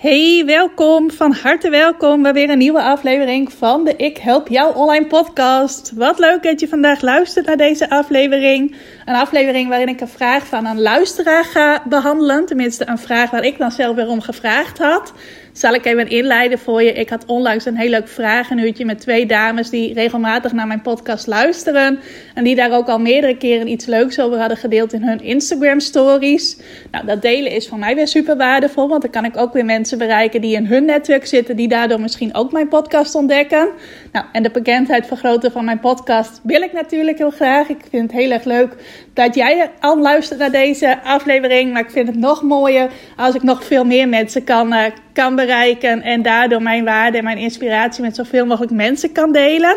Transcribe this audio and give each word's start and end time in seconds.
Hey, 0.00 0.42
welkom, 0.46 1.10
van 1.10 1.32
harte 1.32 1.70
welkom 1.70 2.22
bij 2.22 2.32
weer 2.32 2.50
een 2.50 2.58
nieuwe 2.58 2.82
aflevering 2.82 3.52
van 3.52 3.84
de 3.84 3.96
Ik 3.96 4.18
Help 4.18 4.48
Jou 4.48 4.74
Online 4.74 5.06
podcast. 5.06 5.92
Wat 5.94 6.18
leuk 6.18 6.42
dat 6.42 6.60
je 6.60 6.68
vandaag 6.68 7.00
luistert 7.00 7.46
naar 7.46 7.56
deze 7.56 7.90
aflevering. 7.90 8.76
Een 9.08 9.14
aflevering 9.14 9.68
waarin 9.68 9.88
ik 9.88 10.00
een 10.00 10.08
vraag 10.08 10.46
van 10.46 10.66
een 10.66 10.80
luisteraar 10.80 11.44
ga 11.44 11.82
behandelen. 11.88 12.46
Tenminste, 12.46 12.88
een 12.88 12.98
vraag 12.98 13.30
waar 13.30 13.44
ik 13.44 13.58
dan 13.58 13.70
zelf 13.70 13.96
weer 13.96 14.08
om 14.08 14.20
gevraagd 14.20 14.78
had 14.78 15.12
zal 15.58 15.74
ik 15.74 15.84
even 15.84 16.08
inleiden 16.08 16.58
voor 16.58 16.82
je. 16.82 16.92
Ik 16.92 17.08
had 17.08 17.24
onlangs 17.26 17.64
een 17.64 17.76
heel 17.76 17.90
leuk 17.90 18.08
vragenuurtje 18.08 18.84
met 18.84 19.00
twee 19.00 19.26
dames 19.26 19.70
die 19.70 19.94
regelmatig 19.94 20.52
naar 20.52 20.66
mijn 20.66 20.82
podcast 20.82 21.26
luisteren. 21.26 21.98
En 22.34 22.44
die 22.44 22.54
daar 22.54 22.72
ook 22.72 22.88
al 22.88 22.98
meerdere 22.98 23.36
keren 23.36 23.68
iets 23.68 23.86
leuks 23.86 24.20
over 24.20 24.38
hadden 24.38 24.56
gedeeld 24.56 24.92
in 24.92 25.02
hun 25.02 25.20
Instagram 25.20 25.80
stories. 25.80 26.56
Nou, 26.90 27.06
dat 27.06 27.22
delen 27.22 27.52
is 27.52 27.68
voor 27.68 27.78
mij 27.78 27.94
weer 27.94 28.08
super 28.08 28.36
waardevol. 28.36 28.88
Want 28.88 29.02
dan 29.02 29.10
kan 29.10 29.24
ik 29.24 29.36
ook 29.36 29.52
weer 29.52 29.64
mensen 29.64 29.98
bereiken 29.98 30.40
die 30.40 30.56
in 30.56 30.66
hun 30.66 30.84
netwerk 30.84 31.26
zitten. 31.26 31.56
Die 31.56 31.68
daardoor 31.68 32.00
misschien 32.00 32.34
ook 32.34 32.52
mijn 32.52 32.68
podcast 32.68 33.14
ontdekken. 33.14 33.68
Nou, 34.12 34.26
en 34.32 34.42
de 34.42 34.50
bekendheid 34.50 35.06
vergroten 35.06 35.52
van 35.52 35.64
mijn 35.64 35.80
podcast 35.80 36.40
wil 36.42 36.62
ik 36.62 36.72
natuurlijk 36.72 37.18
heel 37.18 37.30
graag. 37.30 37.68
Ik 37.68 37.80
vind 37.90 38.10
het 38.10 38.20
heel 38.20 38.30
erg 38.30 38.44
leuk 38.44 38.74
dat 39.14 39.34
jij 39.34 39.70
al 39.80 39.98
luistert 39.98 40.38
naar 40.38 40.50
deze 40.50 41.02
aflevering. 41.02 41.72
Maar 41.72 41.82
ik 41.82 41.90
vind 41.90 42.08
het 42.08 42.16
nog 42.16 42.42
mooier 42.42 42.90
als 43.16 43.34
ik 43.34 43.42
nog 43.42 43.64
veel 43.64 43.84
meer 43.84 44.08
mensen 44.08 44.44
kan, 44.44 44.72
uh, 44.72 44.82
kan 45.12 45.36
bereiken. 45.36 46.02
En 46.02 46.22
daardoor 46.22 46.62
mijn 46.62 46.84
waarde 46.84 47.18
en 47.18 47.24
mijn 47.24 47.38
inspiratie 47.38 48.02
met 48.02 48.16
zoveel 48.16 48.46
mogelijk 48.46 48.72
mensen 48.72 49.12
kan 49.12 49.32
delen. 49.32 49.76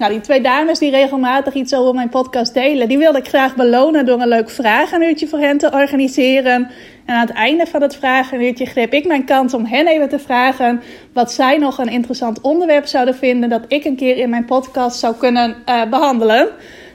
Nou, 0.00 0.12
die 0.12 0.20
twee 0.20 0.40
dames 0.40 0.78
die 0.78 0.90
regelmatig 0.90 1.54
iets 1.54 1.74
over 1.74 1.94
mijn 1.94 2.08
podcast 2.08 2.54
delen, 2.54 2.88
die 2.88 2.98
wilde 2.98 3.18
ik 3.18 3.28
graag 3.28 3.56
belonen 3.56 4.06
door 4.06 4.20
een 4.20 4.28
leuk 4.28 4.50
vragenuurtje 4.50 5.28
voor 5.28 5.38
hen 5.38 5.58
te 5.58 5.70
organiseren. 5.72 6.70
En 7.04 7.14
aan 7.14 7.26
het 7.26 7.36
einde 7.36 7.66
van 7.66 7.82
het 7.82 7.96
vragenuurtje 7.96 8.66
greep 8.66 8.92
ik 8.92 9.06
mijn 9.06 9.24
kans 9.24 9.54
om 9.54 9.64
hen 9.64 9.86
even 9.86 10.08
te 10.08 10.18
vragen 10.18 10.82
wat 11.12 11.32
zij 11.32 11.58
nog 11.58 11.78
een 11.78 11.88
interessant 11.88 12.40
onderwerp 12.40 12.86
zouden 12.86 13.14
vinden 13.14 13.48
dat 13.48 13.64
ik 13.68 13.84
een 13.84 13.96
keer 13.96 14.16
in 14.16 14.30
mijn 14.30 14.44
podcast 14.44 14.98
zou 14.98 15.14
kunnen 15.16 15.56
uh, 15.66 15.84
behandelen. 15.90 16.48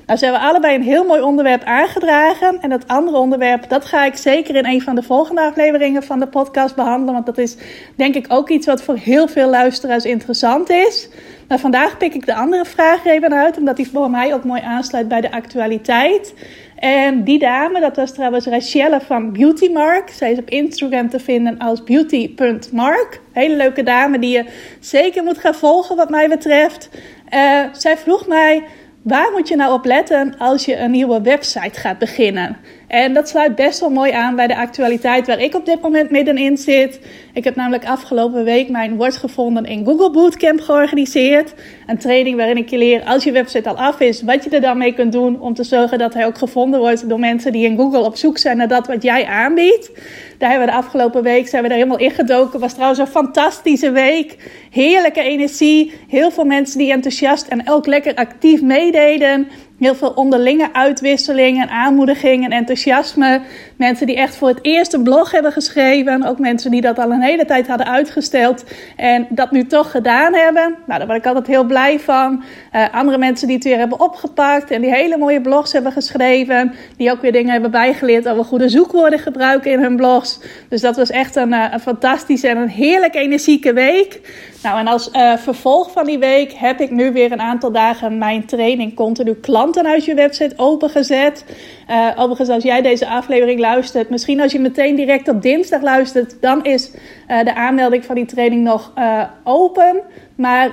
Nou, 0.06 0.20
ze 0.20 0.26
hebben 0.26 0.44
allebei 0.44 0.76
een 0.76 0.84
heel 0.84 1.06
mooi 1.06 1.22
onderwerp 1.22 1.64
aangedragen. 1.64 2.58
En 2.62 2.70
dat 2.70 2.88
andere 2.88 3.18
onderwerp, 3.18 3.70
dat 3.70 3.86
ga 3.86 4.06
ik 4.06 4.16
zeker 4.16 4.56
in 4.56 4.66
een 4.66 4.82
van 4.82 4.96
de 4.96 5.04
volgende 5.04 5.42
afleveringen 5.42 6.04
van 6.04 6.20
de 6.20 6.28
podcast 6.28 6.76
behandelen. 6.76 7.14
Want 7.14 7.26
dat 7.26 7.38
is 7.38 7.58
denk 7.96 8.16
ik 8.16 8.26
ook 8.28 8.50
iets 8.50 8.66
wat 8.66 8.84
voor 8.84 8.96
heel 8.96 9.28
veel 9.28 9.50
luisteraars 9.50 10.06
interessant 10.06 10.70
is. 10.70 11.10
Maar 11.48 11.60
vandaag 11.60 11.98
pik 11.98 12.14
ik 12.14 12.26
de 12.26 12.36
andere 12.36 12.66
vraag 12.66 13.06
even 13.06 13.34
uit, 13.34 13.58
omdat 13.58 13.76
die 13.76 13.90
voor 13.90 14.10
mij 14.10 14.34
ook 14.34 14.44
mooi 14.44 14.62
aansluit 14.62 15.08
bij 15.08 15.22
de 15.22 15.32
actualiteit. 15.32 16.34
En 16.76 17.24
die 17.24 17.40
dame, 17.40 17.80
dat 17.80 17.96
was 17.96 18.14
trouwens 18.14 18.46
Rachelle 18.46 19.02
van 19.02 19.34
Beauty 19.34 19.68
Mark. 19.68 20.10
Zij 20.10 20.32
is 20.32 20.38
op 20.38 20.50
Instagram 20.50 21.10
te 21.10 21.20
vinden 21.20 21.58
als 21.58 21.84
beauty.mark. 21.84 23.22
Hele 23.32 23.56
leuke 23.56 23.84
dame 23.84 24.20
die 24.20 24.32
je 24.32 24.46
zeker 24.80 25.24
moet 25.24 25.38
gaan 25.38 25.56
volgen 25.56 25.96
wat 25.96 26.10
mij 26.10 26.30
betreft. 26.30 26.90
Uh, 27.34 27.64
zij 27.72 27.98
vroeg 27.98 28.28
mij 28.28 28.64
Waar 29.06 29.32
moet 29.32 29.48
je 29.48 29.56
nou 29.56 29.74
op 29.74 29.86
letten 29.86 30.38
als 30.38 30.66
je 30.66 30.78
een 30.78 30.92
nieuwe 30.92 31.22
website 31.22 31.80
gaat 31.80 31.98
beginnen? 31.98 32.58
En 32.96 33.14
dat 33.14 33.30
sluit 33.30 33.56
best 33.56 33.80
wel 33.80 33.90
mooi 33.90 34.12
aan 34.12 34.36
bij 34.36 34.48
de 34.48 34.56
actualiteit 34.56 35.28
waar 35.28 35.40
ik 35.40 35.56
op 35.56 35.66
dit 35.66 35.82
moment 35.82 36.10
middenin 36.10 36.58
zit. 36.58 37.00
Ik 37.34 37.44
heb 37.44 37.56
namelijk 37.56 37.86
afgelopen 37.86 38.44
week 38.44 38.70
mijn 38.70 38.96
Wordt 38.96 39.18
Gevonden 39.18 39.66
in 39.66 39.86
Google 39.86 40.12
Bootcamp 40.12 40.62
georganiseerd. 40.62 41.54
Een 41.88 41.98
training 41.98 42.38
waarin 42.38 42.58
ik 42.58 42.70
je 42.70 42.78
leer, 42.78 43.04
als 43.04 43.24
je 43.24 43.32
website 43.32 43.70
al 43.70 43.78
af 43.78 44.00
is, 44.00 44.22
wat 44.22 44.44
je 44.44 44.50
er 44.50 44.62
dan 44.62 44.78
mee 44.78 44.94
kunt 44.94 45.12
doen 45.12 45.40
om 45.40 45.54
te 45.54 45.64
zorgen 45.64 45.98
dat 45.98 46.14
hij 46.14 46.26
ook 46.26 46.38
gevonden 46.38 46.80
wordt 46.80 47.10
door 47.10 47.20
mensen 47.20 47.52
die 47.52 47.66
in 47.66 47.78
Google 47.78 48.00
op 48.00 48.16
zoek 48.16 48.38
zijn 48.38 48.58
naar 48.58 48.68
dat 48.68 48.88
wat 48.88 49.04
jij 49.04 49.26
aanbiedt. 49.26 49.92
Daar 50.38 50.50
hebben 50.50 50.68
we 50.68 50.74
de 50.74 50.80
afgelopen 50.80 51.24
week 51.24 51.48
zijn 51.48 51.64
we 51.64 51.70
er 51.70 51.76
helemaal 51.76 51.98
ingedoken. 51.98 52.52
Het 52.52 52.62
was 52.62 52.74
trouwens 52.74 53.00
een 53.00 53.08
fantastische 53.08 53.92
week. 53.92 54.38
Heerlijke 54.72 55.22
energie. 55.22 55.94
Heel 56.08 56.32
veel 56.32 56.46
mensen 56.46 56.78
die 56.78 56.92
enthousiast 56.92 57.48
en 57.48 57.70
ook 57.70 57.86
lekker 57.86 58.16
actief 58.16 58.62
meededen. 58.62 59.48
Heel 59.80 59.96
veel 59.96 60.10
onderlinge 60.10 60.74
uitwisseling 60.74 61.62
en 61.62 61.70
aanmoediging 61.70 62.46
en 62.46 62.52
enthousiasme. 62.52 63.42
Mensen 63.76 64.08
die 64.08 64.16
echt 64.16 64.36
voor 64.36 64.48
het 64.48 64.60
eerst 64.62 64.94
een 64.94 65.04
blog 65.04 65.32
hebben 65.32 65.52
geschreven. 65.52 66.24
Ook 66.24 66.40
mensen 66.40 66.72
die 66.72 66.82
dat 66.82 67.00
al 67.00 67.12
een 67.12 67.22
hele 67.22 67.46
tijd 67.46 67.68
hadden 67.68 67.88
uitgesteld. 67.88 68.64
En 68.96 69.28
dat 69.30 69.52
nu 69.52 69.66
toch 69.66 69.92
gedaan 69.92 70.34
hebben. 70.34 70.76
Nou, 70.86 71.00
daar 71.00 71.08
ben 71.08 71.16
ik 71.16 71.26
altijd 71.26 71.48
heel 71.48 71.64
blij 71.64 72.00
van. 72.00 72.44
Uh, 72.74 72.86
andere 72.94 73.18
mensen 73.18 73.48
die 73.48 73.56
het 73.56 73.66
weer 73.66 73.78
hebben 73.78 74.00
opgepakt. 74.00 74.72
En 74.72 74.82
die 74.82 74.94
hele 74.94 75.18
mooie 75.18 75.42
blogs 75.42 75.74
hebben 75.74 75.92
geschreven. 75.92 76.74
Die 76.98 77.12
ook 77.12 77.22
weer 77.22 77.32
dingen 77.32 77.52
hebben 77.52 77.72
bijgeleerd 77.72 78.28
over 78.28 78.46
goede 78.46 78.70
zoekwoorden 78.70 79.20
gebruiken 79.20 79.72
in 79.72 79.82
hun 79.82 79.96
blogs. 79.96 80.40
Dus 80.70 80.82
dat 80.82 80.96
was 80.96 81.10
echt 81.10 81.36
een, 81.36 81.54
een 81.54 81.80
fantastische 81.80 82.48
en 82.48 82.58
een 82.58 82.70
heerlijk 82.70 83.16
energieke 83.16 83.74
week. 83.74 84.20
Nou, 84.66 84.80
en 84.80 84.88
als 84.88 85.10
uh, 85.14 85.38
vervolg 85.38 85.92
van 85.92 86.06
die 86.06 86.18
week 86.18 86.54
heb 86.54 86.80
ik 86.80 86.92
nu 86.92 87.12
weer 87.12 87.32
een 87.32 87.42
aantal 87.42 87.72
dagen 87.72 88.18
mijn 88.18 88.46
training 88.46 88.96
continu 88.96 89.34
klanten 89.34 89.88
uit 89.88 90.06
je 90.06 90.14
website 90.14 90.54
opengezet. 90.58 91.46
Uh, 91.90 92.12
overigens, 92.16 92.50
als 92.50 92.64
jij 92.64 92.82
deze 92.82 93.08
aflevering 93.08 93.60
luistert, 93.60 94.10
misschien 94.10 94.42
als 94.42 94.52
je 94.52 94.60
meteen 94.60 94.96
direct 94.96 95.28
op 95.28 95.42
dinsdag 95.42 95.82
luistert, 95.82 96.42
dan 96.42 96.64
is 96.64 96.92
uh, 96.92 97.44
de 97.44 97.56
aanmelding 97.56 98.06
van 98.06 98.16
die 98.16 98.26
training 98.26 98.64
nog 98.64 98.94
open. 99.44 100.02
Maar 100.36 100.70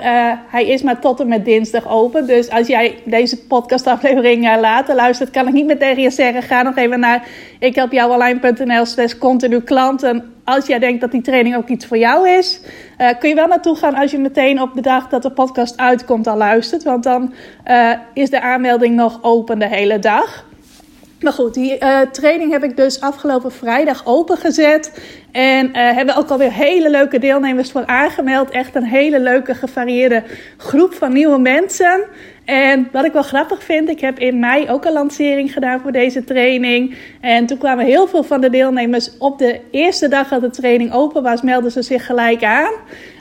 hij 0.49 0.67
is 0.67 0.83
maar 0.83 1.00
tot 1.00 1.21
en 1.21 1.28
met 1.28 1.45
dinsdag 1.45 1.89
open. 1.89 2.27
Dus 2.27 2.50
als 2.50 2.67
jij 2.67 2.99
deze 3.05 3.47
podcastaflevering 3.47 4.61
later 4.61 4.95
luistert, 4.95 5.31
kan 5.31 5.47
ik 5.47 5.53
niet 5.53 5.67
meer 5.67 5.78
tegen 5.78 6.03
je 6.03 6.11
zeggen: 6.11 6.43
ga 6.43 6.62
nog 6.62 6.77
even 6.77 7.00
naar 7.00 7.27
ikhelpjouonline.nl 7.59 8.84
slash 8.84 9.19
continu 9.19 9.61
klanten 9.61 10.34
als 10.44 10.67
jij 10.67 10.79
denkt 10.79 11.00
dat 11.00 11.11
die 11.11 11.21
training 11.21 11.56
ook 11.56 11.69
iets 11.69 11.87
voor 11.87 11.99
jou 11.99 12.29
is, 12.29 12.61
kun 13.19 13.29
je 13.29 13.34
wel 13.34 13.47
naartoe 13.47 13.77
gaan 13.77 13.94
als 13.94 14.11
je 14.11 14.19
meteen 14.19 14.62
op 14.62 14.75
de 14.75 14.81
dag 14.81 15.09
dat 15.09 15.23
de 15.23 15.31
podcast 15.31 15.77
uitkomt 15.77 16.27
al 16.27 16.37
luistert. 16.37 16.83
Want 16.83 17.03
dan 17.03 17.34
is 18.15 18.31
de 18.31 18.41
aanmelding 18.41 18.97
nog 18.97 19.19
open 19.23 19.59
de 19.59 19.69
hele 19.69 19.99
dag. 19.99 20.50
Maar 21.22 21.33
goed, 21.33 21.55
die 21.55 21.78
uh, 21.78 22.00
training 22.00 22.50
heb 22.50 22.65
ik 22.65 22.77
dus 22.77 23.00
afgelopen 23.00 23.53
vrijdag 23.53 24.06
opengezet. 24.06 24.93
En 25.32 25.66
uh, 25.66 25.72
hebben 25.75 26.16
ook 26.16 26.28
alweer 26.28 26.53
hele 26.53 26.91
leuke 26.91 27.19
deelnemers 27.19 27.70
voor 27.70 27.87
aangemeld. 27.87 28.50
Echt 28.50 28.75
een 28.75 28.84
hele 28.84 29.20
leuke, 29.20 29.54
gevarieerde 29.54 30.22
groep 30.56 30.94
van 30.94 31.12
nieuwe 31.12 31.38
mensen. 31.38 32.04
En 32.44 32.88
wat 32.93 33.04
ik 33.04 33.12
wel 33.12 33.22
grappig 33.22 33.62
vind, 33.62 33.88
ik 33.88 34.00
heb 34.00 34.19
in 34.19 34.38
mei 34.38 34.70
ook 34.70 34.84
een 34.84 34.93
lancering 34.93 35.53
gedaan 35.53 35.81
voor 35.81 35.93
deze 35.93 36.25
training. 36.25 36.97
En 37.20 37.47
toen 37.47 37.59
kwamen 37.59 37.84
heel 37.84 38.06
veel 38.06 38.22
van 38.22 38.41
de 38.41 38.50
deelnemers 38.50 39.19
op 39.19 39.38
de 39.38 39.60
eerste 39.70 40.09
dag 40.09 40.28
dat 40.28 40.41
de 40.41 40.50
training 40.50 40.93
open 40.93 41.22
was, 41.22 41.43
melden 41.43 41.70
ze 41.70 41.82
zich 41.82 42.06
gelijk 42.06 42.44
aan. 42.44 42.72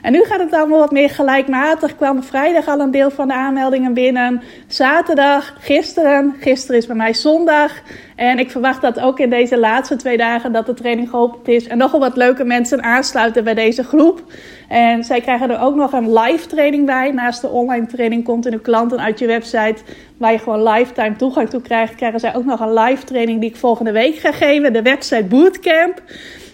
En 0.02 0.12
nu 0.12 0.24
gaat 0.24 0.40
het 0.40 0.52
allemaal 0.52 0.78
wat 0.78 0.90
meer 0.90 1.10
gelijkmatig. 1.10 1.96
Kwam 1.96 2.22
vrijdag 2.22 2.68
al 2.68 2.80
een 2.80 2.90
deel 2.90 3.10
van 3.10 3.28
de 3.28 3.34
aanmeldingen 3.34 3.94
binnen. 3.94 4.42
Zaterdag, 4.66 5.56
gisteren. 5.60 6.34
Gisteren 6.40 6.76
is 6.76 6.86
bij 6.86 6.96
mij 6.96 7.14
zondag. 7.14 7.72
En 8.16 8.38
ik 8.38 8.50
verwacht 8.50 8.80
dat 8.80 9.00
ook 9.00 9.18
in 9.18 9.30
deze 9.30 9.58
laatste 9.58 9.96
twee 9.96 10.16
dagen 10.16 10.52
dat 10.52 10.66
de 10.66 10.74
training 10.74 11.08
geopend 11.08 11.48
is. 11.48 11.66
En 11.66 11.78
nogal 11.78 12.00
wat 12.02 12.16
leuke 12.16 12.44
mensen 12.44 12.82
aansluiten 12.82 13.44
bij 13.44 13.54
deze 13.54 13.84
groep. 13.84 14.22
En 14.68 15.04
zij 15.04 15.20
krijgen 15.20 15.50
er 15.50 15.60
ook 15.60 15.74
nog 15.74 15.92
een 15.92 16.12
live 16.12 16.46
training 16.46 16.86
bij. 16.86 17.10
Naast 17.10 17.40
de 17.40 17.48
online 17.48 17.86
training 17.86 18.24
continu 18.24 18.58
klanten 18.58 19.00
uit 19.00 19.18
je 19.18 19.26
website. 19.26 19.76
Waar 20.16 20.32
je 20.32 20.38
gewoon 20.38 20.62
lifetime 20.62 21.16
toegang 21.16 21.50
toe 21.50 21.62
krijgt. 21.62 21.94
Krijgen 21.94 22.20
zij 22.20 22.34
ook 22.34 22.44
nog 22.44 22.60
een 22.60 22.72
live 22.72 23.04
training 23.04 23.40
die 23.40 23.50
ik 23.50 23.56
volgende 23.56 23.92
week 23.92 24.14
ga 24.14 24.32
geven. 24.32 24.72
De 24.72 24.82
website 24.82 25.24
Bootcamp. 25.24 26.02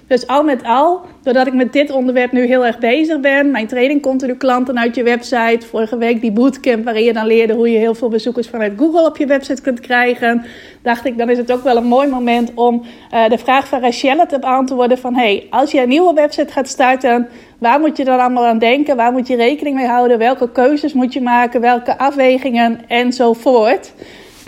Dus 0.06 0.26
al 0.26 0.44
met 0.44 0.62
al, 0.64 1.00
doordat 1.28 1.46
ik 1.46 1.54
met 1.54 1.72
dit 1.72 1.90
onderwerp 1.90 2.32
nu 2.32 2.46
heel 2.46 2.66
erg 2.66 2.78
bezig 2.78 3.20
ben, 3.20 3.50
mijn 3.50 3.66
training 3.66 4.02
continu 4.02 4.34
klanten 4.34 4.78
uit 4.78 4.94
je 4.94 5.02
website, 5.02 5.66
vorige 5.66 5.96
week 5.96 6.20
die 6.20 6.32
bootcamp 6.32 6.84
waarin 6.84 7.04
je 7.04 7.12
dan 7.12 7.26
leerde 7.26 7.52
hoe 7.52 7.70
je 7.70 7.78
heel 7.78 7.94
veel 7.94 8.08
bezoekers 8.08 8.48
vanuit 8.48 8.72
Google 8.76 9.06
op 9.06 9.16
je 9.16 9.26
website 9.26 9.62
kunt 9.62 9.80
krijgen, 9.80 10.44
dacht 10.82 11.04
ik 11.04 11.18
dan 11.18 11.30
is 11.30 11.38
het 11.38 11.52
ook 11.52 11.62
wel 11.62 11.76
een 11.76 11.86
mooi 11.86 12.08
moment 12.08 12.52
om 12.54 12.82
uh, 13.14 13.28
de 13.28 13.38
vraag 13.38 13.68
van 13.68 13.80
Rachelle 13.80 14.26
te 14.26 14.38
beantwoorden 14.38 14.98
van 14.98 15.14
hey, 15.14 15.46
als 15.50 15.70
je 15.70 15.82
een 15.82 15.88
nieuwe 15.88 16.14
website 16.14 16.52
gaat 16.52 16.68
starten, 16.68 17.28
waar 17.58 17.80
moet 17.80 17.96
je 17.96 18.04
dan 18.04 18.20
allemaal 18.20 18.46
aan 18.46 18.58
denken? 18.58 18.96
Waar 18.96 19.12
moet 19.12 19.26
je 19.26 19.36
rekening 19.36 19.76
mee 19.76 19.86
houden? 19.86 20.18
Welke 20.18 20.52
keuzes 20.52 20.92
moet 20.92 21.12
je 21.12 21.20
maken? 21.20 21.60
Welke 21.60 21.98
afwegingen 21.98 22.80
enzovoort? 22.86 23.92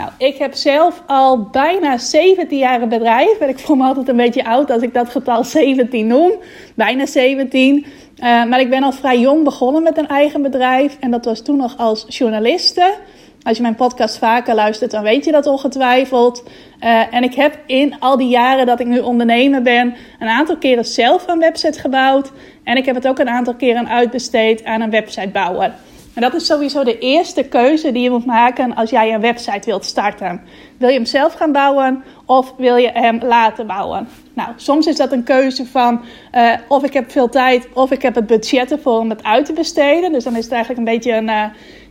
Nou, 0.01 0.13
ik 0.19 0.37
heb 0.37 0.55
zelf 0.55 1.03
al 1.07 1.43
bijna 1.43 1.99
17 1.99 2.59
jaar 2.59 2.83
een 2.83 2.89
bedrijf. 2.89 3.39
En 3.39 3.49
ik 3.49 3.59
voel 3.59 3.77
me 3.77 3.85
altijd 3.85 4.09
een 4.09 4.17
beetje 4.17 4.45
oud 4.45 4.71
als 4.71 4.83
ik 4.83 4.95
dat 4.95 5.09
getal 5.09 5.45
17 5.45 6.07
noem. 6.07 6.33
Bijna 6.75 7.07
17. 7.07 7.87
maar 8.21 8.61
ik 8.61 8.71
ben 8.71 8.83
al 8.83 8.93
vrij 8.93 9.19
jong 9.19 9.45
begonnen 9.45 9.83
met 9.83 9.99
een 9.99 10.09
eigen 10.09 10.43
bedrijf. 10.43 10.97
En 11.01 11.11
dat 11.11 11.25
was 11.25 11.43
toen 11.43 11.57
nog 11.57 11.77
als 11.77 12.05
journaliste. 12.09 12.95
Als 13.43 13.57
je 13.57 13.63
mijn 13.63 13.75
podcast 13.75 14.19
vaker 14.19 14.55
luistert, 14.55 14.91
dan 14.91 15.03
weet 15.03 15.25
je 15.25 15.33
dat 15.33 15.47
ongetwijfeld. 15.47 16.43
Uh, 16.81 17.15
en 17.15 17.23
ik 17.23 17.35
heb 17.35 17.59
in 17.67 17.99
al 17.99 18.17
die 18.17 18.29
jaren 18.29 18.67
dat 18.67 18.81
ik 18.81 18.87
nu 18.87 18.99
ondernemer 18.99 19.63
ben, 19.63 19.95
een 20.19 20.29
aantal 20.29 20.57
keren 20.57 20.85
zelf 20.85 21.29
een 21.29 21.39
website 21.39 21.81
gebouwd. 21.81 22.31
En 22.65 22.77
ik 22.77 22.85
heb 22.85 22.95
het 22.95 23.09
ook 23.09 23.19
een 23.19 23.29
aantal 23.29 23.55
keren 23.55 23.89
uitbesteed 23.89 24.65
aan 24.65 24.81
een 24.81 24.91
website 24.91 25.29
bouwen. 25.29 25.75
En 26.15 26.23
dat 26.23 26.35
is 26.35 26.47
sowieso 26.47 26.85
de 26.85 26.99
eerste 26.99 27.43
keuze 27.43 27.93
die 27.93 28.03
je 28.03 28.11
moet 28.11 28.27
maken 28.27 28.75
als 28.75 28.91
jij 28.91 29.15
een 29.15 29.21
website 29.21 29.67
wilt 29.67 29.85
starten. 29.85 30.41
Wil 30.79 30.89
je 30.89 30.95
hem 30.95 31.05
zelf 31.05 31.35
gaan 31.35 31.53
bouwen 31.53 32.05
of 32.27 32.55
wil 32.57 32.77
je 32.77 32.91
hem 32.93 33.21
laten 33.23 33.67
bouwen? 33.67 34.09
Nou, 34.35 34.49
soms 34.57 34.87
is 34.87 34.97
dat 34.97 35.13
een 35.13 35.23
keuze 35.23 35.67
van 35.67 36.01
uh, 36.35 36.53
of 36.69 36.85
ik 36.85 36.93
heb 36.93 37.11
veel 37.11 37.29
tijd 37.29 37.69
of 37.73 37.91
ik 37.91 38.03
heb 38.03 38.15
het 38.15 38.27
budget 38.27 38.73
ervoor 38.73 38.99
om 38.99 39.11
het 39.11 39.25
uit 39.25 39.47
te 39.47 39.53
besteden. 39.53 40.13
Dus 40.13 40.25
dan 40.25 40.37
is 40.37 40.45
het 40.45 40.53
eigenlijk 40.53 40.87
een 40.87 40.95
beetje 40.95 41.13
een, 41.13 41.29
uh, 41.29 41.45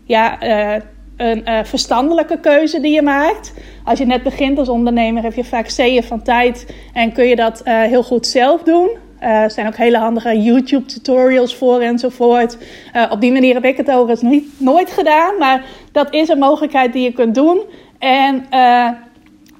ja, 0.03 0.43
uh, 0.43 0.81
een 1.17 1.65
verstandelijke 1.65 2.39
keuze 2.39 2.79
die 2.79 2.93
je 2.93 3.01
maakt. 3.01 3.53
Als 3.83 3.99
je 3.99 4.05
net 4.05 4.23
begint 4.23 4.57
als 4.57 4.69
ondernemer 4.69 5.23
heb 5.23 5.33
je 5.33 5.43
vaak 5.43 5.69
zeeën 5.69 6.03
van 6.03 6.21
tijd 6.21 6.73
en 6.93 7.11
kun 7.11 7.25
je 7.25 7.35
dat 7.35 7.61
heel 7.63 8.03
goed 8.03 8.27
zelf 8.27 8.63
doen. 8.63 8.89
Uh, 9.21 9.27
er 9.29 9.51
zijn 9.51 9.67
ook 9.67 9.75
hele 9.75 9.97
handige 9.97 10.41
YouTube 10.41 10.85
tutorials 10.85 11.55
voor 11.55 11.79
enzovoort. 11.79 12.57
op 13.09 13.21
die 13.21 13.31
manier 13.31 13.53
heb 13.53 13.65
ik 13.65 13.77
het 13.77 13.89
overigens 13.89 14.21
niet, 14.21 14.45
nooit 14.57 14.91
gedaan, 14.91 15.37
maar 15.37 15.63
dat 15.91 16.13
is 16.13 16.29
een 16.29 16.39
mogelijkheid 16.39 16.93
die 16.93 17.03
je 17.03 17.13
kunt 17.13 17.35
doen. 17.35 17.61
En 17.99 18.45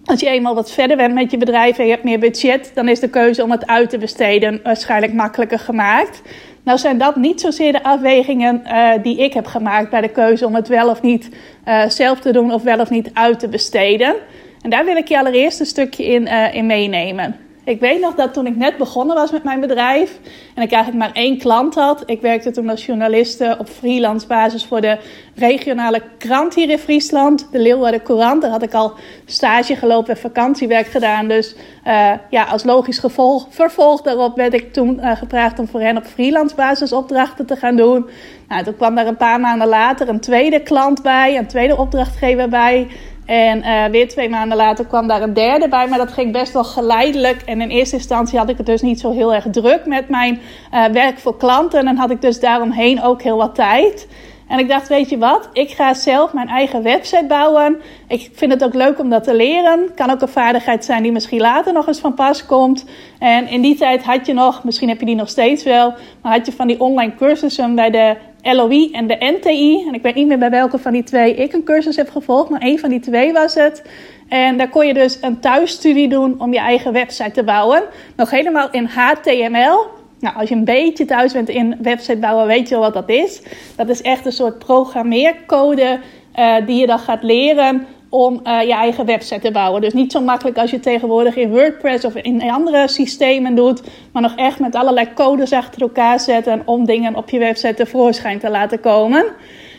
als 0.06 0.20
je 0.20 0.30
eenmaal 0.30 0.56
wat 0.56 0.72
verder 0.72 0.98
bent 0.98 1.14
met 1.14 1.32
je 1.32 1.38
bedrijf 1.38 1.78
en 1.78 1.86
je 1.86 1.92
hebt 1.92 2.04
meer 2.04 2.20
budget, 2.20 2.72
dan 2.74 2.88
is 2.88 3.00
de 3.00 3.10
keuze 3.10 3.44
om 3.44 3.52
het 3.52 3.68
uit 3.68 3.90
te 3.90 3.98
besteden 3.98 4.60
waarschijnlijk 4.64 5.14
makkelijker 5.14 5.60
gemaakt. 5.60 6.22
Nou 6.64 6.78
zijn 6.78 6.98
dat 6.98 7.16
niet 7.16 7.42
zozeer 7.42 7.72
de 7.72 7.84
afwegingen 7.84 8.62
uh, 8.66 8.92
die 9.02 9.18
ik 9.18 9.34
heb 9.34 9.46
gemaakt 9.46 9.90
bij 9.90 10.02
de 10.02 10.10
keuze 10.10 10.46
om 10.46 10.56
het 10.56 10.68
wel 10.68 10.90
of 10.90 11.02
niet 11.02 11.30
uh, 11.68 11.90
zelf 11.90 12.20
te 12.20 12.32
doen 12.32 12.54
of 12.54 12.64
wel 12.64 12.80
of 12.80 12.90
niet 12.90 13.10
uit 13.14 13.40
te 13.40 13.48
besteden. 13.48 14.16
En 14.62 14.70
daar 14.70 14.86
wil 14.86 14.96
ik 14.96 15.08
je 15.08 15.18
allereerst 15.18 15.60
een 15.60 15.66
stukje 15.66 16.06
in, 16.06 16.22
uh, 16.22 16.54
in 16.54 16.66
meenemen. 16.66 17.49
Ik 17.70 17.80
weet 17.80 18.02
nog 18.02 18.16
dat 18.16 18.34
toen 18.34 18.48
ik 18.48 18.56
net 18.56 18.78
begonnen 18.78 19.16
was 19.16 19.32
met 19.32 19.44
mijn 19.44 19.60
bedrijf 19.60 20.20
en 20.56 20.64
ik 20.64 20.72
eigenlijk 20.72 21.06
maar 21.06 21.16
één 21.24 21.38
klant 21.38 21.76
had. 21.76 22.04
Ik 22.06 22.22
werkte 22.22 22.52
toen 22.52 22.70
als 22.70 22.86
journaliste 22.86 23.56
op 23.60 23.70
freelance 23.70 24.28
basis 24.28 24.66
voor 24.66 24.82
de 24.82 24.98
regionale 25.36 26.02
krant 26.18 26.56
hier 26.56 26.70
in 26.70 26.78
Friesland, 26.78 27.48
de 27.52 27.60
Leeuwarden 27.60 28.04
Courant. 28.04 28.42
Daar 28.42 28.52
had 28.52 28.64
ik 28.64 28.74
al 28.74 28.94
stage 29.26 29.76
gelopen 29.76 30.14
en 30.14 30.20
vakantiewerk 30.20 30.88
gedaan. 30.88 31.28
Dus 31.28 31.56
uh, 31.88 32.12
ja, 32.30 32.44
als 32.44 32.64
logisch 32.64 33.00
gevolg, 33.00 33.48
vervolg 33.50 34.02
daarop 34.02 34.36
werd 34.36 34.54
ik 34.54 34.74
toen 34.74 35.00
uh, 35.00 35.18
gevraagd 35.18 35.60
om 35.60 35.68
voor 35.68 35.82
hen 35.82 35.98
op 35.98 36.06
freelance 36.06 36.56
basis 36.56 36.94
opdrachten 36.94 37.46
te 37.46 37.56
gaan 37.56 37.76
doen. 37.76 38.10
Nou, 38.48 38.64
toen 38.64 38.76
kwam 38.76 38.96
daar 38.96 39.08
een 39.08 39.18
paar 39.18 39.40
maanden 39.40 39.68
later 39.68 40.10
een 40.10 40.20
tweede 40.20 40.60
klant 40.60 41.02
bij, 41.02 41.38
een 41.38 41.48
tweede 41.48 41.78
opdrachtgever 41.78 42.50
bij. 42.50 42.88
En 43.30 43.58
uh, 43.58 43.86
weer 43.86 44.08
twee 44.08 44.30
maanden 44.30 44.58
later 44.58 44.86
kwam 44.86 45.08
daar 45.08 45.22
een 45.22 45.34
derde 45.34 45.68
bij, 45.68 45.88
maar 45.88 45.98
dat 45.98 46.12
ging 46.12 46.32
best 46.32 46.54
wel 46.54 46.64
geleidelijk. 46.64 47.42
En 47.42 47.62
in 47.62 47.70
eerste 47.70 47.96
instantie 47.96 48.40
had 48.40 48.50
ik 48.50 48.58
het 48.58 48.66
dus 48.66 48.82
niet 48.82 49.00
zo 49.00 49.12
heel 49.12 49.34
erg 49.34 49.46
druk 49.52 49.86
met 49.86 50.10
mijn 50.10 50.40
uh, 50.74 50.86
werk 50.86 51.20
voor 51.20 51.38
klanten. 51.38 51.88
En 51.88 51.98
had 51.98 52.10
ik 52.10 52.22
dus 52.22 52.40
daaromheen 52.40 53.04
ook 53.04 53.22
heel 53.22 53.38
wat 53.38 53.56
tijd. 53.56 54.08
En 54.50 54.60
ik 54.60 54.70
dacht, 54.70 54.88
weet 54.88 55.10
je 55.10 55.18
wat, 55.18 55.50
ik 55.54 55.70
ga 55.70 55.94
zelf 55.94 56.34
mijn 56.34 56.48
eigen 56.48 56.84
website 56.84 57.26
bouwen. 57.28 57.82
Ik 58.08 58.30
vind 58.34 58.52
het 58.52 58.64
ook 58.64 58.74
leuk 58.74 59.00
om 59.00 59.10
dat 59.10 59.24
te 59.24 59.36
leren. 59.36 59.94
Kan 59.96 60.10
ook 60.10 60.22
een 60.22 60.28
vaardigheid 60.28 60.86
zijn 60.86 61.04
die 61.04 61.12
misschien 61.12 61.40
later 61.40 61.74
nog 61.74 61.88
eens 61.88 62.00
van 62.00 62.14
pas 62.14 62.46
komt. 62.46 62.86
En 63.20 63.48
in 63.48 63.62
die 63.62 63.76
tijd 63.76 64.04
had 64.04 64.26
je 64.26 64.34
nog, 64.34 64.64
misschien 64.64 64.90
heb 64.90 65.00
je 65.00 65.06
die 65.06 65.16
nog 65.16 65.30
steeds 65.30 65.64
wel, 65.64 65.94
maar 66.22 66.32
had 66.32 66.46
je 66.46 66.52
van 66.52 66.68
die 66.68 66.80
online 66.80 67.16
cursussen 67.16 67.76
bij 67.76 67.90
de 67.90 68.16
LOI 68.42 68.92
en 68.92 69.08
de 69.08 69.38
NTI. 69.38 69.86
En 69.88 69.94
ik 69.94 70.02
weet 70.02 70.16
niet 70.16 70.28
meer 70.28 70.38
bij 70.38 70.50
welke 70.50 70.78
van 70.78 70.94
die 70.94 71.04
twee 71.04 71.36
ik 71.36 71.54
een 71.54 71.64
cursus 71.64 71.96
heb 71.96 72.10
gevolgd, 72.10 72.50
maar 72.50 72.62
één 72.62 72.80
van 72.80 72.90
die 72.90 73.00
twee 73.00 73.34
was 73.34 73.54
het. 73.54 73.84
En 74.30 74.58
daar 74.58 74.70
kon 74.70 74.88
je 74.88 74.94
dus 74.94 75.18
een 75.22 75.40
thuisstudie 75.40 76.10
doen 76.10 76.36
om 76.40 76.54
je 76.54 76.60
eigen 76.60 76.94
website 76.94 77.32
te 77.32 77.44
bouwen. 77.44 77.84
Nog 78.16 78.30
helemaal 78.30 78.68
in 78.72 78.86
HTML. 78.86 79.99
Nou, 80.20 80.36
als 80.36 80.50
je 80.50 80.56
een 80.56 80.66
beetje 80.66 81.06
thuis 81.06 81.34
bent 81.34 81.50
in 81.50 81.76
website 81.82 82.18
bouwen, 82.18 82.48
weet 82.48 82.70
je 82.70 82.76
wel 82.76 82.84
wat 82.84 82.94
dat 82.94 83.10
is. 83.10 83.42
Dat 83.76 83.90
is 83.90 84.02
echt 84.02 84.26
een 84.26 84.32
soort 84.32 84.60
programmeercode 84.60 86.00
uh, 86.40 86.56
die 86.66 86.80
je 86.80 86.88
dan 86.88 87.00
gaat 87.00 87.24
leren 87.24 87.86
om 88.10 88.42
uh, 88.44 88.62
je 88.62 88.74
eigen 88.74 89.06
website 89.06 89.40
te 89.40 89.52
bouwen. 89.52 89.82
Dus 89.82 89.94
niet 89.94 90.12
zo 90.12 90.22
makkelijk 90.22 90.58
als 90.58 90.72
je 90.72 90.80
tegenwoordig 90.80 91.36
in 91.36 91.50
WordPress 91.50 92.06
of 92.06 92.16
in 92.16 92.42
andere 92.42 92.88
systemen 92.88 93.56
doet, 93.56 93.82
maar 94.12 94.22
nog 94.22 94.36
echt 94.36 94.60
met 94.60 94.76
allerlei 94.76 95.14
codes 95.14 95.52
achter 95.52 95.82
elkaar 95.82 96.20
zetten 96.20 96.62
om 96.66 96.86
dingen 96.86 97.16
op 97.16 97.30
je 97.30 97.40
website 97.40 97.74
tevoorschijn 97.74 98.40
te 98.40 98.50
laten 98.50 98.80
komen. 98.80 99.26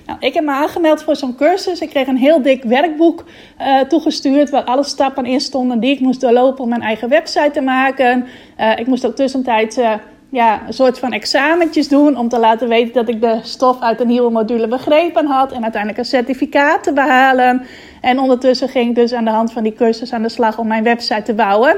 Nou, 0.07 0.19
ik 0.21 0.35
heb 0.35 0.45
me 0.45 0.51
aangemeld 0.51 1.03
voor 1.03 1.17
zo'n 1.17 1.37
cursus. 1.37 1.81
Ik 1.81 1.89
kreeg 1.89 2.07
een 2.07 2.17
heel 2.17 2.43
dik 2.43 2.63
werkboek 2.63 3.25
uh, 3.61 3.81
toegestuurd 3.81 4.51
waar 4.51 4.65
alle 4.65 4.85
stappen 4.85 5.27
in 5.27 5.41
stonden 5.41 5.81
die 5.81 5.91
ik 5.91 6.01
moest 6.01 6.21
doorlopen 6.21 6.63
om 6.63 6.69
mijn 6.69 6.83
eigen 6.83 7.09
website 7.09 7.51
te 7.53 7.61
maken. 7.61 8.27
Ik 8.77 8.87
moest 8.87 9.07
ook 9.07 9.15
tussentijds 9.15 9.79
ja, 10.31 10.67
een 10.67 10.73
soort 10.73 10.99
van 10.99 11.13
examentjes 11.13 11.89
doen 11.89 12.17
om 12.17 12.29
te 12.29 12.39
laten 12.39 12.69
weten 12.69 12.93
dat 12.93 13.09
ik 13.09 13.21
de 13.21 13.39
stof 13.43 13.81
uit 13.81 13.99
de 13.99 14.07
nieuwe 14.07 14.31
module 14.31 14.69
begrepen 14.69 15.27
had 15.27 15.53
en 15.53 15.63
uiteindelijk 15.63 16.01
een 16.03 16.09
certificaat 16.11 16.83
te 16.83 16.93
behalen. 16.93 17.67
En 18.01 18.19
ondertussen 18.19 18.69
ging 18.69 18.89
ik 18.89 18.95
dus 18.95 19.13
aan 19.13 19.25
de 19.25 19.31
hand 19.31 19.53
van 19.53 19.63
die 19.63 19.73
cursus 19.73 20.13
aan 20.13 20.23
de 20.23 20.29
slag 20.29 20.59
om 20.59 20.67
mijn 20.67 20.85
website 20.85 21.23
te 21.23 21.35
bouwen. 21.35 21.77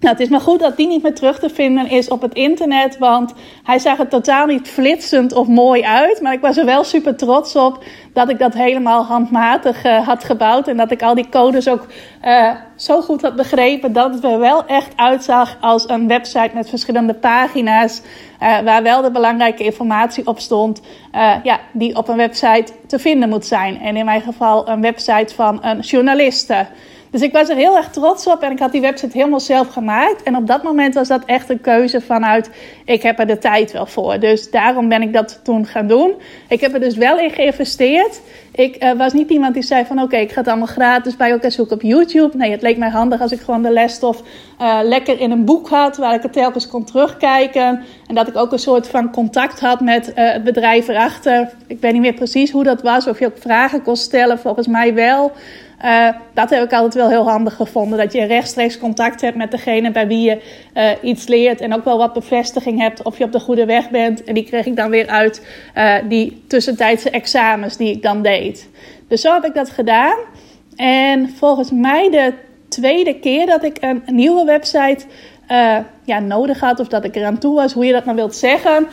Nou, 0.10 0.12
het 0.12 0.20
is 0.20 0.28
maar 0.28 0.40
goed 0.40 0.60
dat 0.60 0.76
die 0.76 0.86
niet 0.86 1.02
meer 1.02 1.14
terug 1.14 1.38
te 1.38 1.48
vinden 1.48 1.90
is 1.90 2.08
op 2.08 2.22
het 2.22 2.34
internet, 2.34 2.98
want 2.98 3.34
hij 3.62 3.78
zag 3.78 3.98
er 3.98 4.08
totaal 4.08 4.46
niet 4.46 4.68
flitsend 4.68 5.32
of 5.32 5.46
mooi 5.46 5.82
uit. 5.82 6.20
Maar 6.20 6.32
ik 6.32 6.40
was 6.40 6.56
er 6.56 6.64
wel 6.64 6.84
super 6.84 7.16
trots 7.16 7.56
op 7.56 7.84
dat 8.12 8.28
ik 8.28 8.38
dat 8.38 8.54
helemaal 8.54 9.04
handmatig 9.04 9.84
uh, 9.84 10.06
had 10.06 10.24
gebouwd 10.24 10.68
en 10.68 10.76
dat 10.76 10.90
ik 10.90 11.02
al 11.02 11.14
die 11.14 11.28
codes 11.28 11.68
ook 11.68 11.86
uh, 12.24 12.50
zo 12.76 13.00
goed 13.00 13.22
had 13.22 13.36
begrepen 13.36 13.92
dat 13.92 14.14
het 14.14 14.24
er 14.24 14.38
wel 14.38 14.66
echt 14.66 14.92
uitzag 14.96 15.56
als 15.60 15.88
een 15.88 16.08
website 16.08 16.50
met 16.54 16.68
verschillende 16.68 17.14
pagina's, 17.14 18.02
uh, 18.42 18.60
waar 18.60 18.82
wel 18.82 19.02
de 19.02 19.10
belangrijke 19.10 19.64
informatie 19.64 20.26
op 20.26 20.38
stond, 20.38 20.80
ja, 21.42 21.60
die 21.72 21.96
op 21.96 22.08
een 22.08 22.16
website 22.16 22.72
te 22.86 22.98
vinden 22.98 23.28
moet 23.28 23.46
zijn. 23.46 23.80
En 23.80 23.96
in 23.96 24.04
mijn 24.04 24.20
geval 24.20 24.68
een 24.68 24.80
website 24.80 25.34
van 25.34 25.64
een 25.64 25.80
journaliste. 25.80 26.66
Dus 27.10 27.22
ik 27.22 27.32
was 27.32 27.48
er 27.48 27.56
heel 27.56 27.76
erg 27.76 27.90
trots 27.90 28.26
op 28.26 28.42
en 28.42 28.50
ik 28.50 28.58
had 28.58 28.72
die 28.72 28.80
website 28.80 29.16
helemaal 29.16 29.40
zelf 29.40 29.68
gemaakt. 29.68 30.22
En 30.22 30.36
op 30.36 30.46
dat 30.46 30.62
moment 30.62 30.94
was 30.94 31.08
dat 31.08 31.24
echt 31.24 31.50
een 31.50 31.60
keuze 31.60 32.00
vanuit, 32.00 32.50
ik 32.84 33.02
heb 33.02 33.18
er 33.18 33.26
de 33.26 33.38
tijd 33.38 33.72
wel 33.72 33.86
voor. 33.86 34.18
Dus 34.18 34.50
daarom 34.50 34.88
ben 34.88 35.02
ik 35.02 35.12
dat 35.12 35.40
toen 35.42 35.66
gaan 35.66 35.86
doen. 35.86 36.14
Ik 36.48 36.60
heb 36.60 36.74
er 36.74 36.80
dus 36.80 36.96
wel 36.96 37.18
in 37.18 37.30
geïnvesteerd. 37.30 38.20
Ik 38.60 38.84
uh, 38.84 38.92
was 38.92 39.12
niet 39.12 39.30
iemand 39.30 39.54
die 39.54 39.62
zei 39.62 39.84
van, 39.84 40.02
oké, 40.02 40.16
ik 40.16 40.32
ga 40.32 40.38
het 40.38 40.48
allemaal 40.48 40.66
gratis 40.66 41.16
bij 41.16 41.30
elkaar 41.30 41.52
zoeken 41.52 41.76
op 41.76 41.82
YouTube. 41.82 42.36
Nee, 42.36 42.50
het 42.50 42.62
leek 42.62 42.76
mij 42.76 42.88
handig 42.88 43.20
als 43.20 43.32
ik 43.32 43.40
gewoon 43.40 43.62
de 43.62 43.70
lesstof 43.70 44.22
uh, 44.60 44.78
lekker 44.82 45.20
in 45.20 45.30
een 45.30 45.44
boek 45.44 45.68
had, 45.68 45.96
waar 45.96 46.14
ik 46.14 46.22
het 46.22 46.32
telkens 46.32 46.68
kon 46.68 46.84
terugkijken. 46.84 47.82
En 48.06 48.14
dat 48.14 48.28
ik 48.28 48.36
ook 48.36 48.52
een 48.52 48.58
soort 48.58 48.88
van 48.88 49.10
contact 49.10 49.60
had 49.60 49.80
met 49.80 50.08
uh, 50.08 50.32
het 50.32 50.44
bedrijf 50.44 50.88
erachter. 50.88 51.52
Ik 51.66 51.80
weet 51.80 51.92
niet 51.92 52.00
meer 52.00 52.14
precies 52.14 52.50
hoe 52.50 52.64
dat 52.64 52.82
was, 52.82 53.06
of 53.06 53.18
je 53.18 53.26
ook 53.26 53.38
vragen 53.38 53.82
kon 53.82 53.96
stellen, 53.96 54.38
volgens 54.38 54.66
mij 54.66 54.94
wel. 54.94 55.32
Dat 56.34 56.50
heb 56.50 56.64
ik 56.64 56.72
altijd 56.72 56.94
wel 56.94 57.08
heel 57.08 57.28
handig 57.28 57.54
gevonden. 57.54 57.98
Dat 57.98 58.12
je 58.12 58.24
rechtstreeks 58.24 58.78
contact 58.78 59.20
hebt 59.20 59.36
met 59.36 59.50
degene 59.50 59.90
bij 59.90 60.06
wie 60.06 60.20
je 60.20 60.40
iets 61.02 61.26
leert. 61.26 61.60
En 61.60 61.74
ook 61.74 61.84
wel 61.84 61.98
wat 61.98 62.12
bevestiging 62.12 62.80
hebt 62.80 63.02
of 63.02 63.18
je 63.18 63.24
op 63.24 63.32
de 63.32 63.40
goede 63.40 63.64
weg 63.64 63.90
bent. 63.90 64.24
En 64.24 64.34
die 64.34 64.44
kreeg 64.44 64.66
ik 64.66 64.76
dan 64.76 64.90
weer 64.90 65.08
uit 65.08 65.46
die 66.08 66.42
tussentijdse 66.46 67.10
examens 67.10 67.76
die 67.76 67.90
ik 67.90 68.02
dan 68.02 68.22
deed. 68.22 68.49
Dus 69.08 69.20
zo 69.20 69.32
heb 69.32 69.44
ik 69.44 69.54
dat 69.54 69.70
gedaan. 69.70 70.18
En 70.76 71.28
volgens 71.28 71.70
mij 71.70 72.10
de 72.10 72.34
tweede 72.68 73.18
keer 73.18 73.46
dat 73.46 73.64
ik 73.64 73.76
een 73.80 74.02
nieuwe 74.06 74.44
website 74.44 75.04
ja, 76.04 76.18
nodig 76.18 76.60
had. 76.60 76.80
Of 76.80 76.88
dat 76.88 77.04
ik 77.04 77.16
eraan 77.16 77.38
toe 77.38 77.54
was, 77.54 77.72
hoe 77.72 77.84
je 77.84 77.92
dat 77.92 78.04
nou 78.04 78.16
wilt 78.16 78.34
zeggen. 78.34 78.86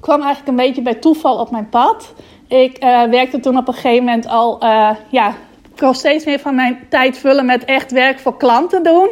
kwam 0.00 0.22
eigenlijk 0.22 0.48
een 0.48 0.56
beetje 0.56 0.82
bij 0.82 0.94
toeval 0.94 1.38
op 1.38 1.50
mijn 1.50 1.68
pad. 1.68 2.14
Ik 2.48 2.84
uh, 2.84 3.02
werkte 3.02 3.40
toen 3.40 3.56
op 3.56 3.68
een 3.68 3.74
gegeven 3.74 4.04
moment 4.04 4.28
al, 4.28 4.64
ja, 5.08 5.34
ik 5.74 5.94
steeds 5.94 6.24
meer 6.24 6.38
van 6.38 6.54
mijn 6.54 6.78
tijd 6.88 7.18
vullen 7.18 7.46
met 7.46 7.64
echt 7.64 7.92
werk 7.92 8.18
voor 8.18 8.36
klanten 8.36 8.82
doen. 8.82 9.10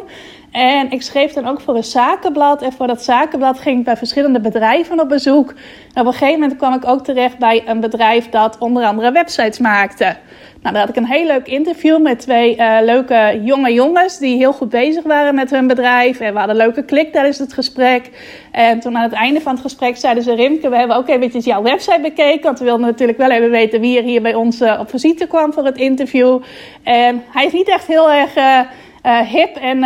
En 0.51 0.91
ik 0.91 1.01
schreef 1.01 1.33
dan 1.33 1.47
ook 1.47 1.61
voor 1.61 1.75
een 1.75 1.83
zakenblad. 1.83 2.61
En 2.61 2.71
voor 2.71 2.87
dat 2.87 3.03
zakenblad 3.03 3.59
ging 3.59 3.79
ik 3.79 3.85
bij 3.85 3.97
verschillende 3.97 4.39
bedrijven 4.39 4.99
op 4.99 5.09
bezoek. 5.09 5.53
En 5.93 6.01
op 6.01 6.07
een 6.07 6.13
gegeven 6.13 6.39
moment 6.39 6.57
kwam 6.57 6.73
ik 6.73 6.87
ook 6.87 7.03
terecht 7.03 7.37
bij 7.37 7.63
een 7.65 7.79
bedrijf 7.79 8.29
dat 8.29 8.57
onder 8.57 8.83
andere 8.83 9.11
websites 9.11 9.59
maakte. 9.59 10.17
Nou, 10.61 10.73
daar 10.73 10.85
had 10.85 10.89
ik 10.89 10.95
een 10.95 11.09
heel 11.09 11.25
leuk 11.25 11.47
interview 11.47 12.01
met 12.01 12.19
twee 12.19 12.57
uh, 12.57 12.77
leuke 12.81 13.41
jonge 13.43 13.73
jongens 13.73 14.17
die 14.17 14.37
heel 14.37 14.53
goed 14.53 14.69
bezig 14.69 15.03
waren 15.03 15.35
met 15.35 15.49
hun 15.49 15.67
bedrijf. 15.67 16.19
En 16.19 16.33
we 16.33 16.37
hadden 16.37 16.59
een 16.59 16.65
leuke 16.65 16.83
klik 16.83 17.11
tijdens 17.11 17.37
het 17.37 17.53
gesprek. 17.53 18.09
En 18.51 18.79
toen 18.79 18.97
aan 18.97 19.03
het 19.03 19.11
einde 19.11 19.41
van 19.41 19.51
het 19.51 19.61
gesprek 19.61 19.97
zeiden 19.97 20.23
ze: 20.23 20.35
Rimke, 20.35 20.69
we 20.69 20.75
hebben 20.75 20.95
ook 20.95 21.07
eventjes 21.07 21.45
jouw 21.45 21.61
website 21.61 21.99
bekeken. 22.01 22.43
Want 22.43 22.59
we 22.59 22.65
wilden 22.65 22.85
natuurlijk 22.85 23.17
wel 23.17 23.31
even 23.31 23.49
weten 23.49 23.81
wie 23.81 23.97
er 23.97 24.03
hier 24.03 24.21
bij 24.21 24.33
ons 24.33 24.61
uh, 24.61 24.77
op 24.79 24.89
visite 24.89 25.27
kwam 25.27 25.53
voor 25.53 25.65
het 25.65 25.77
interview. 25.77 26.41
En 26.83 27.23
hij 27.31 27.45
is 27.45 27.51
niet 27.51 27.69
echt 27.69 27.87
heel 27.87 28.11
erg 28.11 28.35
uh, 28.35 29.19
hip 29.19 29.55
en 29.55 29.83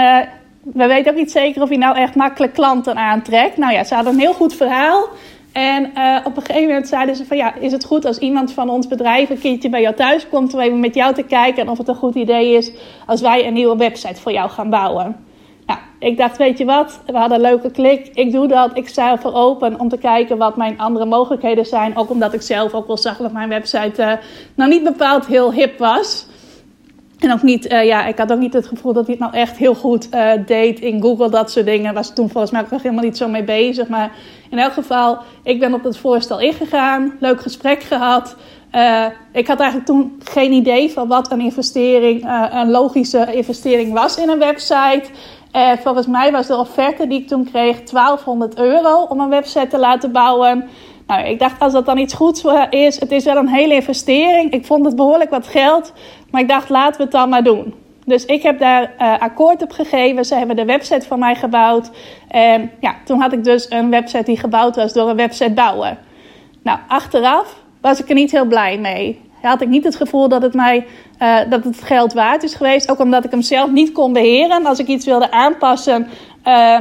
we 0.63 0.87
weten 0.87 1.11
ook 1.11 1.17
niet 1.17 1.31
zeker 1.31 1.61
of 1.61 1.69
je 1.69 1.77
nou 1.77 1.97
echt 1.97 2.15
makkelijk 2.15 2.53
klanten 2.53 2.95
aantrekt. 2.95 3.57
Nou 3.57 3.73
ja, 3.73 3.83
ze 3.83 3.95
hadden 3.95 4.13
een 4.13 4.19
heel 4.19 4.33
goed 4.33 4.55
verhaal. 4.55 5.07
En 5.51 5.91
uh, 5.95 6.17
op 6.23 6.37
een 6.37 6.45
gegeven 6.45 6.67
moment 6.67 6.87
zeiden 6.87 7.15
ze 7.15 7.25
van 7.25 7.37
ja, 7.37 7.55
is 7.55 7.71
het 7.71 7.85
goed 7.85 8.05
als 8.05 8.17
iemand 8.17 8.53
van 8.53 8.69
ons 8.69 8.87
bedrijf 8.87 9.29
een 9.29 9.39
keertje 9.39 9.69
bij 9.69 9.81
jou 9.81 9.95
thuis 9.95 10.29
komt 10.29 10.53
om 10.53 10.59
even 10.59 10.79
met 10.79 10.95
jou 10.95 11.13
te 11.13 11.23
kijken 11.23 11.61
en 11.61 11.69
of 11.69 11.77
het 11.77 11.87
een 11.87 11.95
goed 11.95 12.15
idee 12.15 12.55
is 12.55 12.71
als 13.05 13.21
wij 13.21 13.47
een 13.47 13.53
nieuwe 13.53 13.77
website 13.77 14.21
voor 14.21 14.31
jou 14.31 14.49
gaan 14.49 14.69
bouwen. 14.69 15.15
Nou, 15.65 15.79
ik 15.99 16.17
dacht, 16.17 16.37
weet 16.37 16.57
je 16.57 16.65
wat, 16.65 16.99
we 17.05 17.17
hadden 17.17 17.37
een 17.37 17.43
leuke 17.43 17.71
klik. 17.71 18.09
Ik 18.13 18.31
doe 18.31 18.47
dat. 18.47 18.77
Ik 18.77 18.87
sta 18.87 19.11
ervoor 19.11 19.33
open 19.33 19.79
om 19.79 19.89
te 19.89 19.97
kijken 19.97 20.37
wat 20.37 20.57
mijn 20.57 20.79
andere 20.79 21.05
mogelijkheden 21.05 21.65
zijn. 21.65 21.97
Ook 21.97 22.09
omdat 22.09 22.33
ik 22.33 22.41
zelf 22.41 22.73
ook 22.73 22.87
wel 22.87 22.97
zag 22.97 23.17
dat 23.17 23.31
mijn 23.31 23.49
website 23.49 24.01
uh, 24.01 24.11
nou 24.55 24.69
niet 24.69 24.83
bepaald 24.83 25.25
heel 25.25 25.53
hip 25.53 25.77
was. 25.77 26.27
En 27.23 27.31
ook 27.31 27.41
niet, 27.41 27.71
uh, 27.71 27.85
ja, 27.85 28.05
ik 28.05 28.17
had 28.17 28.31
ook 28.31 28.39
niet 28.39 28.53
het 28.53 28.67
gevoel 28.67 28.93
dat 28.93 29.05
hij 29.05 29.15
het 29.19 29.23
nou 29.23 29.43
echt 29.43 29.57
heel 29.57 29.75
goed 29.75 30.07
uh, 30.13 30.31
deed 30.45 30.79
in 30.79 31.01
Google, 31.01 31.29
dat 31.29 31.51
soort 31.51 31.65
dingen. 31.65 31.93
Was 31.93 32.13
toen 32.13 32.29
volgens 32.29 32.51
mij 32.51 32.61
ook 32.61 32.69
nog 32.69 32.81
helemaal 32.81 33.03
niet 33.03 33.17
zo 33.17 33.27
mee 33.27 33.43
bezig. 33.43 33.87
Maar 33.87 34.11
in 34.49 34.59
elk 34.59 34.73
geval, 34.73 35.17
ik 35.43 35.59
ben 35.59 35.73
op 35.73 35.83
het 35.83 35.97
voorstel 35.97 36.39
ingegaan, 36.39 37.13
leuk 37.19 37.41
gesprek 37.41 37.83
gehad. 37.83 38.35
Uh, 38.75 39.05
ik 39.31 39.47
had 39.47 39.59
eigenlijk 39.59 39.89
toen 39.89 40.21
geen 40.23 40.51
idee 40.51 40.91
van 40.91 41.07
wat 41.07 41.31
een 41.31 41.41
investering, 41.41 42.25
een 42.51 42.71
logische 42.71 43.33
investering 43.33 43.93
was 43.93 44.17
in 44.17 44.29
een 44.29 44.39
website. 44.39 45.03
volgens 45.83 46.07
mij 46.07 46.31
was 46.31 46.47
de 46.47 46.55
offerte 46.55 47.07
die 47.07 47.21
ik 47.21 47.27
toen 47.27 47.43
kreeg 47.43 47.83
1200 47.83 48.57
euro 48.57 49.01
om 49.03 49.19
een 49.19 49.29
website 49.29 49.67
te 49.67 49.79
laten 49.79 50.11
bouwen. 50.11 50.69
Nou, 51.13 51.25
ik 51.27 51.39
dacht, 51.39 51.59
als 51.59 51.73
dat 51.73 51.85
dan 51.85 51.97
iets 51.97 52.13
goeds 52.13 52.43
is, 52.69 52.99
het 52.99 53.11
is 53.11 53.23
wel 53.23 53.37
een 53.37 53.47
hele 53.47 53.73
investering. 53.73 54.51
Ik 54.51 54.65
vond 54.65 54.85
het 54.85 54.95
behoorlijk 54.95 55.29
wat 55.29 55.47
geld, 55.47 55.93
maar 56.31 56.41
ik 56.41 56.47
dacht, 56.47 56.69
laten 56.69 56.97
we 56.97 57.03
het 57.03 57.11
dan 57.11 57.29
maar 57.29 57.43
doen. 57.43 57.73
Dus 58.05 58.25
ik 58.25 58.43
heb 58.43 58.59
daar 58.59 58.93
uh, 58.99 59.19
akkoord 59.19 59.61
op 59.61 59.71
gegeven. 59.71 60.25
Ze 60.25 60.35
hebben 60.35 60.55
de 60.55 60.65
website 60.65 61.07
voor 61.07 61.17
mij 61.17 61.35
gebouwd. 61.35 61.89
En 62.27 62.71
ja, 62.79 62.95
toen 63.05 63.19
had 63.19 63.33
ik 63.33 63.43
dus 63.43 63.69
een 63.69 63.89
website 63.89 64.23
die 64.23 64.37
gebouwd 64.37 64.75
was 64.75 64.93
door 64.93 65.09
een 65.09 65.15
websitebouwer. 65.15 65.97
Nou, 66.63 66.79
achteraf 66.87 67.55
was 67.81 67.99
ik 67.99 68.09
er 68.09 68.15
niet 68.15 68.31
heel 68.31 68.45
blij 68.45 68.77
mee. 68.77 69.21
Had 69.41 69.61
ik 69.61 69.67
niet 69.67 69.83
het 69.83 69.95
gevoel 69.95 70.27
dat 70.29 70.41
het 70.41 70.53
mij 70.53 70.85
uh, 71.19 71.37
dat 71.49 71.63
het 71.63 71.81
geld 71.81 72.13
waard 72.13 72.43
is 72.43 72.55
geweest. 72.55 72.91
Ook 72.91 72.99
omdat 72.99 73.25
ik 73.25 73.31
hem 73.31 73.41
zelf 73.41 73.71
niet 73.71 73.91
kon 73.91 74.13
beheren. 74.13 74.65
Als 74.65 74.79
ik 74.79 74.87
iets 74.87 75.05
wilde 75.05 75.31
aanpassen. 75.31 76.07
Uh, 76.47 76.79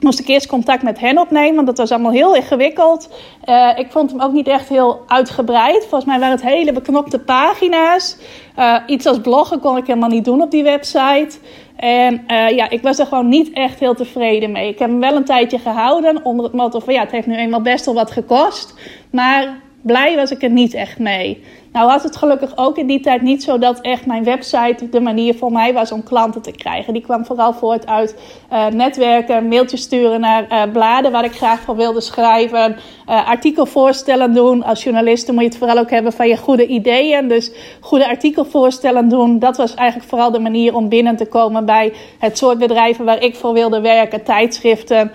moest 0.00 0.20
ik 0.20 0.28
eerst 0.28 0.46
contact 0.46 0.82
met 0.82 1.00
hen 1.00 1.18
opnemen, 1.18 1.54
want 1.54 1.66
dat 1.66 1.78
was 1.78 1.90
allemaal 1.90 2.12
heel 2.12 2.34
ingewikkeld. 2.34 3.08
Uh, 3.44 3.70
ik 3.76 3.90
vond 3.90 4.10
hem 4.10 4.20
ook 4.20 4.32
niet 4.32 4.48
echt 4.48 4.68
heel 4.68 5.02
uitgebreid. 5.06 5.80
Volgens 5.80 6.04
mij 6.04 6.18
waren 6.18 6.34
het 6.34 6.44
hele 6.44 6.72
beknopte 6.72 7.18
pagina's. 7.18 8.16
Uh, 8.58 8.76
iets 8.86 9.06
als 9.06 9.20
bloggen 9.20 9.60
kon 9.60 9.76
ik 9.76 9.86
helemaal 9.86 10.08
niet 10.08 10.24
doen 10.24 10.42
op 10.42 10.50
die 10.50 10.62
website. 10.62 11.38
En 11.76 12.24
uh, 12.28 12.50
ja, 12.50 12.70
ik 12.70 12.82
was 12.82 12.98
er 12.98 13.06
gewoon 13.06 13.28
niet 13.28 13.52
echt 13.52 13.80
heel 13.80 13.94
tevreden 13.94 14.52
mee. 14.52 14.68
Ik 14.68 14.78
heb 14.78 14.88
hem 14.88 15.00
wel 15.00 15.16
een 15.16 15.24
tijdje 15.24 15.58
gehouden 15.58 16.24
onder 16.24 16.44
het 16.44 16.54
motto 16.54 16.78
van 16.78 16.94
ja, 16.94 17.00
het 17.00 17.10
heeft 17.10 17.26
nu 17.26 17.36
eenmaal 17.36 17.62
best 17.62 17.84
wel 17.84 17.94
wat 17.94 18.10
gekost. 18.10 18.74
Maar 19.10 19.58
blij 19.82 20.16
was 20.16 20.30
ik 20.30 20.42
er 20.42 20.50
niet 20.50 20.74
echt 20.74 20.98
mee. 20.98 21.42
Nou 21.72 21.86
was 21.86 22.02
het 22.02 22.16
gelukkig 22.16 22.52
ook 22.56 22.78
in 22.78 22.86
die 22.86 23.00
tijd 23.00 23.22
niet 23.22 23.42
zo 23.42 23.58
dat 23.58 23.80
echt 23.80 24.06
mijn 24.06 24.24
website 24.24 24.88
de 24.88 25.00
manier 25.00 25.34
voor 25.34 25.52
mij 25.52 25.72
was 25.72 25.92
om 25.92 26.02
klanten 26.02 26.42
te 26.42 26.50
krijgen. 26.50 26.92
Die 26.92 27.02
kwam 27.02 27.24
vooral 27.24 27.52
voort 27.52 27.86
uit 27.86 28.16
uh, 28.52 28.66
netwerken, 28.66 29.48
mailtjes 29.48 29.82
sturen 29.82 30.20
naar 30.20 30.46
uh, 30.52 30.72
bladen 30.72 31.12
waar 31.12 31.24
ik 31.24 31.36
graag 31.36 31.60
voor 31.60 31.76
wilde 31.76 32.00
schrijven, 32.00 32.76
uh, 33.08 33.28
artikelvoorstellen 33.28 34.32
doen. 34.32 34.64
Als 34.64 34.82
journalist 34.82 35.28
moet 35.28 35.40
je 35.40 35.48
het 35.48 35.58
vooral 35.58 35.78
ook 35.78 35.90
hebben 35.90 36.12
van 36.12 36.28
je 36.28 36.36
goede 36.36 36.66
ideeën. 36.66 37.28
Dus 37.28 37.52
goede 37.80 38.08
artikelvoorstellen 38.08 39.08
doen, 39.08 39.38
dat 39.38 39.56
was 39.56 39.74
eigenlijk 39.74 40.08
vooral 40.08 40.30
de 40.30 40.38
manier 40.38 40.74
om 40.74 40.88
binnen 40.88 41.16
te 41.16 41.26
komen 41.26 41.64
bij 41.64 41.92
het 42.18 42.38
soort 42.38 42.58
bedrijven 42.58 43.04
waar 43.04 43.22
ik 43.22 43.34
voor 43.34 43.52
wilde 43.52 43.80
werken. 43.80 44.24
Tijdschriften, 44.24 45.12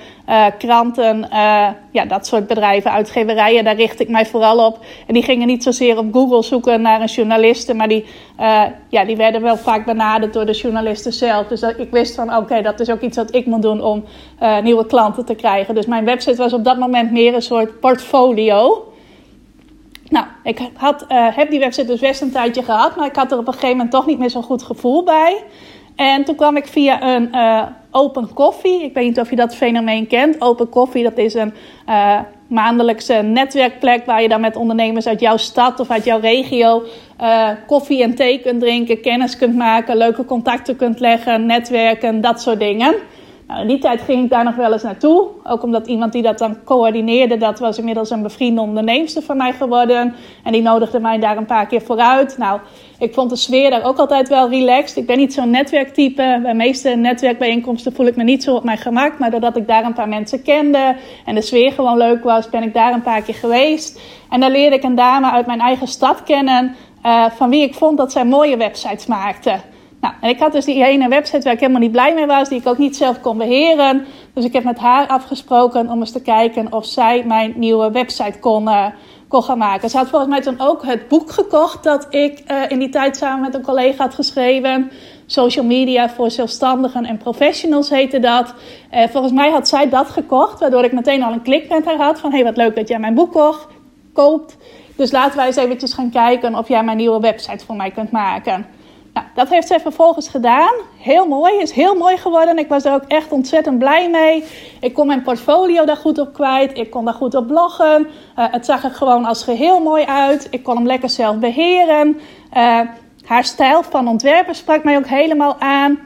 kranten, 0.57 1.27
ja, 1.91 2.05
dat 2.07 2.27
soort 2.27 2.47
bedrijven, 2.47 2.91
uitgeverijen, 2.91 3.63
daar 3.63 3.75
richt 3.75 3.99
ik 3.99 4.09
mij 4.09 4.25
vooral 4.25 4.65
op. 4.65 4.79
En 5.07 5.13
die 5.13 5.23
gingen 5.23 5.47
niet 5.47 5.63
zozeer 5.63 5.97
op 5.97 6.13
Google 6.13 6.43
zoeken 6.45 6.81
naar 6.81 7.01
een 7.01 7.07
journaliste, 7.07 7.73
maar 7.73 7.87
die, 7.87 8.05
uh, 8.39 8.63
ja, 8.89 9.05
die 9.05 9.15
werden 9.15 9.41
wel 9.41 9.57
vaak 9.57 9.85
benaderd 9.85 10.33
door 10.33 10.45
de 10.45 10.51
journalisten 10.51 11.13
zelf. 11.13 11.47
Dus 11.47 11.61
ik 11.61 11.91
wist 11.91 12.15
van 12.15 12.35
oké, 12.35 12.61
dat 12.61 12.79
is 12.79 12.89
ook 12.89 13.01
iets 13.01 13.17
wat 13.17 13.35
ik 13.35 13.45
moet 13.45 13.61
doen 13.61 13.81
om 13.81 14.03
uh, 14.41 14.61
nieuwe 14.61 14.85
klanten 14.85 15.25
te 15.25 15.35
krijgen. 15.35 15.75
Dus 15.75 15.85
mijn 15.85 16.05
website 16.05 16.35
was 16.35 16.53
op 16.53 16.63
dat 16.63 16.77
moment 16.77 17.11
meer 17.11 17.33
een 17.33 17.41
soort 17.41 17.79
portfolio. 17.79 18.87
Nou, 20.09 20.25
ik 20.43 20.59
had, 20.73 21.05
uh, 21.09 21.27
heb 21.35 21.49
die 21.49 21.59
website 21.59 21.87
dus 21.87 21.99
best 21.99 22.21
een 22.21 22.31
tijdje 22.31 22.63
gehad, 22.63 22.95
maar 22.95 23.07
ik 23.07 23.15
had 23.15 23.31
er 23.31 23.37
op 23.37 23.47
een 23.47 23.53
gegeven 23.53 23.75
moment 23.75 23.91
toch 23.91 24.05
niet 24.05 24.19
meer 24.19 24.29
zo'n 24.29 24.43
goed 24.43 24.63
gevoel 24.63 25.03
bij. 25.03 25.43
En 25.95 26.23
toen 26.23 26.35
kwam 26.35 26.57
ik 26.57 26.67
via 26.67 27.15
een 27.15 27.35
Open 27.91 28.33
Coffee. 28.33 28.83
Ik 28.83 28.93
weet 28.93 29.05
niet 29.05 29.19
of 29.19 29.29
je 29.29 29.35
dat 29.35 29.55
fenomeen 29.55 30.07
kent. 30.07 30.41
Open 30.41 30.69
Coffee, 30.69 31.03
dat 31.03 31.17
is 31.17 31.33
een 31.33 31.53
maandelijkse 32.47 33.13
netwerkplek 33.13 34.05
waar 34.05 34.21
je 34.21 34.29
dan 34.29 34.41
met 34.41 34.55
ondernemers 34.55 35.07
uit 35.07 35.19
jouw 35.19 35.37
stad 35.37 35.79
of 35.79 35.89
uit 35.89 36.05
jouw 36.05 36.19
regio 36.19 36.83
uh, 37.21 37.49
koffie 37.67 38.03
en 38.03 38.15
thee 38.15 38.39
kunt 38.39 38.59
drinken, 38.59 39.01
kennis 39.01 39.37
kunt 39.37 39.55
maken, 39.55 39.97
leuke 39.97 40.25
contacten 40.25 40.75
kunt 40.75 40.99
leggen, 40.99 41.45
netwerken, 41.45 42.21
dat 42.21 42.41
soort 42.41 42.59
dingen. 42.59 42.95
Nou, 43.47 43.61
in 43.61 43.67
die 43.67 43.77
tijd 43.77 44.01
ging 44.01 44.23
ik 44.23 44.29
daar 44.29 44.43
nog 44.43 44.55
wel 44.55 44.73
eens 44.73 44.83
naartoe. 44.83 45.27
Ook 45.43 45.63
omdat 45.63 45.87
iemand 45.87 46.11
die 46.11 46.21
dat 46.21 46.37
dan 46.37 46.63
coördineerde, 46.63 47.37
dat 47.37 47.59
was 47.59 47.77
inmiddels 47.77 48.09
een 48.09 48.21
bevriende 48.21 48.61
onderneemster 48.61 49.21
van 49.21 49.37
mij 49.37 49.53
geworden. 49.53 50.15
En 50.43 50.51
die 50.51 50.61
nodigde 50.61 50.99
mij 50.99 51.19
daar 51.19 51.37
een 51.37 51.45
paar 51.45 51.67
keer 51.67 51.81
vooruit. 51.81 52.37
Nou, 52.37 52.59
ik 52.99 53.13
vond 53.13 53.29
de 53.29 53.35
sfeer 53.35 53.69
daar 53.69 53.83
ook 53.83 53.97
altijd 53.97 54.29
wel 54.29 54.49
relaxed. 54.49 54.97
Ik 54.97 55.05
ben 55.05 55.17
niet 55.17 55.33
zo'n 55.33 55.49
netwerktype. 55.49 56.39
Bij 56.41 56.53
meeste 56.53 56.89
netwerkbijeenkomsten 56.89 57.93
voel 57.93 58.05
ik 58.05 58.15
me 58.15 58.23
niet 58.23 58.43
zo 58.43 58.55
op 58.55 58.63
mijn 58.63 58.77
gemak. 58.77 59.19
Maar 59.19 59.31
doordat 59.31 59.57
ik 59.57 59.67
daar 59.67 59.85
een 59.85 59.93
paar 59.93 60.09
mensen 60.09 60.41
kende 60.41 60.95
en 61.25 61.35
de 61.35 61.41
sfeer 61.41 61.71
gewoon 61.71 61.97
leuk 61.97 62.23
was, 62.23 62.49
ben 62.49 62.63
ik 62.63 62.73
daar 62.73 62.93
een 62.93 63.01
paar 63.01 63.21
keer 63.21 63.35
geweest. 63.35 64.01
En 64.29 64.39
daar 64.39 64.51
leerde 64.51 64.75
ik 64.75 64.83
een 64.83 64.95
dame 64.95 65.31
uit 65.31 65.45
mijn 65.45 65.59
eigen 65.59 65.87
stad 65.87 66.23
kennen. 66.23 66.75
Uh, 67.05 67.25
van 67.29 67.49
wie 67.49 67.63
ik 67.63 67.73
vond 67.73 67.97
dat 67.97 68.11
zij 68.11 68.25
mooie 68.25 68.57
websites 68.57 69.05
maakte. 69.05 69.59
Nou, 70.01 70.13
en 70.21 70.29
ik 70.29 70.39
had 70.39 70.51
dus 70.51 70.65
die 70.65 70.83
ene 70.83 71.07
website 71.07 71.43
waar 71.43 71.53
ik 71.53 71.59
helemaal 71.59 71.81
niet 71.81 71.91
blij 71.91 72.13
mee 72.13 72.25
was, 72.25 72.49
die 72.49 72.59
ik 72.59 72.67
ook 72.67 72.77
niet 72.77 72.95
zelf 72.95 73.21
kon 73.21 73.37
beheren. 73.37 74.05
Dus 74.33 74.45
ik 74.45 74.53
heb 74.53 74.63
met 74.63 74.77
haar 74.77 75.07
afgesproken 75.07 75.89
om 75.89 75.99
eens 75.99 76.11
te 76.11 76.21
kijken 76.21 76.73
of 76.73 76.85
zij 76.85 77.23
mijn 77.25 77.53
nieuwe 77.55 77.91
website 77.91 78.39
kon, 78.39 78.63
uh, 78.63 78.85
kon 79.27 79.43
gaan 79.43 79.57
maken. 79.57 79.89
Ze 79.89 79.97
had 79.97 80.07
volgens 80.07 80.31
mij 80.31 80.41
toen 80.41 80.59
ook 80.59 80.85
het 80.85 81.07
boek 81.07 81.31
gekocht 81.31 81.83
dat 81.83 82.07
ik 82.09 82.43
uh, 82.51 82.61
in 82.67 82.79
die 82.79 82.89
tijd 82.89 83.17
samen 83.17 83.41
met 83.41 83.55
een 83.55 83.61
collega 83.61 84.03
had 84.03 84.13
geschreven. 84.13 84.91
Social 85.25 85.65
media 85.65 86.09
voor 86.09 86.31
zelfstandigen 86.31 87.05
en 87.05 87.17
professionals 87.17 87.89
heette 87.89 88.19
dat. 88.19 88.53
Uh, 88.93 89.03
volgens 89.07 89.33
mij 89.33 89.51
had 89.51 89.67
zij 89.67 89.89
dat 89.89 90.09
gekocht, 90.09 90.59
waardoor 90.59 90.83
ik 90.83 90.91
meteen 90.91 91.23
al 91.23 91.31
een 91.31 91.41
klik 91.41 91.69
met 91.69 91.85
haar 91.85 91.97
had 91.97 92.19
van 92.19 92.31
hey, 92.31 92.43
wat 92.43 92.57
leuk 92.57 92.75
dat 92.75 92.87
jij 92.87 92.99
mijn 92.99 93.13
boek 93.13 93.63
koopt. 94.13 94.57
Dus 94.95 95.11
laten 95.11 95.37
wij 95.37 95.45
eens 95.45 95.55
eventjes 95.55 95.93
gaan 95.93 96.09
kijken 96.09 96.55
of 96.55 96.67
jij 96.67 96.83
mijn 96.83 96.97
nieuwe 96.97 97.19
website 97.19 97.65
voor 97.65 97.75
mij 97.75 97.91
kunt 97.91 98.11
maken. 98.11 98.65
Nou, 99.15 99.27
dat 99.33 99.49
heeft 99.49 99.67
zij 99.67 99.79
vervolgens 99.79 100.29
gedaan. 100.29 100.73
Heel 100.97 101.27
mooi, 101.27 101.57
is 101.61 101.71
heel 101.71 101.95
mooi 101.95 102.17
geworden. 102.17 102.57
Ik 102.57 102.67
was 102.67 102.85
er 102.85 102.93
ook 102.93 103.03
echt 103.07 103.31
ontzettend 103.31 103.79
blij 103.79 104.09
mee. 104.09 104.43
Ik 104.79 104.93
kon 104.93 105.07
mijn 105.07 105.21
portfolio 105.21 105.85
daar 105.85 105.97
goed 105.97 106.19
op 106.19 106.33
kwijt. 106.33 106.77
Ik 106.77 106.89
kon 106.89 107.05
daar 107.05 107.13
goed 107.13 107.35
op 107.35 107.47
bloggen. 107.47 108.07
Uh, 108.39 108.45
het 108.51 108.65
zag 108.65 108.83
er 108.83 108.91
gewoon 108.91 109.25
als 109.25 109.43
geheel 109.43 109.79
mooi 109.79 110.05
uit. 110.05 110.47
Ik 110.49 110.63
kon 110.63 110.75
hem 110.75 110.85
lekker 110.85 111.09
zelf 111.09 111.37
beheren. 111.37 112.19
Uh, 112.57 112.79
haar 113.25 113.43
stijl 113.43 113.83
van 113.83 114.07
ontwerpen 114.07 114.55
sprak 114.55 114.83
mij 114.83 114.97
ook 114.97 115.07
helemaal 115.07 115.59
aan. 115.59 115.99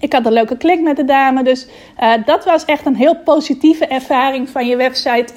Ik 0.00 0.12
had 0.12 0.26
een 0.26 0.32
leuke 0.32 0.56
klik 0.56 0.80
met 0.80 0.96
de 0.96 1.04
dame. 1.04 1.42
Dus 1.42 1.66
uh, 2.00 2.12
dat 2.24 2.44
was 2.44 2.64
echt 2.64 2.86
een 2.86 2.96
heel 2.96 3.16
positieve 3.16 3.86
ervaring 3.86 4.48
van 4.48 4.66
je 4.66 4.76
website 4.76 5.32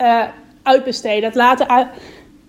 uitbesteden. 0.64 1.24
Het 1.24 1.36
laten 1.36 1.68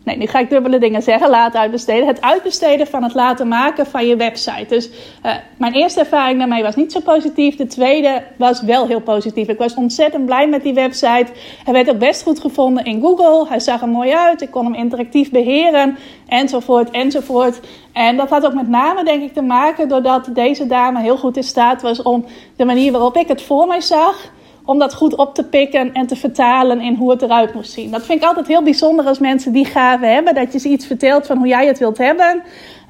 Nee, 0.05 0.17
nu 0.17 0.27
ga 0.27 0.39
ik 0.39 0.51
dubbele 0.51 0.79
dingen 0.79 1.03
zeggen. 1.03 1.31
Laten 1.31 1.61
uitbesteden. 1.61 2.07
Het 2.07 2.21
uitbesteden 2.21 2.87
van 2.87 3.03
het 3.03 3.15
laten 3.15 3.49
maken 3.49 3.87
van 3.87 4.07
je 4.07 4.17
website. 4.17 4.67
Dus 4.69 4.89
uh, 5.27 5.33
mijn 5.57 5.73
eerste 5.73 6.01
ervaring 6.01 6.39
daarmee 6.39 6.63
was 6.63 6.77
niet 6.77 6.93
zo 6.93 7.01
positief. 7.01 7.57
De 7.57 7.67
tweede 7.67 8.23
was 8.37 8.63
wel 8.63 8.87
heel 8.87 9.01
positief. 9.01 9.49
Ik 9.49 9.59
was 9.59 9.75
ontzettend 9.75 10.27
blij 10.27 10.49
met 10.49 10.63
die 10.63 10.75
website. 10.75 11.27
Hij 11.65 11.73
werd 11.73 11.91
ook 11.91 11.99
best 11.99 12.23
goed 12.23 12.41
gevonden 12.41 12.85
in 12.85 13.01
Google. 13.01 13.49
Hij 13.49 13.61
zag 13.61 13.81
er 13.81 13.89
mooi 13.89 14.11
uit. 14.11 14.43
Ik 14.43 14.51
kon 14.51 14.65
hem 14.65 14.75
interactief 14.75 15.31
beheren. 15.31 15.99
Enzovoort, 16.29 16.91
enzovoort. 16.91 17.61
En 17.93 18.17
dat 18.17 18.31
had 18.31 18.47
ook 18.47 18.55
met 18.55 18.69
name, 18.69 19.05
denk 19.05 19.23
ik, 19.23 19.33
te 19.33 19.43
maken 19.43 19.89
doordat 19.89 20.29
deze 20.33 20.67
dame 20.67 21.01
heel 21.01 21.17
goed 21.17 21.37
in 21.37 21.43
staat 21.43 21.83
was 21.83 22.03
om 22.03 22.25
de 22.57 22.65
manier 22.65 22.93
waarop 22.93 23.17
ik 23.17 23.29
het 23.29 23.43
voor 23.43 23.67
mij 23.67 23.81
zag 23.81 24.31
om 24.65 24.79
dat 24.79 24.95
goed 24.95 25.17
op 25.17 25.35
te 25.35 25.45
pikken 25.45 25.93
en 25.93 26.07
te 26.07 26.17
vertalen 26.17 26.81
in 26.81 26.95
hoe 26.95 27.11
het 27.11 27.23
eruit 27.23 27.55
moest 27.55 27.73
zien. 27.73 27.91
Dat 27.91 28.05
vind 28.05 28.23
ik 28.23 28.29
altijd 28.29 28.47
heel 28.47 28.63
bijzonder 28.63 29.05
als 29.05 29.19
mensen 29.19 29.53
die 29.53 29.65
gaven 29.65 30.15
hebben. 30.15 30.35
Dat 30.35 30.53
je 30.53 30.59
ze 30.59 30.69
iets 30.69 30.87
vertelt 30.87 31.27
van 31.27 31.37
hoe 31.37 31.47
jij 31.47 31.67
het 31.67 31.79
wilt 31.79 31.99
hebben. 31.99 32.43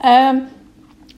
Um, 0.05 0.49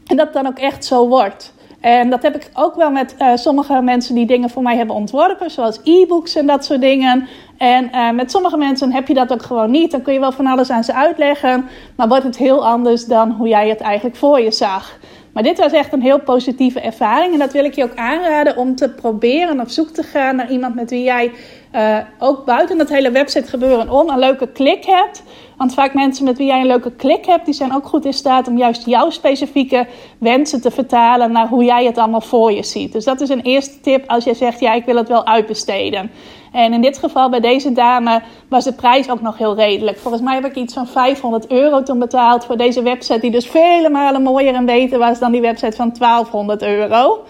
en 0.07 0.17
dat 0.17 0.33
dan 0.33 0.47
ook 0.47 0.59
echt 0.59 0.85
zo 0.85 1.09
wordt. 1.09 1.53
En 1.81 2.11
dat 2.11 2.23
heb 2.23 2.35
ik 2.35 2.51
ook 2.55 2.75
wel 2.75 2.91
met 2.91 3.15
uh, 3.19 3.31
sommige 3.35 3.81
mensen 3.81 4.15
die 4.15 4.27
dingen 4.27 4.51
voor 4.51 4.63
mij 4.63 4.77
hebben 4.77 4.97
ontworpen, 4.97 5.51
zoals 5.51 5.81
e-books 5.83 6.35
en 6.35 6.47
dat 6.47 6.65
soort 6.65 6.81
dingen. 6.81 7.29
En 7.59 7.91
uh, 7.93 8.11
met 8.11 8.31
sommige 8.31 8.57
mensen 8.57 8.93
heb 8.93 9.09
je 9.09 9.15
dat 9.15 9.33
ook 9.33 9.43
gewoon 9.43 9.71
niet. 9.71 9.91
Dan 9.91 10.03
kun 10.03 10.13
je 10.13 10.21
wel 10.21 10.33
van 10.33 10.47
alles 10.47 10.71
aan 10.71 10.85
ze 10.85 10.95
uitleggen, 10.95 11.69
maar 11.97 12.09
wordt 12.09 12.25
het 12.25 12.37
heel 12.37 12.67
anders 12.67 13.05
dan 13.05 13.31
hoe 13.31 13.49
jij 13.49 13.69
het 13.69 13.81
eigenlijk 13.81 14.17
voor 14.17 14.41
je 14.41 14.51
zag. 14.51 14.99
Maar 15.35 15.43
dit 15.43 15.59
was 15.59 15.73
echt 15.73 15.93
een 15.93 16.03
heel 16.03 16.21
positieve 16.21 16.81
ervaring. 16.81 17.33
En 17.33 17.39
dat 17.39 17.53
wil 17.53 17.65
ik 17.65 17.75
je 17.75 17.85
ook 17.85 17.97
aanraden 17.97 18.57
om 18.57 18.75
te 18.75 18.91
proberen 18.91 19.61
op 19.61 19.69
zoek 19.69 19.89
te 19.89 20.03
gaan 20.03 20.37
naar 20.37 20.51
iemand 20.51 20.75
met 20.75 20.91
wie 20.91 21.03
jij 21.03 21.31
uh, 21.75 21.99
ook 22.19 22.45
buiten 22.45 22.79
dat 22.79 22.89
hele 22.89 23.11
website 23.11 23.49
gebeuren 23.49 23.91
om 23.91 24.09
een 24.09 24.19
leuke 24.19 24.47
klik 24.47 24.85
hebt. 24.85 25.23
Want 25.57 25.75
vaak 25.75 25.95
mensen 25.95 26.25
met 26.25 26.39
wie 26.39 26.47
jij 26.47 26.61
een 26.61 26.67
leuke 26.67 26.93
klik 26.93 27.27
hebt, 27.27 27.45
die 27.45 27.55
zijn 27.55 27.75
ook 27.75 27.87
goed 27.87 28.05
in 28.05 28.13
staat 28.13 28.49
om 28.49 28.59
juist 28.59 28.87
jouw 28.87 29.11
specifieke 29.11 29.87
wensen 30.19 30.61
te 30.61 30.71
vertalen 30.71 31.33
naar 31.33 31.49
hoe 31.49 31.65
jij 31.65 31.85
het 31.85 31.99
allemaal 31.99 32.21
voor 32.21 32.53
je 32.53 32.63
ziet. 32.63 32.93
Dus 32.93 33.05
dat 33.05 33.21
is 33.21 33.29
een 33.29 33.43
eerste 33.43 33.81
tip 33.81 34.11
als 34.11 34.25
jij 34.25 34.35
zegt, 34.35 34.61
ja, 34.61 34.73
ik 34.73 34.85
wil 34.85 34.97
het 34.97 35.09
wel 35.09 35.27
uitbesteden. 35.27 36.11
En 36.53 36.73
in 36.73 36.81
dit 36.81 36.99
geval 36.99 37.31
bij 37.31 37.41
deze 37.41 37.73
dame 37.73 38.23
was 38.49 38.65
de 38.65 38.73
prijs 38.73 39.11
ook 39.11 39.21
nog 39.21 39.39
heel 39.39 39.55
redelijk. 39.55 39.99
Volgens 39.99 40.23
mij 40.23 40.35
heb 40.35 40.45
ik 40.45 40.55
iets 40.55 40.75
van 40.75 40.87
500 40.87 41.51
euro 41.51 41.83
toen 41.83 41.99
betaald 41.99 42.45
voor 42.45 42.57
deze 42.57 42.83
website, 42.83 43.21
die 43.21 43.31
dus 43.31 43.47
vele 43.47 43.89
malen 43.89 44.23
mooier 44.23 44.55
en 44.55 44.65
beter 44.65 44.99
was 44.99 45.19
dan 45.19 45.33
die 45.33 45.41
website 45.41 45.77
van 45.77 45.93
1200 45.99 46.63
euro. 46.63 47.25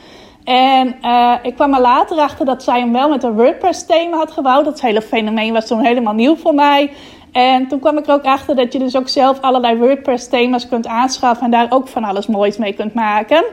En 0.44 0.94
uh, 1.02 1.34
ik 1.42 1.54
kwam 1.54 1.74
er 1.74 1.80
later 1.80 2.18
achter 2.18 2.46
dat 2.46 2.62
zij 2.62 2.80
hem 2.80 2.92
wel 2.92 3.08
met 3.08 3.22
een 3.22 3.34
WordPress-thema 3.34 4.16
had 4.16 4.30
gebouwd. 4.30 4.64
Dat 4.64 4.80
hele 4.80 5.02
fenomeen 5.02 5.52
was 5.52 5.66
toen 5.66 5.84
helemaal 5.84 6.14
nieuw 6.14 6.36
voor 6.36 6.54
mij. 6.54 6.92
En 7.32 7.68
toen 7.68 7.80
kwam 7.80 7.98
ik 7.98 8.06
er 8.06 8.14
ook 8.14 8.24
achter 8.24 8.56
dat 8.56 8.72
je 8.72 8.78
dus 8.78 8.96
ook 8.96 9.08
zelf 9.08 9.40
allerlei 9.40 9.76
WordPress-thema's 9.76 10.68
kunt 10.68 10.86
aanschaffen 10.86 11.44
en 11.44 11.50
daar 11.50 11.66
ook 11.68 11.88
van 11.88 12.04
alles 12.04 12.26
moois 12.26 12.56
mee 12.56 12.72
kunt 12.72 12.94
maken. 12.94 13.44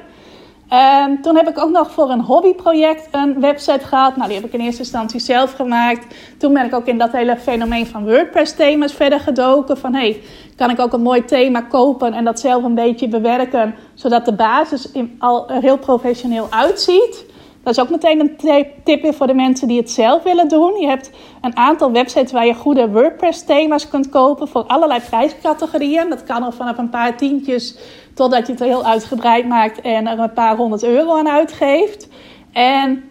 En 0.72 1.22
toen 1.22 1.36
heb 1.36 1.48
ik 1.48 1.58
ook 1.58 1.70
nog 1.70 1.92
voor 1.92 2.10
een 2.10 2.22
hobbyproject 2.22 3.08
een 3.12 3.40
website 3.40 3.86
gehad. 3.86 4.16
Nou, 4.16 4.28
die 4.28 4.38
heb 4.38 4.48
ik 4.48 4.54
in 4.54 4.60
eerste 4.60 4.82
instantie 4.82 5.20
zelf 5.20 5.54
gemaakt. 5.54 6.16
Toen 6.38 6.54
ben 6.54 6.66
ik 6.66 6.74
ook 6.74 6.86
in 6.86 6.98
dat 6.98 7.12
hele 7.12 7.38
fenomeen 7.38 7.86
van 7.86 8.06
WordPress-thema's 8.06 8.94
verder 8.94 9.20
gedoken. 9.20 9.78
Van 9.78 9.94
hey, 9.94 10.22
kan 10.56 10.70
ik 10.70 10.80
ook 10.80 10.94
een 10.94 11.02
mooi 11.02 11.26
thema 11.26 11.62
kopen 11.62 12.14
en 12.14 12.24
dat 12.24 12.40
zelf 12.40 12.64
een 12.64 12.76
beetje 12.76 13.08
bewerken, 13.08 13.76
zodat 13.94 14.26
de 14.26 14.34
basis 14.34 14.92
al 15.20 15.50
er 15.50 15.62
heel 15.62 15.78
professioneel 15.78 16.48
uitziet. 16.50 17.26
Dat 17.64 17.74
is 17.78 17.82
ook 17.82 17.90
meteen 17.90 18.20
een 18.20 18.66
tip 18.84 19.02
weer 19.02 19.14
voor 19.14 19.28
de 19.28 19.34
mensen 19.34 19.68
die 19.68 19.78
het 19.78 19.92
zelf 19.92 20.24
willen 20.24 20.48
doen. 20.48 20.80
Je 20.80 20.88
hebt 20.88 21.12
een 21.42 21.58
aantal 21.58 21.92
websites 21.92 22.32
waar 22.32 22.46
je 22.46 22.54
goede 22.54 22.90
WordPress-thema's 22.90 23.88
kunt 23.88 24.10
kopen 24.10 24.48
voor 24.48 24.64
allerlei 24.64 25.00
prijscategorieën. 25.10 26.10
Dat 26.10 26.24
kan 26.24 26.44
al 26.44 26.52
vanaf 26.52 26.78
een 26.78 26.90
paar 26.90 27.18
tientjes 27.18 27.78
totdat 28.14 28.48
je 28.48 28.54
het 28.54 28.62
heel 28.62 28.86
uitgebreid 28.86 29.48
maakt 29.48 29.82
en 29.82 30.08
er 30.08 30.20
een 30.20 30.34
paar 30.34 30.56
honderd 30.56 30.84
euro 30.84 31.18
aan 31.18 31.30
uitgeeft. 31.30 32.08
En 32.52 33.04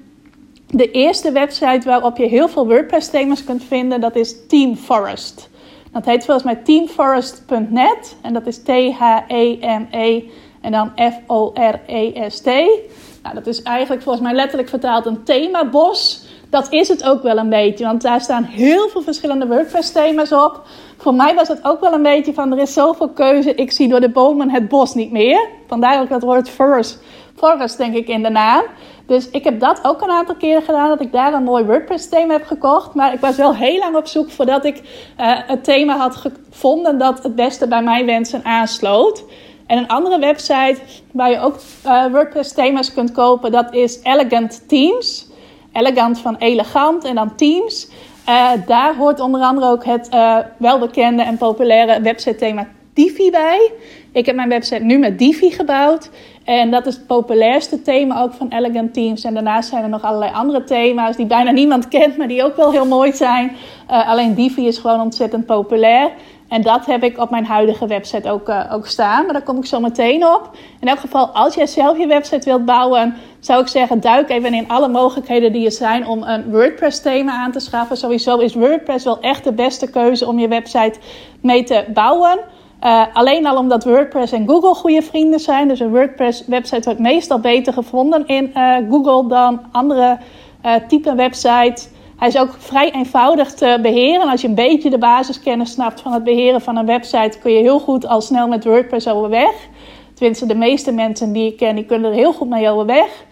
de 0.66 0.90
eerste 0.90 1.32
website 1.32 1.80
waarop 1.84 2.16
je 2.16 2.26
heel 2.26 2.48
veel 2.48 2.66
WordPress-thema's 2.66 3.44
kunt 3.44 3.64
vinden, 3.64 4.00
dat 4.00 4.16
is 4.16 4.46
Team 4.46 4.76
Forest. 4.76 5.50
Dat 5.92 6.04
heet 6.04 6.24
volgens 6.24 6.44
mij 6.44 6.54
teamforest.net 6.54 8.16
en 8.22 8.32
dat 8.32 8.46
is 8.46 8.62
T-H-E-M-E 8.62 9.86
-E 9.90 10.22
en 10.60 10.72
dan 10.72 10.92
F-O-R-E-S-T. 10.96 12.46
Nou, 13.22 13.34
dat 13.34 13.46
is 13.46 13.62
eigenlijk 13.62 14.02
volgens 14.02 14.24
mij 14.24 14.34
letterlijk 14.34 14.68
vertaald 14.68 15.06
een 15.06 15.24
themabos. 15.24 16.26
Dat 16.50 16.72
is 16.72 16.88
het 16.88 17.04
ook 17.04 17.22
wel 17.22 17.38
een 17.38 17.48
beetje, 17.48 17.84
want 17.84 18.02
daar 18.02 18.20
staan 18.20 18.44
heel 18.44 18.88
veel 18.88 19.02
verschillende 19.02 19.46
WordPress-thema's 19.46 20.32
op. 20.32 20.62
Voor 20.98 21.14
mij 21.14 21.34
was 21.34 21.48
het 21.48 21.64
ook 21.64 21.80
wel 21.80 21.92
een 21.92 22.02
beetje 22.02 22.34
van, 22.34 22.52
er 22.52 22.58
is 22.58 22.72
zoveel 22.72 23.08
keuze, 23.08 23.54
ik 23.54 23.72
zie 23.72 23.88
door 23.88 24.00
de 24.00 24.10
bomen 24.10 24.50
het 24.50 24.68
bos 24.68 24.94
niet 24.94 25.10
meer. 25.10 25.48
Vandaar 25.66 26.00
ook 26.00 26.08
dat 26.08 26.22
woord 26.22 26.48
forest, 26.48 27.02
forest 27.36 27.78
denk 27.78 27.94
ik 27.94 28.08
in 28.08 28.22
de 28.22 28.28
naam. 28.30 28.62
Dus 29.06 29.30
ik 29.30 29.44
heb 29.44 29.60
dat 29.60 29.80
ook 29.82 30.02
een 30.02 30.10
aantal 30.10 30.34
keren 30.34 30.62
gedaan, 30.62 30.88
dat 30.88 31.00
ik 31.00 31.12
daar 31.12 31.32
een 31.32 31.42
mooi 31.42 31.64
WordPress-thema 31.64 32.32
heb 32.32 32.46
gekocht. 32.46 32.94
Maar 32.94 33.12
ik 33.12 33.20
was 33.20 33.36
wel 33.36 33.54
heel 33.54 33.78
lang 33.78 33.96
op 33.96 34.06
zoek 34.06 34.30
voordat 34.30 34.64
ik 34.64 34.76
uh, 34.76 34.82
het 35.46 35.64
thema 35.64 35.96
had 35.96 36.16
gevonden 36.16 36.98
dat 36.98 37.22
het 37.22 37.34
beste 37.34 37.68
bij 37.68 37.82
mijn 37.82 38.06
wensen 38.06 38.44
aansloot. 38.44 39.24
En 39.66 39.78
een 39.78 39.88
andere 39.88 40.18
website 40.18 40.78
waar 41.12 41.30
je 41.30 41.40
ook 41.40 41.56
uh, 41.86 42.06
WordPress-thema's 42.06 42.92
kunt 42.92 43.12
kopen, 43.12 43.52
dat 43.52 43.74
is 43.74 44.02
Elegant 44.02 44.68
Themes. 44.68 45.29
Elegant 45.72 46.18
van 46.18 46.36
elegant 46.36 47.04
en 47.04 47.14
dan 47.14 47.34
Teams. 47.34 47.88
Uh, 48.28 48.50
daar 48.66 48.96
hoort 48.96 49.20
onder 49.20 49.40
andere 49.40 49.66
ook 49.66 49.84
het 49.84 50.08
uh, 50.14 50.36
welbekende 50.56 51.22
en 51.22 51.36
populaire 51.36 52.00
website-thema 52.00 52.66
Divi 52.92 53.30
bij. 53.30 53.72
Ik 54.12 54.26
heb 54.26 54.34
mijn 54.34 54.48
website 54.48 54.84
nu 54.84 54.98
met 54.98 55.18
Divi 55.18 55.50
gebouwd. 55.50 56.10
En 56.44 56.70
dat 56.70 56.86
is 56.86 56.94
het 56.94 57.06
populairste 57.06 57.82
thema 57.82 58.22
ook 58.22 58.32
van 58.32 58.48
Elegant 58.48 58.94
Teams. 58.94 59.24
En 59.24 59.34
daarnaast 59.34 59.68
zijn 59.68 59.82
er 59.82 59.88
nog 59.88 60.02
allerlei 60.02 60.32
andere 60.32 60.64
thema's 60.64 61.16
die 61.16 61.26
bijna 61.26 61.50
niemand 61.50 61.88
kent, 61.88 62.16
maar 62.16 62.28
die 62.28 62.44
ook 62.44 62.56
wel 62.56 62.70
heel 62.70 62.86
mooi 62.86 63.12
zijn. 63.12 63.56
Uh, 63.90 64.08
alleen 64.08 64.34
Divi 64.34 64.66
is 64.66 64.78
gewoon 64.78 65.00
ontzettend 65.00 65.46
populair. 65.46 66.10
En 66.50 66.62
dat 66.62 66.86
heb 66.86 67.02
ik 67.02 67.18
op 67.18 67.30
mijn 67.30 67.44
huidige 67.44 67.86
website 67.86 68.30
ook, 68.30 68.48
uh, 68.48 68.72
ook 68.72 68.86
staan. 68.86 69.24
Maar 69.24 69.32
daar 69.32 69.42
kom 69.42 69.56
ik 69.56 69.66
zo 69.66 69.80
meteen 69.80 70.26
op. 70.26 70.50
In 70.80 70.88
elk 70.88 70.98
geval, 70.98 71.26
als 71.26 71.54
jij 71.54 71.66
zelf 71.66 71.98
je 71.98 72.06
website 72.06 72.44
wilt 72.44 72.64
bouwen, 72.64 73.14
zou 73.40 73.60
ik 73.60 73.66
zeggen: 73.66 74.00
duik 74.00 74.28
even 74.28 74.54
in 74.54 74.68
alle 74.68 74.88
mogelijkheden 74.88 75.52
die 75.52 75.64
er 75.64 75.72
zijn 75.72 76.06
om 76.06 76.22
een 76.22 76.50
WordPress-thema 76.50 77.32
aan 77.32 77.52
te 77.52 77.60
schaffen. 77.60 77.96
Sowieso 77.96 78.38
is 78.38 78.54
WordPress 78.54 79.04
wel 79.04 79.20
echt 79.20 79.44
de 79.44 79.52
beste 79.52 79.90
keuze 79.90 80.26
om 80.26 80.38
je 80.38 80.48
website 80.48 80.98
mee 81.40 81.64
te 81.64 81.84
bouwen. 81.94 82.38
Uh, 82.84 83.04
alleen 83.12 83.46
al 83.46 83.56
omdat 83.56 83.84
WordPress 83.84 84.32
en 84.32 84.48
Google 84.48 84.74
goede 84.74 85.02
vrienden 85.02 85.40
zijn. 85.40 85.68
Dus 85.68 85.80
een 85.80 85.90
WordPress-website 85.90 86.84
wordt 86.84 87.00
meestal 87.00 87.38
beter 87.38 87.72
gevonden 87.72 88.26
in 88.26 88.52
uh, 88.54 88.76
Google 88.90 89.28
dan 89.28 89.60
andere 89.72 90.18
type 90.88 91.14
websites. 91.14 91.88
Hij 92.20 92.28
is 92.28 92.38
ook 92.38 92.54
vrij 92.58 92.92
eenvoudig 92.92 93.54
te 93.54 93.78
beheren. 93.82 94.28
Als 94.28 94.40
je 94.40 94.48
een 94.48 94.54
beetje 94.54 94.90
de 94.90 94.98
basiskennis 94.98 95.70
snapt 95.70 96.00
van 96.00 96.12
het 96.12 96.24
beheren 96.24 96.60
van 96.60 96.76
een 96.76 96.86
website, 96.86 97.38
kun 97.38 97.52
je 97.52 97.60
heel 97.60 97.78
goed 97.78 98.06
al 98.06 98.20
snel 98.20 98.48
met 98.48 98.64
WordPress 98.64 99.08
overweg. 99.08 99.54
Tenminste, 100.14 100.46
de 100.46 100.54
meeste 100.54 100.92
mensen 100.92 101.32
die 101.32 101.46
ik 101.46 101.56
ken, 101.56 101.74
die 101.74 101.84
kunnen 101.84 102.10
er 102.10 102.16
heel 102.16 102.32
goed 102.32 102.48
mee 102.48 102.68
overweg. 102.68 103.24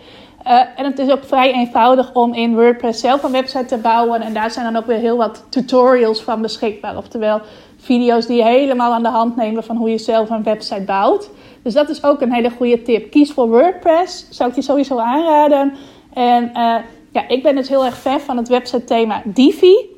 Uh, 0.47 0.61
en 0.77 0.85
het 0.85 0.99
is 0.99 1.11
ook 1.11 1.25
vrij 1.25 1.53
eenvoudig 1.53 2.15
om 2.15 2.35
in 2.35 2.55
WordPress 2.55 3.01
zelf 3.01 3.23
een 3.23 3.33
website 3.33 3.65
te 3.65 3.79
bouwen. 3.79 4.21
En 4.21 4.35
daar 4.35 4.51
zijn 4.51 4.73
dan 4.73 4.83
ook 4.83 4.87
weer 4.87 4.99
heel 4.99 5.17
wat 5.17 5.45
tutorials 5.49 6.23
van 6.23 6.43
beschikbaar. 6.43 6.97
Oftewel 6.97 7.41
video's 7.77 8.27
die 8.27 8.45
helemaal 8.45 8.93
aan 8.93 9.03
de 9.03 9.09
hand 9.09 9.37
nemen 9.37 9.65
van 9.65 9.77
hoe 9.77 9.91
je 9.91 9.99
zelf 9.99 10.31
een 10.31 10.43
website 10.43 10.83
bouwt. 10.83 11.31
Dus 11.63 11.75
dat 11.75 11.89
is 11.89 12.05
ook 12.05 12.21
een 12.21 12.33
hele 12.33 12.51
goede 12.51 12.83
tip. 12.83 13.11
Kies 13.11 13.33
voor 13.33 13.49
WordPress, 13.49 14.27
zou 14.31 14.51
ik 14.51 14.57
je 14.57 14.63
sowieso 14.63 14.99
aanraden. 14.99 15.73
En 16.15 16.51
uh, 16.55 16.75
ja, 17.13 17.29
ik 17.29 17.43
ben 17.43 17.55
dus 17.55 17.69
heel 17.69 17.85
erg 17.85 17.99
fan 17.99 18.21
van 18.21 18.37
het 18.37 18.49
website 18.49 18.85
thema 18.85 19.23
Divi. 19.25 19.97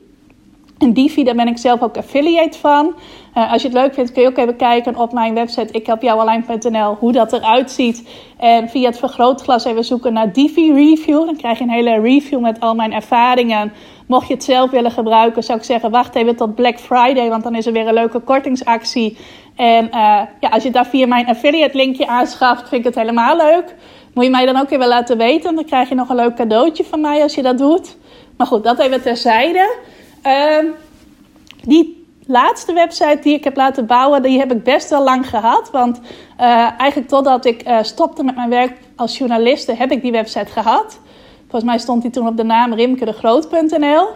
En 0.79 0.93
Divi, 0.93 1.25
daar 1.25 1.35
ben 1.35 1.49
ik 1.49 1.59
zelf 1.59 1.83
ook 1.83 1.97
affiliate 1.97 2.59
van. 2.59 2.95
Uh, 3.35 3.53
als 3.53 3.63
je 3.63 3.69
het 3.69 3.77
leuk 3.77 3.95
vindt, 3.95 4.13
kun 4.13 4.23
je 4.23 4.29
ook 4.29 4.37
even 4.37 4.57
kijken 4.57 4.97
op 4.97 5.13
mijn 5.13 5.35
website 5.35 5.73
ikhelpjouallein.nl 5.73 6.95
hoe 6.95 7.13
dat 7.13 7.33
eruit 7.33 7.71
ziet. 7.71 8.09
En 8.37 8.69
via 8.69 8.89
het 8.89 8.99
vergrootglas 8.99 9.65
even 9.65 9.85
zoeken 9.85 10.13
naar 10.13 10.33
Divi 10.33 10.73
Review. 10.73 11.25
Dan 11.25 11.37
krijg 11.37 11.59
je 11.59 11.65
een 11.65 11.71
hele 11.71 12.01
review 12.01 12.41
met 12.41 12.61
al 12.61 12.75
mijn 12.75 12.93
ervaringen. 12.93 13.73
Mocht 14.07 14.29
je 14.29 14.35
het 14.35 14.45
zelf 14.45 14.71
willen 14.71 14.91
gebruiken, 14.91 15.43
zou 15.43 15.59
ik 15.59 15.65
zeggen 15.65 15.91
wacht 15.91 16.15
even 16.15 16.37
tot 16.37 16.55
Black 16.55 16.79
Friday, 16.79 17.29
want 17.29 17.43
dan 17.43 17.55
is 17.55 17.67
er 17.67 17.73
weer 17.73 17.87
een 17.87 17.95
leuke 17.95 18.21
kortingsactie. 18.21 19.17
En 19.57 19.85
uh, 19.85 19.91
ja, 20.41 20.49
als 20.51 20.63
je 20.63 20.71
daar 20.71 20.87
via 20.87 21.07
mijn 21.07 21.27
affiliate 21.27 21.77
linkje 21.77 22.07
aanschaft, 22.07 22.69
vind 22.69 22.81
ik 22.81 22.85
het 22.85 22.95
helemaal 22.95 23.37
leuk. 23.37 23.75
Moet 24.21 24.29
je 24.29 24.35
mij 24.35 24.47
dan 24.47 24.57
ook 24.57 24.71
even 24.71 24.87
laten 24.87 25.17
weten. 25.17 25.55
Dan 25.55 25.65
krijg 25.65 25.89
je 25.89 25.95
nog 25.95 26.09
een 26.09 26.17
leuk 26.17 26.35
cadeautje 26.35 26.85
van 26.85 27.01
mij 27.01 27.23
als 27.23 27.35
je 27.35 27.43
dat 27.43 27.59
doet. 27.59 27.97
Maar 28.37 28.47
goed, 28.47 28.65
dat 28.65 28.79
even 28.79 29.03
terzijde. 29.03 29.77
Uh, 30.27 30.71
die 31.63 32.07
laatste 32.27 32.73
website 32.73 33.19
die 33.23 33.35
ik 33.35 33.45
heb 33.45 33.57
laten 33.57 33.87
bouwen, 33.87 34.23
die 34.23 34.39
heb 34.39 34.53
ik 34.53 34.63
best 34.63 34.91
wel 34.91 35.03
lang 35.03 35.29
gehad. 35.29 35.71
Want 35.71 36.01
uh, 36.41 36.81
eigenlijk 36.81 37.09
totdat 37.09 37.45
ik 37.45 37.69
uh, 37.69 37.79
stopte 37.83 38.23
met 38.23 38.35
mijn 38.35 38.49
werk 38.49 38.73
als 38.97 39.19
journaliste, 39.19 39.75
heb 39.75 39.91
ik 39.91 40.03
die 40.03 40.13
website 40.13 40.53
gehad. 40.53 41.01
Volgens 41.41 41.65
mij 41.65 41.79
stond 41.79 42.03
die 42.03 42.11
toen 42.11 42.27
op 42.27 42.37
de 42.37 42.45
naam 42.45 42.73
rimkedegroot.nl. 42.73 44.09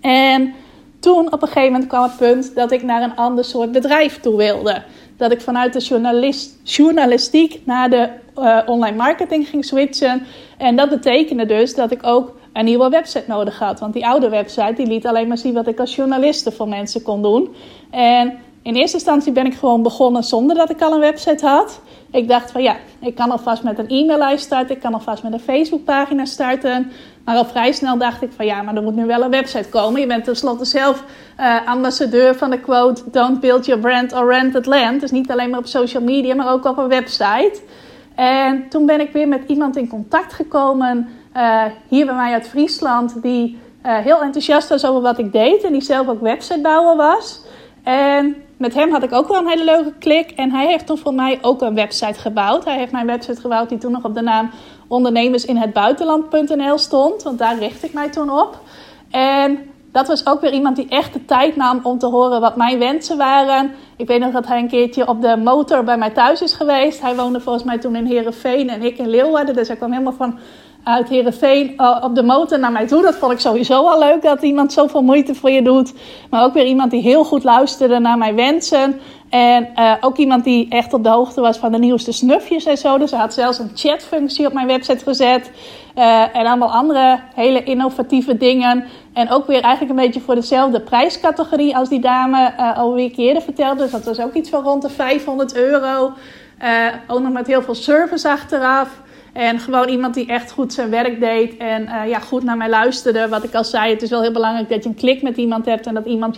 En 0.00 0.54
toen 1.00 1.32
op 1.32 1.42
een 1.42 1.48
gegeven 1.48 1.72
moment 1.72 1.88
kwam 1.88 2.02
het 2.02 2.16
punt 2.16 2.54
dat 2.54 2.72
ik 2.72 2.82
naar 2.82 3.02
een 3.02 3.16
ander 3.16 3.44
soort 3.44 3.72
bedrijf 3.72 4.20
toe 4.20 4.36
wilde 4.36 4.82
dat 5.20 5.32
ik 5.32 5.40
vanuit 5.40 5.72
de 5.72 5.78
journalist, 5.78 6.58
journalistiek 6.62 7.60
naar 7.64 7.90
de 7.90 8.08
uh, 8.44 8.58
online 8.66 8.96
marketing 8.96 9.48
ging 9.48 9.64
switchen. 9.64 10.26
En 10.58 10.76
dat 10.76 10.88
betekende 10.88 11.46
dus 11.46 11.74
dat 11.74 11.90
ik 11.90 12.06
ook 12.06 12.38
een 12.52 12.64
nieuwe 12.64 12.88
website 12.88 13.24
nodig 13.26 13.58
had. 13.58 13.80
Want 13.80 13.92
die 13.92 14.06
oude 14.06 14.28
website 14.28 14.72
die 14.76 14.86
liet 14.86 15.06
alleen 15.06 15.28
maar 15.28 15.38
zien 15.38 15.54
wat 15.54 15.66
ik 15.66 15.80
als 15.80 15.94
journaliste 15.94 16.52
voor 16.52 16.68
mensen 16.68 17.02
kon 17.02 17.22
doen. 17.22 17.54
En 17.90 18.38
in 18.62 18.74
eerste 18.74 18.96
instantie 18.96 19.32
ben 19.32 19.46
ik 19.46 19.54
gewoon 19.54 19.82
begonnen 19.82 20.24
zonder 20.24 20.56
dat 20.56 20.70
ik 20.70 20.82
al 20.82 20.92
een 20.92 21.00
website 21.00 21.46
had. 21.46 21.80
Ik 22.10 22.28
dacht 22.28 22.50
van 22.50 22.62
ja, 22.62 22.76
ik 23.00 23.14
kan 23.14 23.30
alvast 23.30 23.62
met 23.62 23.78
een 23.78 23.88
e-maillijst 23.88 24.44
starten, 24.44 24.74
ik 24.74 24.80
kan 24.80 24.94
alvast 24.94 25.22
met 25.22 25.32
een 25.32 25.40
Facebookpagina 25.40 26.24
starten. 26.24 26.92
Maar 27.24 27.36
al 27.36 27.44
vrij 27.44 27.72
snel 27.72 27.98
dacht 27.98 28.22
ik 28.22 28.30
van 28.36 28.46
ja, 28.46 28.62
maar 28.62 28.76
er 28.76 28.82
moet 28.82 28.94
nu 28.94 29.06
wel 29.06 29.22
een 29.22 29.30
website 29.30 29.68
komen. 29.68 30.00
Je 30.00 30.06
bent 30.06 30.24
tenslotte 30.24 30.64
zelf 30.64 31.04
uh, 31.40 31.66
ambassadeur 31.66 32.34
van 32.34 32.50
de 32.50 32.60
quote 32.60 33.02
Don't 33.10 33.40
build 33.40 33.66
your 33.66 33.80
brand 33.80 34.12
or 34.12 34.28
rent 34.30 34.54
it 34.54 34.66
land. 34.66 35.00
Dus 35.00 35.10
niet 35.10 35.30
alleen 35.30 35.50
maar 35.50 35.58
op 35.58 35.66
social 35.66 36.02
media, 36.02 36.34
maar 36.34 36.52
ook 36.52 36.64
op 36.64 36.78
een 36.78 36.88
website. 36.88 37.60
En 38.14 38.68
toen 38.68 38.86
ben 38.86 39.00
ik 39.00 39.12
weer 39.12 39.28
met 39.28 39.42
iemand 39.46 39.76
in 39.76 39.88
contact 39.88 40.32
gekomen 40.32 41.08
uh, 41.36 41.64
hier 41.88 42.06
bij 42.06 42.14
mij 42.14 42.32
uit 42.32 42.48
Friesland, 42.48 43.22
die 43.22 43.58
uh, 43.86 43.98
heel 43.98 44.22
enthousiast 44.22 44.68
was 44.68 44.86
over 44.86 45.00
wat 45.00 45.18
ik 45.18 45.32
deed 45.32 45.62
en 45.62 45.72
die 45.72 45.82
zelf 45.82 46.08
ook 46.08 46.20
websitebouwer 46.20 46.96
was. 46.96 47.40
En 47.82 48.36
met 48.56 48.74
hem 48.74 48.90
had 48.90 49.02
ik 49.02 49.12
ook 49.12 49.28
wel 49.28 49.38
een 49.38 49.48
hele 49.48 49.64
leuke 49.64 49.92
klik. 49.98 50.30
En 50.30 50.50
hij 50.50 50.66
heeft 50.66 50.86
toen 50.86 50.98
voor 50.98 51.14
mij 51.14 51.38
ook 51.42 51.60
een 51.62 51.74
website 51.74 52.20
gebouwd. 52.20 52.64
Hij 52.64 52.78
heeft 52.78 52.92
mijn 52.92 53.06
website 53.06 53.40
gebouwd 53.40 53.68
die 53.68 53.78
toen 53.78 53.92
nog 53.92 54.04
op 54.04 54.14
de 54.14 54.20
naam 54.20 54.50
ondernemersinhetbuitenland.nl 54.88 56.78
stond. 56.78 57.22
Want 57.22 57.38
daar 57.38 57.58
richt 57.58 57.84
ik 57.84 57.92
mij 57.92 58.08
toen 58.08 58.30
op. 58.30 58.58
En 59.10 59.69
dat 59.92 60.08
was 60.08 60.26
ook 60.26 60.40
weer 60.40 60.52
iemand 60.52 60.76
die 60.76 60.88
echt 60.88 61.12
de 61.12 61.24
tijd 61.24 61.56
nam 61.56 61.80
om 61.82 61.98
te 61.98 62.06
horen 62.06 62.40
wat 62.40 62.56
mijn 62.56 62.78
wensen 62.78 63.16
waren. 63.16 63.70
Ik 63.96 64.06
weet 64.06 64.20
nog 64.20 64.32
dat 64.32 64.46
hij 64.46 64.58
een 64.58 64.68
keertje 64.68 65.08
op 65.08 65.22
de 65.22 65.36
motor 65.36 65.84
bij 65.84 65.98
mij 65.98 66.10
thuis 66.10 66.42
is 66.42 66.52
geweest. 66.52 67.00
Hij 67.00 67.16
woonde 67.16 67.40
volgens 67.40 67.64
mij 67.64 67.78
toen 67.78 67.96
in 67.96 68.06
Heerenveen 68.06 68.68
en 68.68 68.82
ik 68.82 68.98
in 68.98 69.08
Leeuwarden. 69.08 69.54
Dus 69.54 69.68
hij 69.68 69.76
kwam 69.76 69.92
helemaal 69.92 70.12
van 70.12 70.38
uit 70.84 71.08
Heerenveen 71.08 71.74
uh, 71.76 71.98
op 72.02 72.14
de 72.14 72.22
motor 72.22 72.58
naar 72.58 72.72
mij 72.72 72.86
toe. 72.86 73.02
Dat 73.02 73.16
vond 73.16 73.32
ik 73.32 73.40
sowieso 73.40 73.86
al 73.88 73.98
leuk 73.98 74.22
dat 74.22 74.42
iemand 74.42 74.72
zoveel 74.72 75.02
moeite 75.02 75.34
voor 75.34 75.50
je 75.50 75.62
doet. 75.62 75.92
Maar 76.30 76.44
ook 76.44 76.54
weer 76.54 76.66
iemand 76.66 76.90
die 76.90 77.02
heel 77.02 77.24
goed 77.24 77.44
luisterde 77.44 77.98
naar 77.98 78.18
mijn 78.18 78.34
wensen. 78.34 79.00
En 79.30 79.68
uh, 79.76 79.94
ook 80.00 80.16
iemand 80.16 80.44
die 80.44 80.66
echt 80.68 80.92
op 80.92 81.02
de 81.02 81.08
hoogte 81.08 81.40
was 81.40 81.58
van 81.58 81.72
de 81.72 81.78
nieuwste 81.78 82.12
snufjes 82.12 82.64
en 82.64 82.76
zo. 82.76 82.98
Dus 82.98 83.10
hij 83.10 83.20
had 83.20 83.34
zelfs 83.34 83.58
een 83.58 83.70
chatfunctie 83.74 84.46
op 84.46 84.52
mijn 84.52 84.66
website 84.66 85.04
gezet. 85.04 85.50
Uh, 85.98 86.36
en 86.36 86.46
allemaal 86.46 86.72
andere 86.72 87.20
hele 87.34 87.62
innovatieve 87.62 88.36
dingen. 88.36 88.84
En 89.12 89.30
ook 89.30 89.46
weer 89.46 89.62
eigenlijk 89.62 89.98
een 89.98 90.04
beetje 90.04 90.20
voor 90.20 90.34
dezelfde 90.34 90.80
prijscategorie 90.80 91.76
als 91.76 91.88
die 91.88 92.00
dame 92.00 92.52
uh, 92.58 92.70
een 92.76 93.12
eerder 93.16 93.42
vertelde. 93.42 93.82
Dus 93.82 93.90
dat 93.90 94.04
was 94.04 94.20
ook 94.20 94.34
iets 94.34 94.50
van 94.50 94.62
rond 94.62 94.82
de 94.82 94.90
500 94.90 95.56
euro. 95.56 96.12
ook 97.06 97.20
nog 97.20 97.32
met 97.32 97.46
heel 97.46 97.62
veel 97.62 97.74
service 97.74 98.28
achteraf. 98.28 98.88
En 99.32 99.58
gewoon 99.58 99.88
iemand 99.88 100.14
die 100.14 100.26
echt 100.26 100.50
goed 100.50 100.72
zijn 100.72 100.90
werk 100.90 101.20
deed 101.20 101.56
en 101.56 101.88
ja, 102.08 102.18
goed 102.18 102.44
naar 102.44 102.56
mij 102.56 102.68
luisterde. 102.68 103.28
Wat 103.28 103.44
ik 103.44 103.54
al 103.54 103.64
zei, 103.64 103.92
het 103.92 104.02
is 104.02 104.10
wel 104.10 104.22
heel 104.22 104.32
belangrijk 104.32 104.68
dat 104.68 104.82
je 104.82 104.88
een 104.88 104.94
klik 104.94 105.22
met 105.22 105.36
iemand 105.36 105.64
hebt 105.66 105.86
en 105.86 105.94
dat 105.94 106.06
iemand 106.06 106.36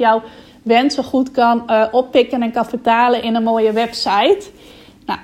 wensen 0.63 1.05
goed 1.05 1.31
kan 1.31 1.63
uh, 1.67 1.85
oppikken 1.91 2.43
en 2.43 2.53
kan 2.53 2.65
vertalen 2.65 3.23
in 3.23 3.35
een 3.35 3.43
mooie 3.43 3.73
website. 3.73 4.41
Nou, 5.07 5.19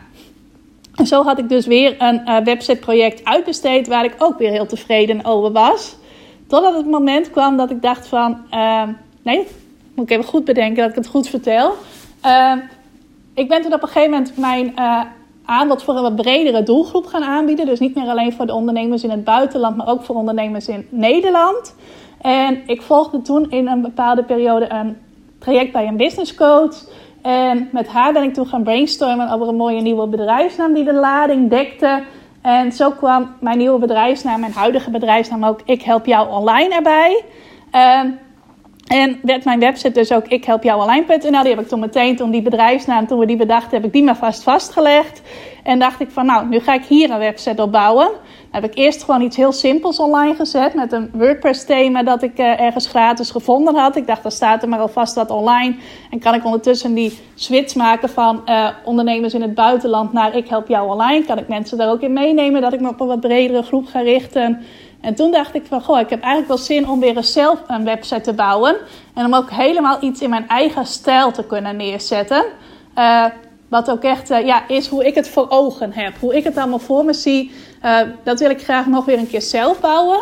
en 0.94 1.06
zo 1.06 1.22
had 1.22 1.38
ik 1.38 1.48
dus 1.48 1.66
weer 1.66 1.94
een 1.98 2.20
uh, 2.24 2.38
websiteproject 2.38 3.24
uitbesteed 3.24 3.86
waar 3.86 4.04
ik 4.04 4.14
ook 4.18 4.38
weer 4.38 4.50
heel 4.50 4.66
tevreden 4.66 5.24
over 5.24 5.52
was. 5.52 5.96
Totdat 6.46 6.74
het 6.74 6.86
moment 6.86 7.30
kwam 7.30 7.56
dat 7.56 7.70
ik 7.70 7.82
dacht 7.82 8.06
van, 8.06 8.38
nee, 9.22 9.46
moet 9.94 10.10
ik 10.10 10.16
even 10.16 10.30
goed 10.30 10.44
bedenken 10.44 10.76
dat 10.82 10.90
ik 10.90 10.96
het 10.96 11.06
goed 11.06 11.28
vertel. 11.28 11.74
ik 13.34 13.48
ben 13.48 13.62
toen 13.62 13.74
op 13.74 13.82
een 13.82 13.88
gegeven 13.88 14.10
moment 14.10 14.36
mijn 14.36 14.74
aanbod 15.48 15.82
voor 15.82 15.96
een 15.96 16.02
wat 16.02 16.16
bredere 16.16 16.62
doelgroep 16.62 17.06
gaan 17.06 17.22
aanbieden. 17.22 17.66
Dus 17.66 17.78
niet 17.78 17.94
meer 17.94 18.08
alleen 18.08 18.32
voor 18.32 18.46
de 18.46 18.54
ondernemers 18.54 19.02
in 19.02 19.10
het 19.10 19.24
buitenland, 19.24 19.76
maar 19.76 19.88
ook 19.88 20.02
voor 20.02 20.16
ondernemers 20.16 20.68
in 20.68 20.86
Nederland. 20.90 21.74
En 22.20 22.62
ik 22.66 22.82
volgde 22.82 23.22
toen 23.22 23.50
in 23.50 23.68
een 23.68 23.82
bepaalde 23.82 24.22
periode 24.22 24.72
een 24.72 24.96
traject 25.48 25.72
bij 25.72 25.86
een 25.86 25.96
business 25.96 26.34
coach. 26.34 26.76
En 27.22 27.68
met 27.72 27.88
haar 27.88 28.12
ben 28.12 28.22
ik 28.22 28.34
toen 28.34 28.46
gaan 28.46 28.62
brainstormen 28.62 29.30
over 29.30 29.48
een 29.48 29.56
mooie 29.56 29.80
nieuwe 29.80 30.06
bedrijfsnaam 30.06 30.74
die 30.74 30.84
de 30.84 30.94
lading 30.94 31.50
dekte. 31.50 32.02
En 32.42 32.72
zo 32.72 32.90
kwam 32.90 33.34
mijn 33.40 33.58
nieuwe 33.58 33.78
bedrijfsnaam, 33.78 34.40
mijn 34.40 34.52
huidige 34.52 34.90
bedrijfsnaam 34.90 35.44
ook 35.44 35.60
Ik 35.64 35.82
Help 35.82 36.06
Jou 36.06 36.30
Online 36.30 36.74
erbij. 36.74 37.24
Um, 38.02 38.18
en 38.86 39.18
werd 39.22 39.44
mijn 39.44 39.60
website 39.60 39.90
dus 39.90 40.12
ook 40.12 40.26
ikhelpjouonline.nl. 40.26 41.42
Die 41.42 41.54
heb 41.54 41.60
ik 41.60 41.68
toen 41.68 41.80
meteen, 41.80 42.16
toen 42.16 42.30
die 42.30 42.42
bedrijfsnaam, 42.42 43.06
toen 43.06 43.18
we 43.18 43.26
die 43.26 43.36
bedachten, 43.36 43.76
heb 43.76 43.84
ik 43.84 43.92
die 43.92 44.02
maar 44.02 44.16
vast 44.16 44.42
vastgelegd. 44.42 45.22
En 45.62 45.78
dacht 45.78 46.00
ik 46.00 46.10
van, 46.10 46.26
nou, 46.26 46.48
nu 46.48 46.60
ga 46.60 46.74
ik 46.74 46.84
hier 46.84 47.10
een 47.10 47.18
website 47.18 47.62
op 47.62 47.72
bouwen. 47.72 48.08
Heb 48.50 48.64
ik 48.64 48.74
eerst 48.74 49.02
gewoon 49.04 49.20
iets 49.20 49.36
heel 49.36 49.52
simpels 49.52 49.98
online 49.98 50.34
gezet 50.34 50.74
met 50.74 50.92
een 50.92 51.10
WordPress 51.12 51.64
thema 51.64 52.02
dat 52.02 52.22
ik 52.22 52.38
uh, 52.38 52.60
ergens 52.60 52.86
gratis 52.86 53.30
gevonden 53.30 53.74
had. 53.74 53.96
Ik 53.96 54.06
dacht, 54.06 54.22
dan 54.22 54.32
staat 54.32 54.62
er 54.62 54.68
maar 54.68 54.78
alvast 54.78 55.14
wat 55.14 55.30
online. 55.30 55.76
En 56.10 56.18
kan 56.18 56.34
ik 56.34 56.44
ondertussen 56.44 56.94
die 56.94 57.18
switch 57.34 57.74
maken 57.74 58.08
van 58.08 58.42
uh, 58.46 58.68
ondernemers 58.84 59.34
in 59.34 59.42
het 59.42 59.54
buitenland 59.54 60.12
naar 60.12 60.36
ik 60.36 60.48
help 60.48 60.68
jou 60.68 60.90
online. 60.90 61.24
Kan 61.24 61.38
ik 61.38 61.48
mensen 61.48 61.78
daar 61.78 61.90
ook 61.90 62.00
in 62.00 62.12
meenemen 62.12 62.60
dat 62.60 62.72
ik 62.72 62.80
me 62.80 62.88
op 62.88 63.00
een 63.00 63.06
wat 63.06 63.20
bredere 63.20 63.62
groep 63.62 63.86
ga 63.86 64.00
richten. 64.00 64.62
En 65.00 65.14
toen 65.14 65.30
dacht 65.30 65.54
ik 65.54 65.66
van, 65.66 65.82
goh, 65.82 66.00
ik 66.00 66.10
heb 66.10 66.20
eigenlijk 66.20 66.48
wel 66.48 66.58
zin 66.58 66.88
om 66.88 67.00
weer 67.00 67.16
eens 67.16 67.32
zelf 67.32 67.62
een 67.66 67.84
website 67.84 68.20
te 68.20 68.32
bouwen. 68.32 68.76
En 69.14 69.24
om 69.24 69.34
ook 69.34 69.50
helemaal 69.50 69.96
iets 70.00 70.20
in 70.20 70.30
mijn 70.30 70.48
eigen 70.48 70.86
stijl 70.86 71.30
te 71.30 71.44
kunnen 71.44 71.76
neerzetten. 71.76 72.44
Uh, 72.98 73.24
wat 73.68 73.90
ook 73.90 74.02
echt 74.02 74.30
uh, 74.30 74.46
ja, 74.46 74.68
is 74.68 74.86
hoe 74.86 75.06
ik 75.06 75.14
het 75.14 75.28
voor 75.28 75.46
ogen 75.48 75.92
heb. 75.92 76.12
Hoe 76.20 76.36
ik 76.36 76.44
het 76.44 76.56
allemaal 76.56 76.78
voor 76.78 77.04
me 77.04 77.12
zie. 77.12 77.50
Uh, 77.84 78.00
dat 78.24 78.40
wil 78.40 78.50
ik 78.50 78.62
graag 78.62 78.86
nog 78.86 79.04
weer 79.04 79.18
een 79.18 79.28
keer 79.28 79.42
zelf 79.42 79.80
bouwen. 79.80 80.20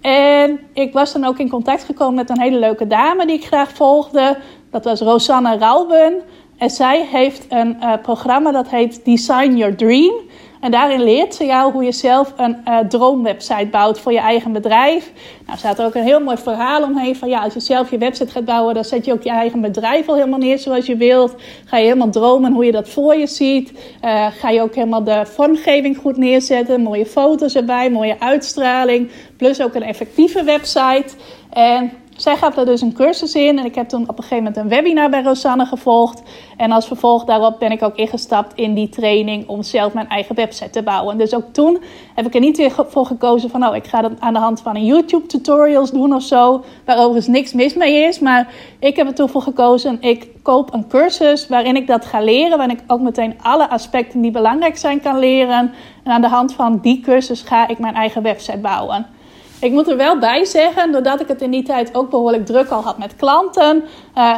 En 0.00 0.60
ik 0.72 0.92
was 0.92 1.12
dan 1.12 1.24
ook 1.24 1.38
in 1.38 1.48
contact 1.48 1.84
gekomen 1.84 2.14
met 2.14 2.30
een 2.30 2.40
hele 2.40 2.58
leuke 2.58 2.86
dame 2.86 3.26
die 3.26 3.36
ik 3.36 3.46
graag 3.46 3.72
volgde. 3.72 4.36
Dat 4.70 4.84
was 4.84 5.00
Rosanne 5.00 5.58
Rauben. 5.58 6.14
En 6.58 6.70
zij 6.70 7.06
heeft 7.10 7.46
een 7.48 7.76
programma 8.02 8.52
dat 8.52 8.68
heet 8.68 9.04
Design 9.04 9.56
Your 9.56 9.76
Dream. 9.76 10.12
En 10.60 10.70
daarin 10.70 11.02
leert 11.02 11.34
ze 11.34 11.44
jou 11.44 11.72
hoe 11.72 11.84
je 11.84 11.92
zelf 11.92 12.32
een 12.36 12.56
uh, 12.68 12.78
droomwebsite 12.78 13.68
bouwt 13.70 14.00
voor 14.00 14.12
je 14.12 14.18
eigen 14.18 14.52
bedrijf. 14.52 15.12
Nou, 15.46 15.58
staat 15.58 15.78
er 15.78 15.84
ook 15.84 15.94
een 15.94 16.02
heel 16.02 16.20
mooi 16.20 16.36
verhaal 16.36 16.82
omheen 16.82 17.16
van 17.16 17.28
ja, 17.28 17.40
als 17.40 17.54
je 17.54 17.60
zelf 17.60 17.90
je 17.90 17.98
website 17.98 18.30
gaat 18.30 18.44
bouwen, 18.44 18.74
dan 18.74 18.84
zet 18.84 19.04
je 19.04 19.12
ook 19.12 19.22
je 19.22 19.30
eigen 19.30 19.60
bedrijf 19.60 20.08
al 20.08 20.14
helemaal 20.14 20.38
neer 20.38 20.58
zoals 20.58 20.86
je 20.86 20.96
wilt. 20.96 21.34
Ga 21.64 21.76
je 21.76 21.84
helemaal 21.84 22.10
dromen 22.10 22.52
hoe 22.52 22.64
je 22.64 22.72
dat 22.72 22.88
voor 22.88 23.14
je 23.14 23.26
ziet. 23.26 23.72
Uh, 24.04 24.26
ga 24.30 24.50
je 24.50 24.62
ook 24.62 24.74
helemaal 24.74 25.04
de 25.04 25.26
vormgeving 25.26 25.96
goed 25.96 26.16
neerzetten. 26.16 26.80
Mooie 26.80 27.06
foto's 27.06 27.54
erbij, 27.54 27.90
mooie 27.90 28.20
uitstraling. 28.20 29.10
Plus 29.36 29.62
ook 29.62 29.74
een 29.74 29.82
effectieve 29.82 30.42
website. 30.42 31.14
En 31.50 31.92
zij 32.20 32.36
gaf 32.36 32.54
daar 32.54 32.64
dus 32.64 32.80
een 32.80 32.92
cursus 32.92 33.34
in 33.34 33.58
en 33.58 33.64
ik 33.64 33.74
heb 33.74 33.88
toen 33.88 34.02
op 34.02 34.18
een 34.18 34.22
gegeven 34.22 34.36
moment 34.36 34.56
een 34.56 34.68
webinar 34.68 35.10
bij 35.10 35.22
Rosanne 35.22 35.66
gevolgd. 35.66 36.22
En 36.56 36.72
als 36.72 36.86
vervolg 36.86 37.24
daarop 37.24 37.58
ben 37.58 37.70
ik 37.70 37.82
ook 37.82 37.96
ingestapt 37.96 38.54
in 38.54 38.74
die 38.74 38.88
training 38.88 39.48
om 39.48 39.62
zelf 39.62 39.92
mijn 39.92 40.08
eigen 40.08 40.34
website 40.34 40.70
te 40.70 40.82
bouwen. 40.82 41.18
Dus 41.18 41.34
ook 41.34 41.52
toen 41.52 41.82
heb 42.14 42.26
ik 42.26 42.34
er 42.34 42.40
niet 42.40 42.56
weer 42.56 42.72
voor 42.88 43.06
gekozen 43.06 43.50
van, 43.50 43.60
nou, 43.60 43.76
ik 43.76 43.86
ga 43.86 44.00
dat 44.00 44.12
aan 44.18 44.32
de 44.32 44.38
hand 44.38 44.60
van 44.60 44.76
een 44.76 44.84
YouTube 44.84 45.26
tutorials 45.26 45.90
doen 45.90 46.14
of 46.14 46.22
zo, 46.22 46.64
waar 46.84 46.98
overigens 46.98 47.26
niks 47.26 47.52
mis 47.52 47.74
mee 47.74 47.94
is. 47.94 48.18
Maar 48.18 48.52
ik 48.78 48.96
heb 48.96 49.06
er 49.06 49.14
toen 49.14 49.28
voor 49.28 49.42
gekozen, 49.42 49.96
ik 50.00 50.28
koop 50.42 50.72
een 50.74 50.88
cursus 50.88 51.48
waarin 51.48 51.76
ik 51.76 51.86
dat 51.86 52.04
ga 52.04 52.20
leren, 52.20 52.58
waarin 52.58 52.76
ik 52.76 52.84
ook 52.86 53.00
meteen 53.00 53.34
alle 53.42 53.68
aspecten 53.68 54.20
die 54.20 54.30
belangrijk 54.30 54.76
zijn 54.76 55.00
kan 55.00 55.18
leren. 55.18 55.72
En 56.04 56.12
aan 56.12 56.20
de 56.20 56.28
hand 56.28 56.52
van 56.52 56.78
die 56.82 57.00
cursus 57.00 57.42
ga 57.42 57.68
ik 57.68 57.78
mijn 57.78 57.94
eigen 57.94 58.22
website 58.22 58.58
bouwen. 58.58 59.06
Ik 59.60 59.72
moet 59.72 59.88
er 59.88 59.96
wel 59.96 60.18
bij 60.18 60.44
zeggen, 60.44 60.92
doordat 60.92 61.20
ik 61.20 61.28
het 61.28 61.42
in 61.42 61.50
die 61.50 61.62
tijd 61.62 61.94
ook 61.94 62.10
behoorlijk 62.10 62.46
druk 62.46 62.68
al 62.68 62.82
had 62.82 62.98
met 62.98 63.16
klanten, 63.16 63.84
uh, 64.16 64.34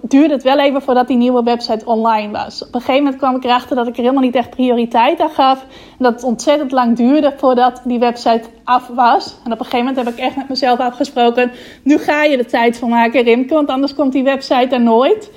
duurde 0.00 0.34
het 0.34 0.42
wel 0.42 0.58
even 0.58 0.82
voordat 0.82 1.06
die 1.06 1.16
nieuwe 1.16 1.42
website 1.42 1.84
online 1.84 2.32
was. 2.32 2.62
Op 2.62 2.74
een 2.74 2.80
gegeven 2.80 3.02
moment 3.02 3.20
kwam 3.20 3.36
ik 3.36 3.44
erachter 3.44 3.76
dat 3.76 3.86
ik 3.86 3.96
er 3.96 4.02
helemaal 4.02 4.22
niet 4.22 4.34
echt 4.34 4.50
prioriteit 4.50 5.20
aan 5.20 5.30
gaf. 5.30 5.62
En 5.98 6.04
dat 6.04 6.12
het 6.12 6.24
ontzettend 6.24 6.72
lang 6.72 6.96
duurde 6.96 7.34
voordat 7.36 7.80
die 7.84 7.98
website 7.98 8.42
af 8.64 8.86
was. 8.86 9.36
En 9.44 9.52
op 9.52 9.58
een 9.58 9.64
gegeven 9.64 9.86
moment 9.86 9.96
heb 9.96 10.14
ik 10.14 10.20
echt 10.20 10.36
met 10.36 10.48
mezelf 10.48 10.78
afgesproken: 10.78 11.50
nu 11.82 11.98
ga 11.98 12.24
je 12.24 12.36
er 12.36 12.46
tijd 12.46 12.78
voor 12.78 12.88
maken, 12.88 13.22
Rimke, 13.22 13.54
want 13.54 13.68
anders 13.68 13.94
komt 13.94 14.12
die 14.12 14.24
website 14.24 14.74
er 14.74 14.80
nooit. 14.80 15.30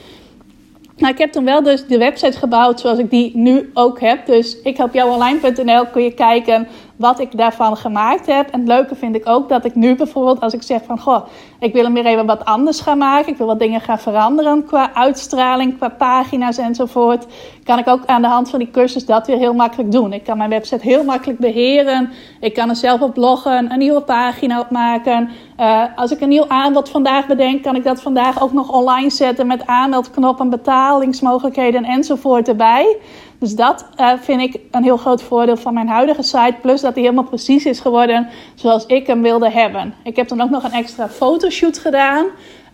Maar 0.98 1.10
ik 1.10 1.18
heb 1.18 1.32
toen 1.32 1.46
wel 1.46 1.64
dus 1.64 1.86
de 1.88 1.98
website 1.98 2.38
gebouwd 2.38 2.80
zoals 2.80 2.98
ik 2.98 3.10
die 3.10 3.38
nu 3.38 3.72
ook 3.74 4.00
heb. 4.00 4.26
Dus 4.26 4.62
ik 4.62 4.78
help 4.78 4.94
jou 4.94 5.12
online.nl 5.12 5.86
kun 5.86 6.04
je 6.04 6.14
kijken 6.14 6.68
wat 7.04 7.20
ik 7.20 7.38
daarvan 7.38 7.78
gemaakt 7.78 8.26
heb. 8.26 8.50
En 8.50 8.60
het 8.60 8.68
leuke 8.68 8.96
vind 8.96 9.16
ik 9.16 9.30
ook 9.30 9.50
dat 9.50 9.66
ik 9.66 9.76
nu 9.76 9.96
bijvoorbeeld, 9.96 10.40
als 10.42 10.54
ik 10.54 10.62
zeg 10.62 10.82
van 10.86 11.00
goh, 11.00 11.26
ik 11.60 11.74
wil 11.74 11.84
hem 11.84 11.94
weer 11.94 12.06
even 12.06 12.26
wat 12.26 12.46
anders 12.46 12.82
gaan 12.82 12.98
maken. 12.98 13.32
Ik 13.32 13.38
wil 13.38 13.48
wat 13.48 13.60
dingen 13.60 13.82
gaan 13.82 14.00
veranderen 14.00 14.66
qua 14.66 14.94
uitstraling, 14.94 15.78
qua 15.78 15.90
pagina's 15.90 16.58
enzovoort. 16.58 17.26
Kan 17.64 17.80
ik 17.80 17.88
ook 17.88 18.06
aan 18.06 18.22
de 18.22 18.28
hand 18.28 18.50
van 18.50 18.60
die 18.60 18.72
cursus 18.72 19.06
dat 19.06 19.28
weer 19.28 19.38
heel 19.38 19.54
makkelijk 19.54 19.92
doen. 19.92 20.14
Ik 20.14 20.24
kan 20.24 20.38
mijn 20.38 20.50
website 20.50 20.88
heel 20.88 21.04
makkelijk 21.04 21.40
beheren. 21.40 22.12
Ik 22.40 22.54
kan 22.54 22.70
er 22.70 22.76
zelf 22.76 23.02
op 23.02 23.14
bloggen, 23.14 23.72
een 23.72 23.80
nieuwe 23.80 24.02
pagina 24.02 24.60
opmaken. 24.60 25.30
Uh, 25.60 25.84
als 25.96 26.12
ik 26.12 26.22
een 26.22 26.30
nieuw 26.30 26.48
aanbod 26.48 26.90
vandaag 26.90 27.28
bedenk, 27.28 27.64
kan 27.64 27.76
ik 27.76 27.84
dat 27.84 28.02
vandaag 28.02 28.42
ook 28.42 28.54
nog 28.54 28.70
online 28.70 29.10
zetten 29.10 29.48
met 29.48 29.68
aanmeldknoppen, 29.68 30.50
betalingsmogelijkheden 30.50 31.84
enzovoort 31.84 32.48
erbij. 32.48 32.98
Dus 33.44 33.56
dat 33.56 33.86
uh, 34.00 34.12
vind 34.20 34.42
ik 34.42 34.62
een 34.72 34.84
heel 34.84 34.98
groot 34.98 35.22
voordeel 35.22 35.58
van 35.58 35.74
mijn 35.74 35.88
huidige 35.88 36.22
site. 36.22 36.56
Plus 36.62 36.82
dat 36.82 36.94
hij 36.94 37.04
helemaal 37.04 37.24
precies 37.24 37.66
is 37.66 37.80
geworden 37.80 38.28
zoals 38.56 38.86
ik 38.86 39.08
hem 39.08 39.22
wilde 39.22 39.50
hebben. 39.50 39.94
Ik 40.04 40.16
heb 40.16 40.28
dan 40.28 40.42
ook 40.42 40.50
nog 40.50 40.64
een 40.64 40.72
extra 40.72 41.10
fotoshoot 41.10 41.78
gedaan. 41.78 42.26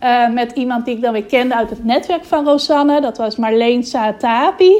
Uh, 0.02 0.28
met 0.28 0.52
iemand 0.52 0.84
die 0.84 0.96
ik 0.96 1.02
dan 1.02 1.12
weer 1.12 1.24
kende 1.24 1.54
uit 1.54 1.70
het 1.70 1.84
netwerk 1.84 2.24
van 2.24 2.44
Rosanne. 2.44 3.00
Dat 3.00 3.18
was 3.18 3.36
Marleen 3.36 3.84
Saatapi. 3.84 4.74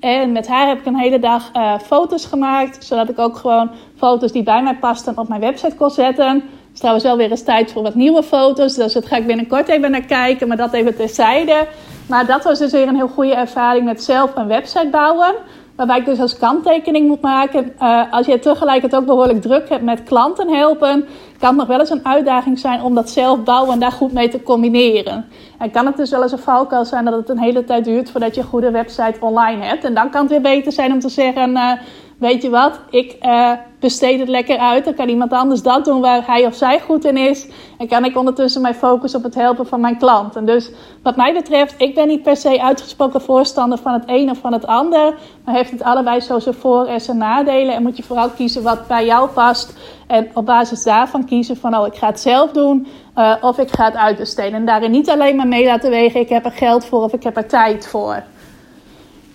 En 0.00 0.32
met 0.32 0.46
haar 0.48 0.68
heb 0.68 0.78
ik 0.78 0.86
een 0.86 0.98
hele 0.98 1.18
dag 1.18 1.50
uh, 1.56 1.78
foto's 1.78 2.24
gemaakt. 2.24 2.84
Zodat 2.84 3.08
ik 3.08 3.18
ook 3.18 3.36
gewoon 3.36 3.70
foto's 3.96 4.32
die 4.32 4.42
bij 4.42 4.62
mij 4.62 4.76
pasten 4.76 5.18
op 5.18 5.28
mijn 5.28 5.40
website 5.40 5.76
kon 5.76 5.90
zetten. 5.90 6.42
Is 6.76 6.82
trouwens 6.82 7.06
wel 7.06 7.16
weer 7.16 7.30
eens 7.30 7.42
tijd 7.42 7.72
voor 7.72 7.82
wat 7.82 7.94
nieuwe 7.94 8.22
foto's. 8.22 8.74
Dus 8.74 8.92
dat 8.92 9.06
ga 9.06 9.16
ik 9.16 9.26
binnenkort 9.26 9.68
even 9.68 9.90
naar 9.90 10.00
kijken. 10.00 10.48
Maar 10.48 10.56
dat 10.56 10.72
even 10.72 10.96
terzijde. 10.96 11.66
Maar 12.08 12.26
dat 12.26 12.44
was 12.44 12.58
dus 12.58 12.72
weer 12.72 12.88
een 12.88 12.96
heel 12.96 13.08
goede 13.08 13.34
ervaring 13.34 13.84
met 13.84 14.04
zelf 14.04 14.36
een 14.36 14.46
website 14.46 14.88
bouwen. 14.90 15.34
Waarbij 15.76 15.98
ik 15.98 16.04
dus 16.04 16.20
als 16.20 16.38
kanttekening 16.38 17.08
moet 17.08 17.20
maken. 17.20 17.72
Uh, 17.82 18.12
als 18.12 18.26
je 18.26 18.38
tegelijk 18.38 18.82
het 18.82 18.96
ook 18.96 19.06
behoorlijk 19.06 19.42
druk 19.42 19.68
hebt 19.68 19.82
met 19.82 20.02
klanten 20.02 20.48
helpen. 20.48 21.04
Kan 21.38 21.48
het 21.48 21.58
nog 21.58 21.66
wel 21.66 21.80
eens 21.80 21.90
een 21.90 22.06
uitdaging 22.06 22.58
zijn 22.58 22.82
om 22.82 22.94
dat 22.94 23.10
zelf 23.10 23.42
bouwen 23.42 23.72
en 23.72 23.80
daar 23.80 23.92
goed 23.92 24.12
mee 24.12 24.28
te 24.28 24.42
combineren. 24.42 25.24
En 25.58 25.70
kan 25.70 25.86
het 25.86 25.96
dus 25.96 26.10
wel 26.10 26.22
eens 26.22 26.32
een 26.32 26.38
valkuil 26.38 26.84
zijn 26.84 27.04
dat 27.04 27.14
het 27.14 27.28
een 27.28 27.38
hele 27.38 27.64
tijd 27.64 27.84
duurt 27.84 28.10
voordat 28.10 28.34
je 28.34 28.40
een 28.40 28.46
goede 28.46 28.70
website 28.70 29.16
online 29.20 29.64
hebt. 29.64 29.84
En 29.84 29.94
dan 29.94 30.10
kan 30.10 30.20
het 30.20 30.30
weer 30.30 30.40
beter 30.40 30.72
zijn 30.72 30.92
om 30.92 31.00
te 31.00 31.08
zeggen. 31.08 31.50
Uh, 31.50 31.72
weet 32.18 32.42
je 32.42 32.50
wat, 32.50 32.80
ik 32.90 33.16
uh, 33.22 33.52
besteed 33.80 34.20
het 34.20 34.28
lekker 34.28 34.58
uit. 34.58 34.84
Dan 34.84 34.94
kan 34.94 35.08
iemand 35.08 35.32
anders 35.32 35.62
dat 35.62 35.84
doen 35.84 36.00
waar 36.00 36.26
hij 36.26 36.46
of 36.46 36.54
zij 36.54 36.80
goed 36.80 37.04
in 37.04 37.16
is. 37.16 37.48
En 37.78 37.88
kan 37.88 38.04
ik 38.04 38.16
ondertussen 38.16 38.62
mij 38.62 38.74
focussen 38.74 39.18
op 39.18 39.24
het 39.24 39.34
helpen 39.34 39.66
van 39.66 39.80
mijn 39.80 39.98
klant. 39.98 40.36
En 40.36 40.46
dus 40.46 40.70
wat 41.02 41.16
mij 41.16 41.32
betreft, 41.32 41.74
ik 41.78 41.94
ben 41.94 42.08
niet 42.08 42.22
per 42.22 42.36
se 42.36 42.62
uitgesproken 42.62 43.20
voorstander 43.20 43.78
van 43.78 43.92
het 43.92 44.02
een 44.06 44.30
of 44.30 44.38
van 44.38 44.52
het 44.52 44.66
ander. 44.66 45.14
Maar 45.44 45.54
heeft 45.54 45.70
het 45.70 45.82
allebei 45.82 46.20
zo 46.20 46.38
zijn 46.38 46.54
voor- 46.54 46.86
en 46.86 47.00
zijn 47.00 47.18
nadelen. 47.18 47.74
En 47.74 47.82
moet 47.82 47.96
je 47.96 48.02
vooral 48.02 48.28
kiezen 48.28 48.62
wat 48.62 48.86
bij 48.86 49.04
jou 49.04 49.28
past. 49.28 49.74
En 50.06 50.28
op 50.34 50.46
basis 50.46 50.82
daarvan 50.82 51.24
kiezen 51.24 51.56
van, 51.56 51.76
oh, 51.76 51.86
ik 51.86 51.94
ga 51.94 52.06
het 52.06 52.20
zelf 52.20 52.50
doen. 52.52 52.86
Uh, 53.16 53.34
of 53.40 53.58
ik 53.58 53.70
ga 53.70 53.84
het 53.84 53.96
uitbesteden. 53.96 54.54
En 54.54 54.66
daarin 54.66 54.90
niet 54.90 55.10
alleen 55.10 55.36
maar 55.36 55.48
mee 55.48 55.64
laten 55.64 55.90
wegen, 55.90 56.20
ik 56.20 56.28
heb 56.28 56.44
er 56.44 56.52
geld 56.52 56.84
voor 56.84 57.02
of 57.02 57.12
ik 57.12 57.22
heb 57.22 57.36
er 57.36 57.48
tijd 57.48 57.86
voor. 57.86 58.22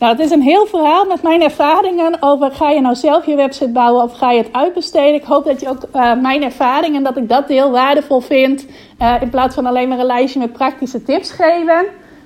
Nou, 0.01 0.13
het 0.13 0.21
is 0.25 0.31
een 0.31 0.41
heel 0.41 0.65
verhaal 0.65 1.05
met 1.05 1.21
mijn 1.21 1.41
ervaringen 1.41 2.17
over 2.19 2.51
ga 2.51 2.69
je 2.69 2.81
nou 2.81 2.95
zelf 2.95 3.25
je 3.25 3.35
website 3.35 3.69
bouwen 3.69 4.03
of 4.03 4.17
ga 4.17 4.31
je 4.31 4.37
het 4.37 4.53
uitbesteden. 4.53 5.13
Ik 5.13 5.23
hoop 5.23 5.45
dat 5.45 5.61
je 5.61 5.69
ook 5.69 5.83
uh, 5.95 6.21
mijn 6.21 6.43
ervaringen, 6.43 7.03
dat 7.03 7.17
ik 7.17 7.29
dat 7.29 7.47
deel 7.47 7.71
waardevol 7.71 8.19
vind. 8.19 8.65
Uh, 9.01 9.21
in 9.21 9.29
plaats 9.29 9.55
van 9.55 9.65
alleen 9.65 9.89
maar 9.89 9.99
een 9.99 10.05
lijstje 10.05 10.39
met 10.39 10.53
praktische 10.53 11.03
tips 11.03 11.31
geven. 11.31 11.85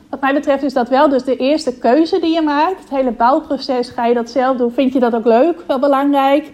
Wat 0.09 0.21
mij 0.21 0.33
betreft 0.33 0.63
is 0.63 0.73
dat 0.73 0.89
wel 0.89 1.09
dus 1.09 1.23
de 1.23 1.35
eerste 1.35 1.77
keuze 1.77 2.19
die 2.19 2.33
je 2.33 2.41
maakt. 2.41 2.79
Het 2.79 2.89
hele 2.89 3.11
bouwproces, 3.11 3.89
ga 3.89 4.05
je 4.05 4.13
dat 4.13 4.29
zelf 4.29 4.57
doen? 4.57 4.71
Vind 4.71 4.93
je 4.93 4.99
dat 4.99 5.15
ook 5.15 5.25
leuk? 5.25 5.63
Wel 5.67 5.79
belangrijk. 5.79 6.51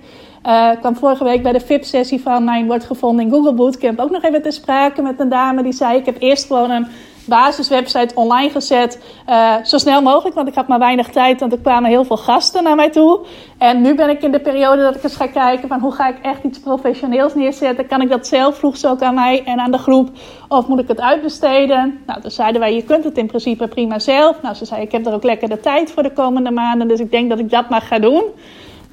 Uh, 0.48 0.70
ik 0.74 0.80
kwam 0.80 0.96
vorige 0.96 1.24
week 1.24 1.44
bij 1.44 1.52
de 1.52 1.60
VIP-sessie 1.60 2.22
van 2.22 2.44
mijn 2.44 2.66
Wordt 2.66 2.86
Gevonden 2.86 3.26
in 3.26 3.32
Google 3.32 3.54
Bootcamp 3.54 4.00
ook 4.00 4.12
nog 4.12 4.24
even 4.24 4.42
te 4.42 4.52
sprake 4.52 5.02
met 5.02 5.20
een 5.20 5.30
dame 5.30 5.64
die 5.64 5.74
zei: 5.74 5.98
Ik 5.98 6.06
heb 6.06 6.16
eerst 6.20 6.46
gewoon 6.46 6.72
een 6.72 6.88
basiswebsite 7.26 8.16
online 8.16 8.50
gezet. 8.50 9.00
Uh, 9.30 9.56
zo 9.64 9.78
snel 9.78 10.02
mogelijk, 10.02 10.36
want 10.36 10.48
ik 10.48 10.56
had 10.56 10.68
maar 10.68 10.80
weinig 10.80 11.10
tijd, 11.10 11.40
want 11.40 11.52
er 11.52 11.60
kwamen 11.60 11.90
heel 11.90 12.06
veel 12.06 12.18
gasten 12.18 12.64
naar 12.64 12.76
mij 12.76 12.90
toe. 12.90 13.20
En 13.58 13.82
nu 13.82 13.96
ben 13.96 14.10
ik 14.10 14.22
in 14.22 14.32
de 14.32 14.40
periode 14.40 14.82
dat 14.82 14.96
ik 14.96 15.04
eens 15.04 15.16
ga 15.16 15.28
kijken 15.28 15.68
van 15.68 15.80
hoe 15.80 15.92
ga 15.92 16.08
ik 16.08 16.18
echt 16.22 16.44
iets 16.44 16.60
professioneels 16.60 17.36
neerzetten. 17.36 17.88
Kan 17.88 18.02
ik 18.02 18.10
dat 18.10 18.28
zelf, 18.28 18.58
vroeg 18.58 18.78
ze 18.78 18.88
ook 18.88 19.02
aan 19.02 19.14
mij 19.14 19.44
en 19.46 19.60
aan 19.60 19.72
de 19.72 19.78
groep. 19.78 20.10
Of 20.48 20.68
moet 20.68 20.80
ik 20.80 20.88
het 20.88 21.02
uitbesteden? 21.02 22.00
Nou, 22.06 22.22
toen 22.22 22.32
zeiden 22.32 22.62
wij, 22.62 22.76
je 22.76 22.84
kunt 22.84 23.04
het 23.04 23.18
in 23.18 23.28
principe 23.28 23.68
prima 23.68 24.00
zelf. 24.00 24.42
Nou, 24.42 24.56
ze 24.56 24.66
zei, 24.66 24.82
ik 24.82 24.92
heb 24.92 25.06
er 25.06 25.14
ook 25.14 25.24
lekker 25.24 25.50
de 25.50 25.60
tijd 25.60 25.92
voor 25.92 26.04
de 26.04 26.14
komende 26.14 26.52
maanden, 26.52 26.88
dus 26.88 27.00
ik 27.00 27.12
denk 27.12 27.30
dat 27.30 27.40
ik 27.40 27.50
dat 27.50 27.70
maar 27.70 27.82
ga 27.82 28.00
doen. 28.00 28.24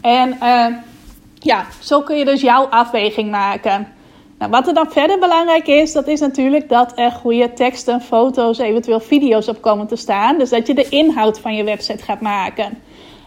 En 0.00 0.38
uh, 0.42 0.66
ja, 1.34 1.64
zo 1.80 2.00
kun 2.00 2.16
je 2.16 2.24
dus 2.24 2.40
jouw 2.40 2.64
afweging 2.64 3.30
maken. 3.30 3.96
Nou, 4.38 4.51
wat 4.51 4.66
er 4.66 4.74
dan 4.74 4.90
verder 4.90 5.18
belangrijk 5.18 5.66
is, 5.66 5.92
dat 5.92 6.07
is 6.07 6.20
natuurlijk 6.20 6.68
dat 6.68 6.92
er 6.94 7.11
goede 7.11 7.53
teksten, 7.53 8.01
foto's, 8.01 8.59
eventueel 8.59 9.01
video's 9.01 9.48
op 9.48 9.62
komen 9.62 9.87
te 9.87 9.96
staan. 9.96 10.38
Dus 10.38 10.51
dat 10.51 10.66
je 10.66 10.74
de 10.74 10.88
inhoud 10.88 11.40
van 11.40 11.55
je 11.55 11.64
website 11.64 12.05
gaat 12.05 12.20
maken. 12.20 12.79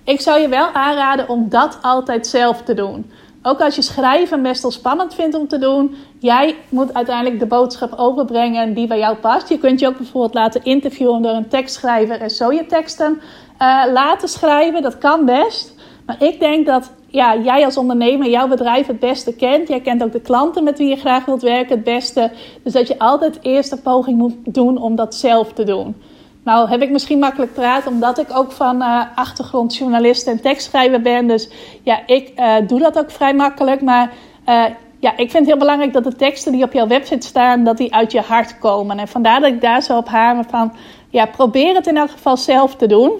Ik 0.03 0.21
zou 0.21 0.39
je 0.39 0.47
wel 0.47 0.67
aanraden 0.67 1.29
om 1.29 1.49
dat 1.49 1.79
altijd 1.81 2.27
zelf 2.27 2.61
te 2.61 2.73
doen. 2.73 3.11
Ook 3.43 3.61
als 3.61 3.75
je 3.75 3.81
schrijven 3.81 4.41
best 4.41 4.61
wel 4.61 4.71
spannend 4.71 5.13
vindt 5.13 5.35
om 5.35 5.47
te 5.47 5.57
doen, 5.57 5.95
jij 6.19 6.55
moet 6.69 6.93
uiteindelijk 6.93 7.39
de 7.39 7.45
boodschap 7.45 7.93
overbrengen 7.97 8.73
die 8.73 8.87
bij 8.87 8.99
jou 8.99 9.15
past. 9.15 9.49
Je 9.49 9.57
kunt 9.57 9.79
je 9.79 9.87
ook 9.87 9.97
bijvoorbeeld 9.97 10.33
laten 10.33 10.63
interviewen 10.63 11.21
door 11.21 11.31
een 11.31 11.47
tekstschrijver 11.47 12.21
en 12.21 12.29
zo 12.29 12.51
je 12.51 12.65
teksten 12.65 13.21
uh, 13.59 13.83
laten 13.93 14.29
schrijven. 14.29 14.81
Dat 14.81 14.97
kan 14.97 15.25
best. 15.25 15.75
Maar 16.05 16.23
ik 16.23 16.39
denk 16.39 16.65
dat 16.65 16.91
ja, 17.11 17.37
jij 17.37 17.65
als 17.65 17.77
ondernemer 17.77 18.29
jouw 18.29 18.47
bedrijf 18.47 18.87
het 18.87 18.99
beste 18.99 19.33
kent. 19.33 19.67
Jij 19.67 19.81
kent 19.81 20.03
ook 20.03 20.11
de 20.11 20.21
klanten 20.21 20.63
met 20.63 20.77
wie 20.77 20.89
je 20.89 20.95
graag 20.95 21.25
wilt 21.25 21.41
werken 21.41 21.75
het 21.75 21.83
beste. 21.83 22.31
Dus 22.63 22.73
dat 22.73 22.87
je 22.87 22.99
altijd 22.99 23.39
eerst 23.41 23.71
een 23.71 23.81
poging 23.81 24.17
moet 24.17 24.35
doen 24.43 24.77
om 24.77 24.95
dat 24.95 25.15
zelf 25.15 25.53
te 25.53 25.63
doen. 25.63 25.95
Nou 26.43 26.69
heb 26.69 26.81
ik 26.81 26.89
misschien 26.89 27.19
makkelijk 27.19 27.53
praten 27.53 27.91
omdat 27.91 28.19
ik 28.19 28.37
ook 28.37 28.51
van 28.51 28.81
uh, 28.81 29.01
achtergrond 29.15 29.75
journalist 29.75 30.27
en 30.27 30.41
tekstschrijver 30.41 31.01
ben. 31.01 31.27
Dus 31.27 31.49
ja, 31.83 31.99
ik 32.05 32.31
uh, 32.39 32.55
doe 32.67 32.79
dat 32.79 32.99
ook 32.99 33.11
vrij 33.11 33.33
makkelijk. 33.33 33.81
Maar 33.81 34.13
uh, 34.49 34.63
ja, 34.99 35.11
ik 35.11 35.31
vind 35.31 35.33
het 35.33 35.45
heel 35.45 35.57
belangrijk 35.57 35.93
dat 35.93 36.03
de 36.03 36.15
teksten 36.15 36.51
die 36.51 36.63
op 36.63 36.73
jouw 36.73 36.87
website 36.87 37.27
staan, 37.27 37.63
dat 37.63 37.77
die 37.77 37.93
uit 37.93 38.11
je 38.11 38.21
hart 38.21 38.59
komen. 38.59 38.99
En 38.99 39.07
vandaar 39.07 39.39
dat 39.39 39.51
ik 39.51 39.61
daar 39.61 39.81
zo 39.81 39.97
op 39.97 40.07
hamer 40.07 40.45
van, 40.49 40.73
ja, 41.09 41.25
probeer 41.25 41.75
het 41.75 41.87
in 41.87 41.97
elk 41.97 42.11
geval 42.11 42.37
zelf 42.37 42.75
te 42.75 42.87
doen. 42.87 43.11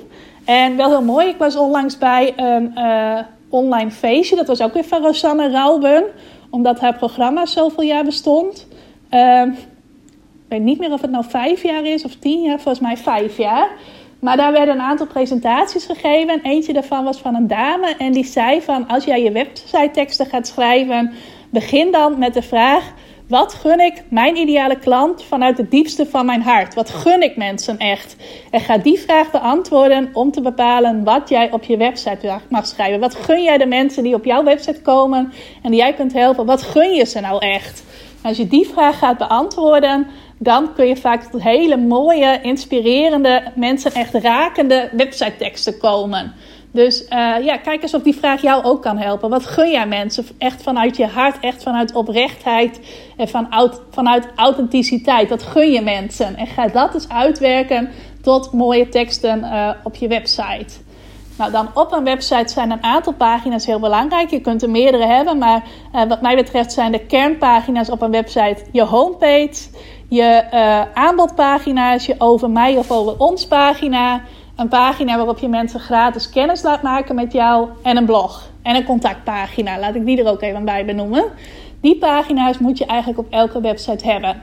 En 0.45 0.77
wel 0.77 0.89
heel 0.89 1.01
mooi, 1.01 1.27
ik 1.27 1.37
was 1.37 1.55
onlangs 1.55 1.97
bij 1.97 2.33
een 2.35 2.73
online 3.51 3.91
feestje. 3.91 4.35
Dat 4.35 4.47
was 4.47 4.61
ook 4.61 4.73
weer 4.73 4.83
van 4.83 5.01
Rosanne 5.01 5.49
Rauben, 5.49 6.03
omdat 6.49 6.79
haar 6.79 6.95
programma 6.95 7.45
zoveel 7.45 7.83
jaar 7.83 8.03
bestond. 8.03 8.67
Uh, 9.11 9.43
ik 10.51 10.57
weet 10.57 10.61
niet 10.61 10.79
meer 10.79 10.91
of 10.91 11.01
het 11.01 11.11
nou 11.11 11.25
vijf 11.27 11.63
jaar 11.63 11.85
is 11.85 12.05
of 12.05 12.15
tien 12.15 12.41
jaar, 12.41 12.59
volgens 12.59 12.79
mij 12.79 12.97
vijf 12.97 13.37
jaar. 13.37 13.69
Maar 14.19 14.37
daar 14.37 14.51
werden 14.51 14.75
een 14.75 14.81
aantal 14.81 15.07
presentaties 15.07 15.85
gegeven. 15.85 16.33
En 16.33 16.41
eentje 16.51 16.73
daarvan 16.73 17.03
was 17.03 17.17
van 17.17 17.35
een 17.35 17.47
dame. 17.47 17.95
En 17.97 18.11
die 18.11 18.25
zei 18.25 18.61
van 18.61 18.87
als 18.87 19.03
jij 19.03 19.23
je 19.23 19.31
website 19.31 19.89
teksten 19.91 20.25
gaat 20.25 20.47
schrijven, 20.47 21.13
begin 21.49 21.91
dan 21.91 22.19
met 22.19 22.33
de 22.33 22.41
vraag 22.41 22.93
wat 23.31 23.53
gun 23.53 23.79
ik 23.79 24.03
mijn 24.09 24.37
ideale 24.37 24.79
klant 24.79 25.23
vanuit 25.23 25.57
het 25.57 25.71
diepste 25.71 26.05
van 26.05 26.25
mijn 26.25 26.41
hart? 26.41 26.73
Wat 26.73 26.89
gun 26.89 27.21
ik 27.21 27.35
mensen 27.35 27.77
echt? 27.77 28.15
En 28.49 28.59
ga 28.59 28.77
die 28.77 28.99
vraag 28.99 29.31
beantwoorden 29.31 30.09
om 30.13 30.31
te 30.31 30.41
bepalen 30.41 31.03
wat 31.03 31.29
jij 31.29 31.51
op 31.51 31.63
je 31.63 31.77
website 31.77 32.39
mag 32.49 32.67
schrijven. 32.67 32.99
Wat 32.99 33.15
gun 33.15 33.43
jij 33.43 33.57
de 33.57 33.65
mensen 33.65 34.03
die 34.03 34.15
op 34.15 34.25
jouw 34.25 34.43
website 34.43 34.81
komen 34.81 35.33
en 35.63 35.71
die 35.71 35.79
jij 35.79 35.93
kunt 35.93 36.13
helpen? 36.13 36.45
Wat 36.45 36.61
gun 36.61 36.93
je 36.93 37.05
ze 37.05 37.19
nou 37.19 37.45
echt? 37.45 37.83
als 38.23 38.37
je 38.37 38.47
die 38.47 38.67
vraag 38.67 38.97
gaat 38.97 39.17
beantwoorden, 39.17 40.07
dan 40.37 40.73
kun 40.73 40.87
je 40.87 40.95
vaak 40.95 41.23
tot 41.23 41.43
hele 41.43 41.77
mooie, 41.77 42.39
inspirerende, 42.41 43.43
mensen 43.55 43.91
echt 43.91 44.13
rakende 44.13 44.89
website 44.91 45.35
teksten 45.37 45.77
komen. 45.77 46.33
Dus 46.71 47.01
uh, 47.01 47.35
ja, 47.43 47.57
kijk 47.57 47.81
eens 47.81 47.93
of 47.93 48.01
die 48.01 48.15
vraag 48.15 48.41
jou 48.41 48.63
ook 48.63 48.81
kan 48.81 48.97
helpen. 48.97 49.29
Wat 49.29 49.45
gun 49.45 49.71
jij 49.71 49.87
mensen? 49.87 50.25
Echt 50.37 50.63
vanuit 50.63 50.97
je 50.97 51.07
hart, 51.07 51.39
echt 51.39 51.63
vanuit 51.63 51.95
oprechtheid 51.95 52.79
en 53.17 53.27
van, 53.27 53.47
vanuit 53.89 54.27
authenticiteit. 54.35 55.29
Dat 55.29 55.43
gun 55.43 55.71
je 55.71 55.81
mensen. 55.81 56.35
En 56.35 56.47
ga 56.47 56.67
dat 56.67 56.93
eens 56.93 57.09
uitwerken 57.09 57.89
tot 58.21 58.51
mooie 58.51 58.89
teksten 58.89 59.39
uh, 59.39 59.69
op 59.83 59.95
je 59.95 60.07
website. 60.07 60.79
Nou, 61.37 61.51
dan 61.51 61.69
op 61.73 61.91
een 61.91 62.03
website 62.03 62.53
zijn 62.53 62.71
een 62.71 62.83
aantal 62.83 63.13
pagina's 63.13 63.65
heel 63.65 63.79
belangrijk. 63.79 64.29
Je 64.29 64.41
kunt 64.41 64.61
er 64.61 64.69
meerdere 64.69 65.05
hebben, 65.05 65.37
maar 65.37 65.63
uh, 65.95 66.03
wat 66.03 66.21
mij 66.21 66.35
betreft 66.35 66.71
zijn 66.71 66.91
de 66.91 67.05
kernpagina's 67.05 67.89
op 67.89 68.01
een 68.01 68.11
website 68.11 68.65
je 68.71 68.83
homepage, 68.83 69.69
je 70.09 70.45
aanbodpagina's, 70.93 72.05
je 72.05 72.15
over 72.17 72.49
mij 72.49 72.77
of 72.77 72.91
over 72.91 73.17
ons 73.17 73.47
pagina 73.47 74.21
een 74.55 74.67
pagina 74.67 75.15
waarop 75.15 75.37
je 75.37 75.49
mensen 75.49 75.79
gratis 75.79 76.29
kennis 76.29 76.61
laat 76.61 76.81
maken 76.81 77.15
met 77.15 77.33
jou 77.33 77.69
en 77.83 77.97
een 77.97 78.05
blog 78.05 78.49
en 78.61 78.75
een 78.75 78.83
contactpagina. 78.83 79.79
Laat 79.79 79.95
ik 79.95 80.05
die 80.05 80.23
er 80.23 80.31
ook 80.31 80.41
even 80.41 80.65
bij 80.65 80.85
benoemen. 80.85 81.25
Die 81.81 81.97
pagina's 81.97 82.57
moet 82.57 82.77
je 82.77 82.85
eigenlijk 82.85 83.19
op 83.19 83.27
elke 83.29 83.61
website 83.61 84.05
hebben. 84.07 84.41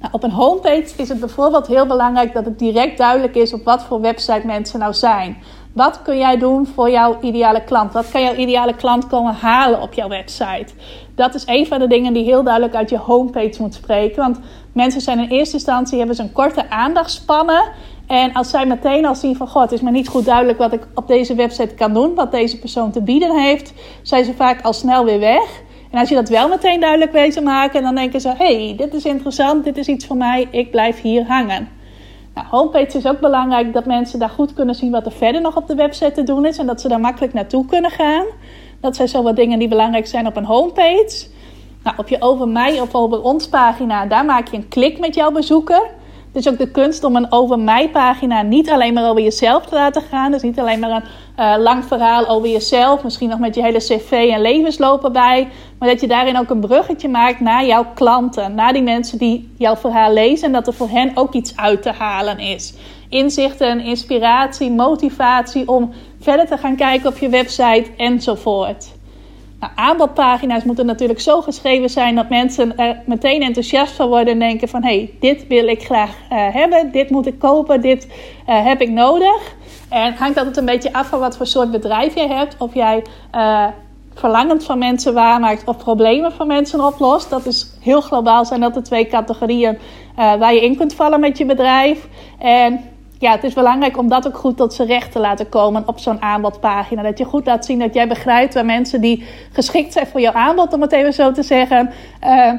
Nou, 0.00 0.12
op 0.12 0.22
een 0.22 0.30
homepage 0.30 0.92
is 0.96 1.08
het 1.08 1.20
bijvoorbeeld 1.20 1.66
heel 1.66 1.86
belangrijk 1.86 2.32
dat 2.32 2.44
het 2.44 2.58
direct 2.58 2.98
duidelijk 2.98 3.34
is 3.34 3.52
op 3.52 3.64
wat 3.64 3.82
voor 3.84 4.00
website 4.00 4.46
mensen 4.46 4.78
nou 4.78 4.94
zijn. 4.94 5.36
Wat 5.72 6.02
kun 6.02 6.18
jij 6.18 6.38
doen 6.38 6.66
voor 6.66 6.90
jouw 6.90 7.18
ideale 7.20 7.64
klant? 7.64 7.92
Wat 7.92 8.10
kan 8.10 8.22
jouw 8.22 8.34
ideale 8.34 8.74
klant 8.74 9.06
komen 9.06 9.34
halen 9.34 9.80
op 9.80 9.92
jouw 9.92 10.08
website? 10.08 10.66
Dat 11.14 11.34
is 11.34 11.42
een 11.46 11.66
van 11.66 11.78
de 11.78 11.86
dingen 11.86 12.12
die 12.12 12.24
heel 12.24 12.42
duidelijk 12.42 12.74
uit 12.74 12.90
je 12.90 12.98
homepage 12.98 13.62
moet 13.62 13.74
spreken. 13.74 14.22
Want 14.22 14.38
mensen 14.72 15.00
zijn 15.00 15.18
in 15.18 15.28
eerste 15.28 15.54
instantie 15.54 15.98
hebben 15.98 16.16
ze 16.16 16.22
een 16.22 16.32
korte 16.32 16.70
aandachtspannen. 16.70 17.62
En 18.06 18.32
als 18.32 18.50
zij 18.50 18.66
meteen 18.66 19.06
al 19.06 19.14
zien 19.14 19.36
van, 19.36 19.48
god, 19.48 19.62
het 19.62 19.72
is 19.72 19.80
me 19.80 19.90
niet 19.90 20.08
goed 20.08 20.24
duidelijk 20.24 20.58
wat 20.58 20.72
ik 20.72 20.86
op 20.94 21.08
deze 21.08 21.34
website 21.34 21.74
kan 21.74 21.94
doen, 21.94 22.14
wat 22.14 22.30
deze 22.30 22.58
persoon 22.58 22.90
te 22.90 23.02
bieden 23.02 23.40
heeft, 23.40 23.72
zijn 24.02 24.24
ze 24.24 24.34
vaak 24.34 24.62
al 24.62 24.72
snel 24.72 25.04
weer 25.04 25.20
weg. 25.20 25.62
En 25.90 26.00
als 26.00 26.08
je 26.08 26.14
dat 26.14 26.28
wel 26.28 26.48
meteen 26.48 26.80
duidelijk 26.80 27.12
weet 27.12 27.32
te 27.32 27.40
maken, 27.40 27.82
dan 27.82 27.94
denken 27.94 28.20
ze, 28.20 28.32
hey, 28.36 28.74
dit 28.76 28.94
is 28.94 29.04
interessant, 29.04 29.64
dit 29.64 29.76
is 29.76 29.86
iets 29.86 30.06
voor 30.06 30.16
mij, 30.16 30.48
ik 30.50 30.70
blijf 30.70 31.00
hier 31.00 31.26
hangen. 31.26 31.68
Nou, 32.34 32.46
homepage 32.50 32.98
is 32.98 33.06
ook 33.06 33.20
belangrijk 33.20 33.72
dat 33.72 33.86
mensen 33.86 34.18
daar 34.18 34.28
goed 34.28 34.54
kunnen 34.54 34.74
zien 34.74 34.90
wat 34.90 35.06
er 35.06 35.12
verder 35.12 35.40
nog 35.40 35.56
op 35.56 35.66
de 35.66 35.74
website 35.74 36.12
te 36.12 36.22
doen 36.22 36.46
is 36.46 36.58
en 36.58 36.66
dat 36.66 36.80
ze 36.80 36.88
daar 36.88 37.00
makkelijk 37.00 37.32
naartoe 37.32 37.66
kunnen 37.66 37.90
gaan. 37.90 38.24
Dat 38.80 38.96
zijn 38.96 39.08
zo 39.08 39.22
wat 39.22 39.36
dingen 39.36 39.58
die 39.58 39.68
belangrijk 39.68 40.06
zijn 40.06 40.26
op 40.26 40.36
een 40.36 40.44
homepage. 40.44 41.26
Nou, 41.82 41.96
op 41.96 42.08
je 42.08 42.16
over 42.20 42.48
mij 42.48 42.80
of 42.80 42.94
over 42.94 43.22
ons 43.22 43.48
pagina, 43.48 44.06
daar 44.06 44.24
maak 44.24 44.48
je 44.48 44.56
een 44.56 44.68
klik 44.68 44.98
met 44.98 45.14
jouw 45.14 45.30
bezoeker. 45.30 45.90
Is 46.34 46.48
ook 46.48 46.58
de 46.58 46.70
kunst 46.70 47.04
om 47.04 47.16
een 47.16 47.32
over 47.32 47.58
mij 47.58 47.90
pagina 47.90 48.42
niet 48.42 48.70
alleen 48.70 48.94
maar 48.94 49.08
over 49.08 49.22
jezelf 49.22 49.66
te 49.66 49.74
laten 49.74 50.02
gaan. 50.02 50.30
Dus 50.30 50.42
niet 50.42 50.58
alleen 50.58 50.78
maar 50.78 50.90
een 50.90 51.02
uh, 51.38 51.62
lang 51.62 51.84
verhaal 51.84 52.28
over 52.28 52.48
jezelf. 52.48 53.02
Misschien 53.02 53.28
nog 53.28 53.38
met 53.38 53.54
je 53.54 53.62
hele 53.62 53.78
cv 53.78 54.10
en 54.32 54.40
levensloop 54.40 55.04
erbij. 55.04 55.48
Maar 55.78 55.88
dat 55.88 56.00
je 56.00 56.06
daarin 56.06 56.38
ook 56.38 56.50
een 56.50 56.60
bruggetje 56.60 57.08
maakt 57.08 57.40
naar 57.40 57.66
jouw 57.66 57.86
klanten. 57.94 58.54
Naar 58.54 58.72
die 58.72 58.82
mensen 58.82 59.18
die 59.18 59.52
jouw 59.58 59.76
verhaal 59.76 60.12
lezen. 60.12 60.46
En 60.46 60.52
dat 60.52 60.66
er 60.66 60.72
voor 60.72 60.88
hen 60.88 61.10
ook 61.14 61.32
iets 61.32 61.56
uit 61.56 61.82
te 61.82 61.90
halen 61.90 62.38
is. 62.38 62.74
Inzichten, 63.08 63.80
inspiratie, 63.80 64.70
motivatie 64.70 65.68
om 65.68 65.92
verder 66.20 66.46
te 66.46 66.58
gaan 66.58 66.76
kijken 66.76 67.08
op 67.08 67.18
je 67.18 67.28
website 67.28 67.86
enzovoort. 67.96 68.93
Nou, 69.64 69.76
aanbodpagina's 69.76 70.64
moeten 70.64 70.86
natuurlijk 70.86 71.20
zo 71.20 71.40
geschreven 71.40 71.90
zijn 71.90 72.14
dat 72.14 72.28
mensen 72.28 72.76
er 72.76 73.02
meteen 73.06 73.42
enthousiast 73.42 73.92
van 73.92 74.08
worden 74.08 74.32
en 74.32 74.38
denken 74.38 74.68
van 74.68 74.82
hé, 74.82 74.96
hey, 74.96 75.10
dit 75.20 75.46
wil 75.46 75.66
ik 75.66 75.82
graag 75.82 76.10
uh, 76.10 76.48
hebben, 76.54 76.92
dit 76.92 77.10
moet 77.10 77.26
ik 77.26 77.38
kopen, 77.38 77.80
dit 77.80 78.06
uh, 78.06 78.64
heb 78.64 78.80
ik 78.80 78.90
nodig. 78.90 79.54
En 79.88 80.14
hangt 80.14 80.38
altijd 80.38 80.56
een 80.56 80.64
beetje 80.64 80.92
af 80.92 81.06
van 81.06 81.18
wat 81.18 81.36
voor 81.36 81.46
soort 81.46 81.70
bedrijf 81.70 82.14
je 82.14 82.26
hebt. 82.26 82.56
Of 82.58 82.74
jij 82.74 83.04
uh, 83.34 83.66
verlangens 84.14 84.64
van 84.64 84.78
mensen 84.78 85.14
waarmaakt 85.14 85.64
of 85.64 85.76
problemen 85.76 86.32
van 86.32 86.46
mensen 86.46 86.84
oplost. 86.84 87.30
Dat 87.30 87.46
is 87.46 87.66
heel 87.80 88.00
globaal 88.00 88.44
zijn 88.44 88.60
dat 88.60 88.74
de 88.74 88.82
twee 88.82 89.06
categorieën 89.06 89.78
waar 90.16 90.54
je 90.54 90.64
in 90.64 90.76
kunt 90.76 90.94
vallen 90.94 91.20
met 91.20 91.38
je 91.38 91.44
bedrijf. 91.46 92.08
En 92.38 92.80
ja, 93.18 93.30
het 93.30 93.44
is 93.44 93.54
belangrijk 93.54 93.98
om 93.98 94.08
dat 94.08 94.26
ook 94.26 94.36
goed 94.36 94.56
tot 94.56 94.74
zijn 94.74 94.88
recht 94.88 95.12
te 95.12 95.18
laten 95.18 95.48
komen 95.48 95.82
op 95.86 95.98
zo'n 95.98 96.22
aanbodpagina. 96.22 97.02
Dat 97.02 97.18
je 97.18 97.24
goed 97.24 97.46
laat 97.46 97.64
zien 97.64 97.78
dat 97.78 97.94
jij 97.94 98.08
begrijpt 98.08 98.54
waar 98.54 98.64
mensen 98.64 99.00
die 99.00 99.24
geschikt 99.52 99.92
zijn 99.92 100.06
voor 100.06 100.20
jouw 100.20 100.32
aanbod, 100.32 100.72
om 100.72 100.80
het 100.80 100.92
even 100.92 101.12
zo 101.12 101.32
te 101.32 101.42
zeggen, 101.42 101.90
uh, 102.24 102.52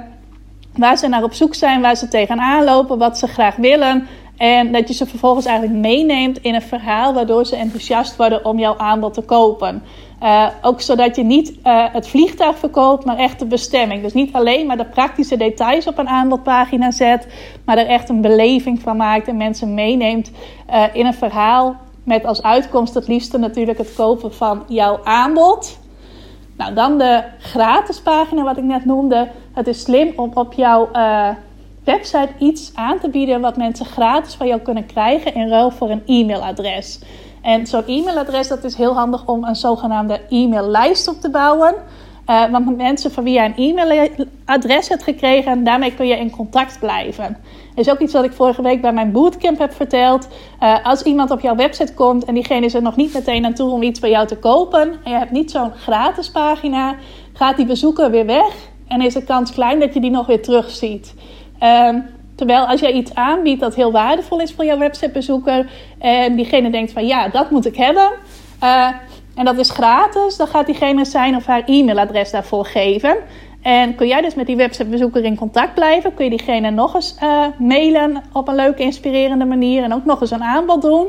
waar 0.75 0.97
ze 0.97 1.07
naar 1.07 1.23
op 1.23 1.33
zoek 1.33 1.55
zijn, 1.55 1.81
waar 1.81 1.95
ze 1.95 2.07
tegenaan 2.07 2.63
lopen, 2.63 2.97
wat 2.97 3.17
ze 3.17 3.27
graag 3.27 3.55
willen. 3.55 4.07
En 4.37 4.71
dat 4.71 4.87
je 4.87 4.93
ze 4.93 5.05
vervolgens 5.05 5.45
eigenlijk 5.45 5.79
meeneemt 5.79 6.41
in 6.41 6.55
een 6.55 6.61
verhaal 6.61 7.13
waardoor 7.13 7.45
ze 7.45 7.55
enthousiast 7.55 8.15
worden 8.15 8.45
om 8.45 8.59
jouw 8.59 8.77
aanbod 8.77 9.13
te 9.13 9.21
kopen. 9.21 9.83
Uh, 10.23 10.47
ook 10.61 10.81
zodat 10.81 11.15
je 11.15 11.23
niet 11.23 11.49
uh, 11.63 11.85
het 11.91 12.07
vliegtuig 12.07 12.57
verkoopt, 12.57 13.05
maar 13.05 13.17
echt 13.17 13.39
de 13.39 13.45
bestemming. 13.45 14.01
Dus 14.01 14.13
niet 14.13 14.33
alleen 14.33 14.65
maar 14.65 14.77
de 14.77 14.85
praktische 14.85 15.37
details 15.37 15.87
op 15.87 15.97
een 15.97 16.09
aanbodpagina 16.09 16.91
zet, 16.91 17.27
maar 17.65 17.77
er 17.77 17.87
echt 17.87 18.09
een 18.09 18.21
beleving 18.21 18.81
van 18.81 18.97
maakt 18.97 19.27
en 19.27 19.37
mensen 19.37 19.73
meeneemt 19.73 20.31
uh, 20.69 20.83
in 20.93 21.05
een 21.05 21.13
verhaal. 21.13 21.75
Met 22.03 22.25
als 22.25 22.43
uitkomst 22.43 22.93
het 22.93 23.07
liefste 23.07 23.37
natuurlijk 23.37 23.77
het 23.77 23.93
kopen 23.93 24.33
van 24.33 24.63
jouw 24.67 24.99
aanbod. 25.03 25.79
Nou, 26.57 26.73
dan 26.73 26.97
de 26.97 27.23
gratis 27.39 28.01
pagina, 28.01 28.43
wat 28.43 28.57
ik 28.57 28.63
net 28.63 28.85
noemde. 28.85 29.27
Het 29.53 29.67
is 29.67 29.81
slim 29.81 30.13
om 30.15 30.31
op 30.33 30.53
jouw 30.53 30.89
website 31.85 32.29
iets 32.39 32.71
aan 32.75 32.99
te 32.99 33.09
bieden 33.09 33.41
wat 33.41 33.57
mensen 33.57 33.85
gratis 33.85 34.33
van 34.33 34.47
jou 34.47 34.61
kunnen 34.61 34.85
krijgen 34.85 35.33
in 35.33 35.49
ruil 35.49 35.71
voor 35.71 35.89
een 35.89 36.03
e-mailadres. 36.05 36.99
En 37.41 37.67
zo'n 37.67 37.85
e-mailadres 37.85 38.47
dat 38.47 38.63
is 38.63 38.75
heel 38.75 38.93
handig 38.93 39.27
om 39.27 39.43
een 39.43 39.55
zogenaamde 39.55 40.21
e-maillijst 40.29 41.07
op 41.07 41.21
te 41.21 41.29
bouwen. 41.29 41.75
Uh, 42.29 42.51
want 42.51 42.77
mensen 42.77 43.11
van 43.11 43.23
wie 43.23 43.33
je 43.33 43.39
een 43.39 43.55
e-mailadres 43.55 44.89
hebt 44.89 45.03
gekregen, 45.03 45.63
daarmee 45.63 45.93
kun 45.93 46.07
je 46.07 46.17
in 46.17 46.29
contact 46.29 46.79
blijven. 46.79 47.37
Dat 47.75 47.85
is 47.85 47.91
ook 47.91 47.99
iets 47.99 48.13
wat 48.13 48.23
ik 48.23 48.31
vorige 48.31 48.61
week 48.61 48.81
bij 48.81 48.93
mijn 48.93 49.11
bootcamp 49.11 49.59
heb 49.59 49.73
verteld. 49.73 50.27
Uh, 50.63 50.85
als 50.85 51.01
iemand 51.01 51.31
op 51.31 51.39
jouw 51.39 51.55
website 51.55 51.93
komt 51.93 52.25
en 52.25 52.33
diegene 52.33 52.65
is 52.65 52.73
er 52.73 52.81
nog 52.81 52.95
niet 52.95 53.13
meteen 53.13 53.45
aan 53.45 53.53
toe 53.53 53.71
om 53.71 53.81
iets 53.81 53.99
bij 53.99 54.09
jou 54.09 54.27
te 54.27 54.37
kopen, 54.37 54.81
en 55.03 55.11
je 55.11 55.17
hebt 55.17 55.31
niet 55.31 55.51
zo'n 55.51 55.71
gratis 55.71 56.31
pagina, 56.31 56.95
gaat 57.33 57.57
die 57.57 57.65
bezoeker 57.65 58.11
weer 58.11 58.25
weg 58.25 58.53
en 58.87 59.01
is 59.01 59.13
de 59.13 59.23
kans 59.23 59.51
klein 59.51 59.79
dat 59.79 59.93
je 59.93 59.99
die 59.99 60.11
nog 60.11 60.25
weer 60.25 60.41
terugziet. 60.41 61.13
Uh, 61.65 61.89
Terwijl 62.35 62.65
als 62.65 62.79
jij 62.79 62.91
iets 62.91 63.13
aanbiedt 63.13 63.59
dat 63.59 63.75
heel 63.75 63.91
waardevol 63.91 64.39
is 64.39 64.53
voor 64.53 64.65
jouw 64.65 64.77
websitebezoeker 64.77 65.69
en 65.99 66.35
diegene 66.35 66.69
denkt 66.69 66.91
van 66.91 67.07
ja, 67.07 67.27
dat 67.27 67.49
moet 67.51 67.65
ik 67.65 67.75
hebben 67.75 68.11
uh, 68.63 68.87
en 69.35 69.45
dat 69.45 69.57
is 69.57 69.69
gratis, 69.69 70.37
dan 70.37 70.47
gaat 70.47 70.65
diegene 70.65 71.05
zijn 71.05 71.35
of 71.35 71.45
haar 71.45 71.63
e-mailadres 71.65 72.31
daarvoor 72.31 72.65
geven. 72.65 73.17
En 73.61 73.95
kun 73.95 74.07
jij 74.07 74.21
dus 74.21 74.35
met 74.35 74.47
die 74.47 74.55
websitebezoeker 74.55 75.23
in 75.23 75.35
contact 75.35 75.73
blijven, 75.73 76.13
kun 76.13 76.23
je 76.23 76.29
diegene 76.29 76.69
nog 76.69 76.95
eens 76.95 77.15
uh, 77.23 77.45
mailen 77.57 78.23
op 78.33 78.47
een 78.47 78.55
leuke, 78.55 78.83
inspirerende 78.83 79.45
manier 79.45 79.83
en 79.83 79.93
ook 79.93 80.05
nog 80.05 80.21
eens 80.21 80.31
een 80.31 80.43
aanbod 80.43 80.81
doen. 80.81 81.07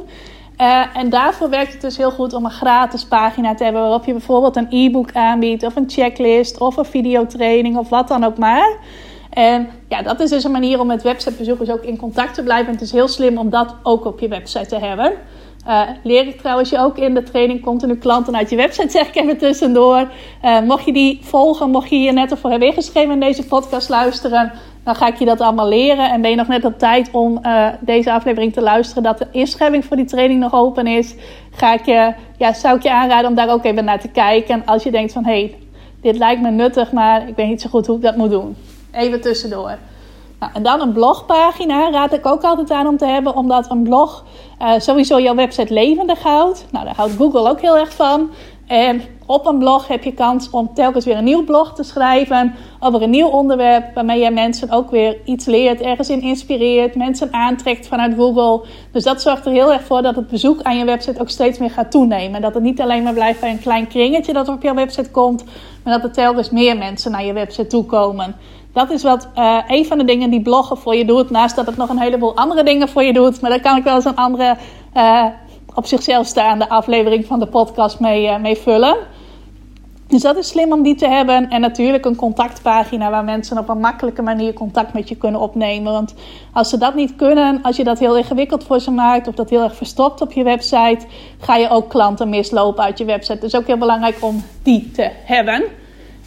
Uh, 0.60 0.96
en 0.96 1.10
daarvoor 1.10 1.50
werkt 1.50 1.72
het 1.72 1.80
dus 1.80 1.96
heel 1.96 2.10
goed 2.10 2.34
om 2.34 2.44
een 2.44 2.50
gratis 2.50 3.04
pagina 3.04 3.54
te 3.54 3.64
hebben 3.64 3.82
waarop 3.82 4.04
je 4.04 4.12
bijvoorbeeld 4.12 4.56
een 4.56 4.66
e-book 4.70 5.12
aanbiedt 5.12 5.62
of 5.62 5.76
een 5.76 5.90
checklist 5.90 6.60
of 6.60 6.76
een 6.76 6.84
videotraining 6.84 7.76
of 7.76 7.88
wat 7.88 8.08
dan 8.08 8.24
ook 8.24 8.38
maar. 8.38 8.76
En 9.36 9.68
ja, 9.88 10.02
dat 10.02 10.20
is 10.20 10.30
dus 10.30 10.44
een 10.44 10.50
manier 10.50 10.80
om 10.80 10.86
met 10.86 11.02
websitebezoekers 11.02 11.70
ook 11.70 11.82
in 11.82 11.96
contact 11.96 12.34
te 12.34 12.42
blijven. 12.42 12.66
En 12.66 12.72
het 12.72 12.82
is 12.82 12.92
heel 12.92 13.08
slim 13.08 13.38
om 13.38 13.50
dat 13.50 13.74
ook 13.82 14.04
op 14.04 14.20
je 14.20 14.28
website 14.28 14.66
te 14.66 14.78
hebben. 14.78 15.12
Uh, 15.68 15.80
leer 16.02 16.26
ik 16.26 16.38
trouwens 16.38 16.70
je 16.70 16.78
ook 16.78 16.98
in 16.98 17.14
de 17.14 17.22
training 17.22 17.62
continu 17.62 17.96
klanten 17.96 18.36
uit 18.36 18.50
je 18.50 18.56
website, 18.56 18.90
zeg 18.90 19.08
ik 19.08 19.16
even 19.16 19.38
tussendoor. 19.38 20.08
Uh, 20.44 20.60
mocht 20.60 20.84
je 20.84 20.92
die 20.92 21.18
volgen, 21.22 21.70
mocht 21.70 21.90
je 21.90 21.96
hier 21.96 22.12
net 22.12 22.30
ervoor 22.30 22.50
hebben 22.50 22.68
ingeschreven 22.68 23.12
in 23.12 23.20
deze 23.20 23.46
podcast 23.46 23.88
luisteren, 23.88 24.52
dan 24.84 24.94
ga 24.94 25.06
ik 25.06 25.16
je 25.16 25.24
dat 25.24 25.40
allemaal 25.40 25.68
leren. 25.68 26.10
En 26.10 26.20
ben 26.20 26.30
je 26.30 26.36
nog 26.36 26.48
net 26.48 26.64
op 26.64 26.78
tijd 26.78 27.10
om 27.12 27.38
uh, 27.42 27.68
deze 27.80 28.12
aflevering 28.12 28.52
te 28.52 28.62
luisteren, 28.62 29.02
dat 29.02 29.18
de 29.18 29.26
inschrijving 29.30 29.84
voor 29.84 29.96
die 29.96 30.06
training 30.06 30.40
nog 30.40 30.54
open 30.54 30.86
is, 30.86 31.14
ga 31.50 31.74
ik 31.74 31.86
je, 31.86 32.14
ja, 32.38 32.52
zou 32.52 32.76
ik 32.76 32.82
je 32.82 32.92
aanraden 32.92 33.30
om 33.30 33.36
daar 33.36 33.50
ook 33.50 33.64
even 33.64 33.84
naar 33.84 34.00
te 34.00 34.08
kijken. 34.08 34.54
En 34.54 34.66
als 34.66 34.82
je 34.82 34.90
denkt 34.90 35.12
van, 35.12 35.24
hé, 35.24 35.40
hey, 35.40 35.54
dit 36.00 36.18
lijkt 36.18 36.42
me 36.42 36.50
nuttig, 36.50 36.92
maar 36.92 37.28
ik 37.28 37.36
weet 37.36 37.48
niet 37.48 37.60
zo 37.60 37.68
goed 37.68 37.86
hoe 37.86 37.96
ik 37.96 38.02
dat 38.02 38.16
moet 38.16 38.30
doen. 38.30 38.56
Even 38.96 39.20
tussendoor. 39.20 39.78
Nou, 40.40 40.52
en 40.54 40.62
dan 40.62 40.80
een 40.80 40.92
blogpagina 40.92 41.90
raad 41.90 42.12
ik 42.12 42.26
ook 42.26 42.42
altijd 42.42 42.70
aan 42.70 42.86
om 42.86 42.96
te 42.96 43.06
hebben, 43.06 43.36
omdat 43.36 43.70
een 43.70 43.82
blog 43.82 44.24
uh, 44.62 44.72
sowieso 44.78 45.20
jouw 45.20 45.34
website 45.34 45.72
levendig 45.72 46.22
houdt. 46.22 46.66
Nou, 46.70 46.84
daar 46.84 46.96
houdt 46.96 47.16
Google 47.16 47.50
ook 47.50 47.60
heel 47.60 47.76
erg 47.76 47.92
van. 47.92 48.30
En 48.66 49.02
op 49.26 49.46
een 49.46 49.58
blog 49.58 49.88
heb 49.88 50.04
je 50.04 50.12
kans 50.12 50.50
om 50.50 50.74
telkens 50.74 51.04
weer 51.04 51.16
een 51.16 51.24
nieuw 51.24 51.44
blog 51.44 51.74
te 51.74 51.82
schrijven 51.82 52.54
over 52.80 53.02
een 53.02 53.10
nieuw 53.10 53.28
onderwerp, 53.28 53.94
waarmee 53.94 54.20
je 54.20 54.30
mensen 54.30 54.70
ook 54.70 54.90
weer 54.90 55.16
iets 55.24 55.46
leert, 55.46 55.80
ergens 55.80 56.10
in 56.10 56.20
inspireert, 56.20 56.94
mensen 56.94 57.32
aantrekt 57.32 57.88
vanuit 57.88 58.14
Google. 58.14 58.66
Dus 58.92 59.04
dat 59.04 59.22
zorgt 59.22 59.46
er 59.46 59.52
heel 59.52 59.72
erg 59.72 59.82
voor 59.82 60.02
dat 60.02 60.16
het 60.16 60.28
bezoek 60.28 60.62
aan 60.62 60.78
je 60.78 60.84
website 60.84 61.20
ook 61.20 61.28
steeds 61.28 61.58
meer 61.58 61.70
gaat 61.70 61.90
toenemen. 61.90 62.40
Dat 62.40 62.54
het 62.54 62.62
niet 62.62 62.80
alleen 62.80 63.02
maar 63.02 63.12
blijft 63.12 63.40
bij 63.40 63.50
een 63.50 63.58
klein 63.58 63.86
kringetje 63.86 64.32
dat 64.32 64.48
op 64.48 64.62
jouw 64.62 64.74
website 64.74 65.10
komt, 65.10 65.44
maar 65.84 65.94
dat 65.94 66.04
er 66.04 66.12
telkens 66.12 66.50
meer 66.50 66.76
mensen 66.76 67.10
naar 67.10 67.24
je 67.24 67.32
website 67.32 67.66
toe 67.66 67.84
komen. 67.84 68.36
Dat 68.76 68.90
is 68.90 69.02
wat 69.02 69.28
uh, 69.38 69.58
een 69.66 69.86
van 69.86 69.98
de 69.98 70.04
dingen 70.04 70.30
die 70.30 70.42
bloggen 70.42 70.76
voor 70.76 70.94
je 70.94 71.04
doet. 71.04 71.30
Naast 71.30 71.56
dat 71.56 71.66
het 71.66 71.76
nog 71.76 71.88
een 71.88 71.98
heleboel 71.98 72.36
andere 72.36 72.62
dingen 72.62 72.88
voor 72.88 73.02
je 73.02 73.12
doet. 73.12 73.40
Maar 73.40 73.50
daar 73.50 73.60
kan 73.60 73.76
ik 73.76 73.84
wel 73.84 73.94
eens 73.94 74.04
een 74.04 74.16
andere 74.16 74.56
uh, 74.94 75.24
op 75.74 75.86
zichzelf 75.86 76.26
staande 76.26 76.68
aflevering 76.68 77.26
van 77.26 77.38
de 77.38 77.46
podcast 77.46 78.00
mee, 78.00 78.26
uh, 78.26 78.38
mee 78.38 78.56
vullen. 78.56 78.96
Dus 80.06 80.22
dat 80.22 80.36
is 80.36 80.48
slim 80.48 80.72
om 80.72 80.82
die 80.82 80.94
te 80.94 81.08
hebben. 81.08 81.50
En 81.50 81.60
natuurlijk 81.60 82.04
een 82.04 82.16
contactpagina 82.16 83.10
waar 83.10 83.24
mensen 83.24 83.58
op 83.58 83.68
een 83.68 83.80
makkelijke 83.80 84.22
manier 84.22 84.52
contact 84.52 84.92
met 84.92 85.08
je 85.08 85.16
kunnen 85.16 85.40
opnemen. 85.40 85.92
Want 85.92 86.14
als 86.52 86.68
ze 86.68 86.78
dat 86.78 86.94
niet 86.94 87.16
kunnen, 87.16 87.62
als 87.62 87.76
je 87.76 87.84
dat 87.84 87.98
heel 87.98 88.16
ingewikkeld 88.16 88.64
voor 88.64 88.80
ze 88.80 88.90
maakt 88.90 89.28
of 89.28 89.34
dat 89.34 89.50
heel 89.50 89.62
erg 89.62 89.76
verstopt 89.76 90.20
op 90.20 90.32
je 90.32 90.42
website, 90.42 91.06
ga 91.38 91.56
je 91.56 91.68
ook 91.68 91.88
klanten 91.88 92.28
mislopen 92.28 92.84
uit 92.84 92.98
je 92.98 93.04
website. 93.04 93.38
Dus 93.38 93.56
ook 93.56 93.66
heel 93.66 93.78
belangrijk 93.78 94.16
om 94.20 94.42
die 94.62 94.90
te 94.90 95.10
hebben. 95.24 95.64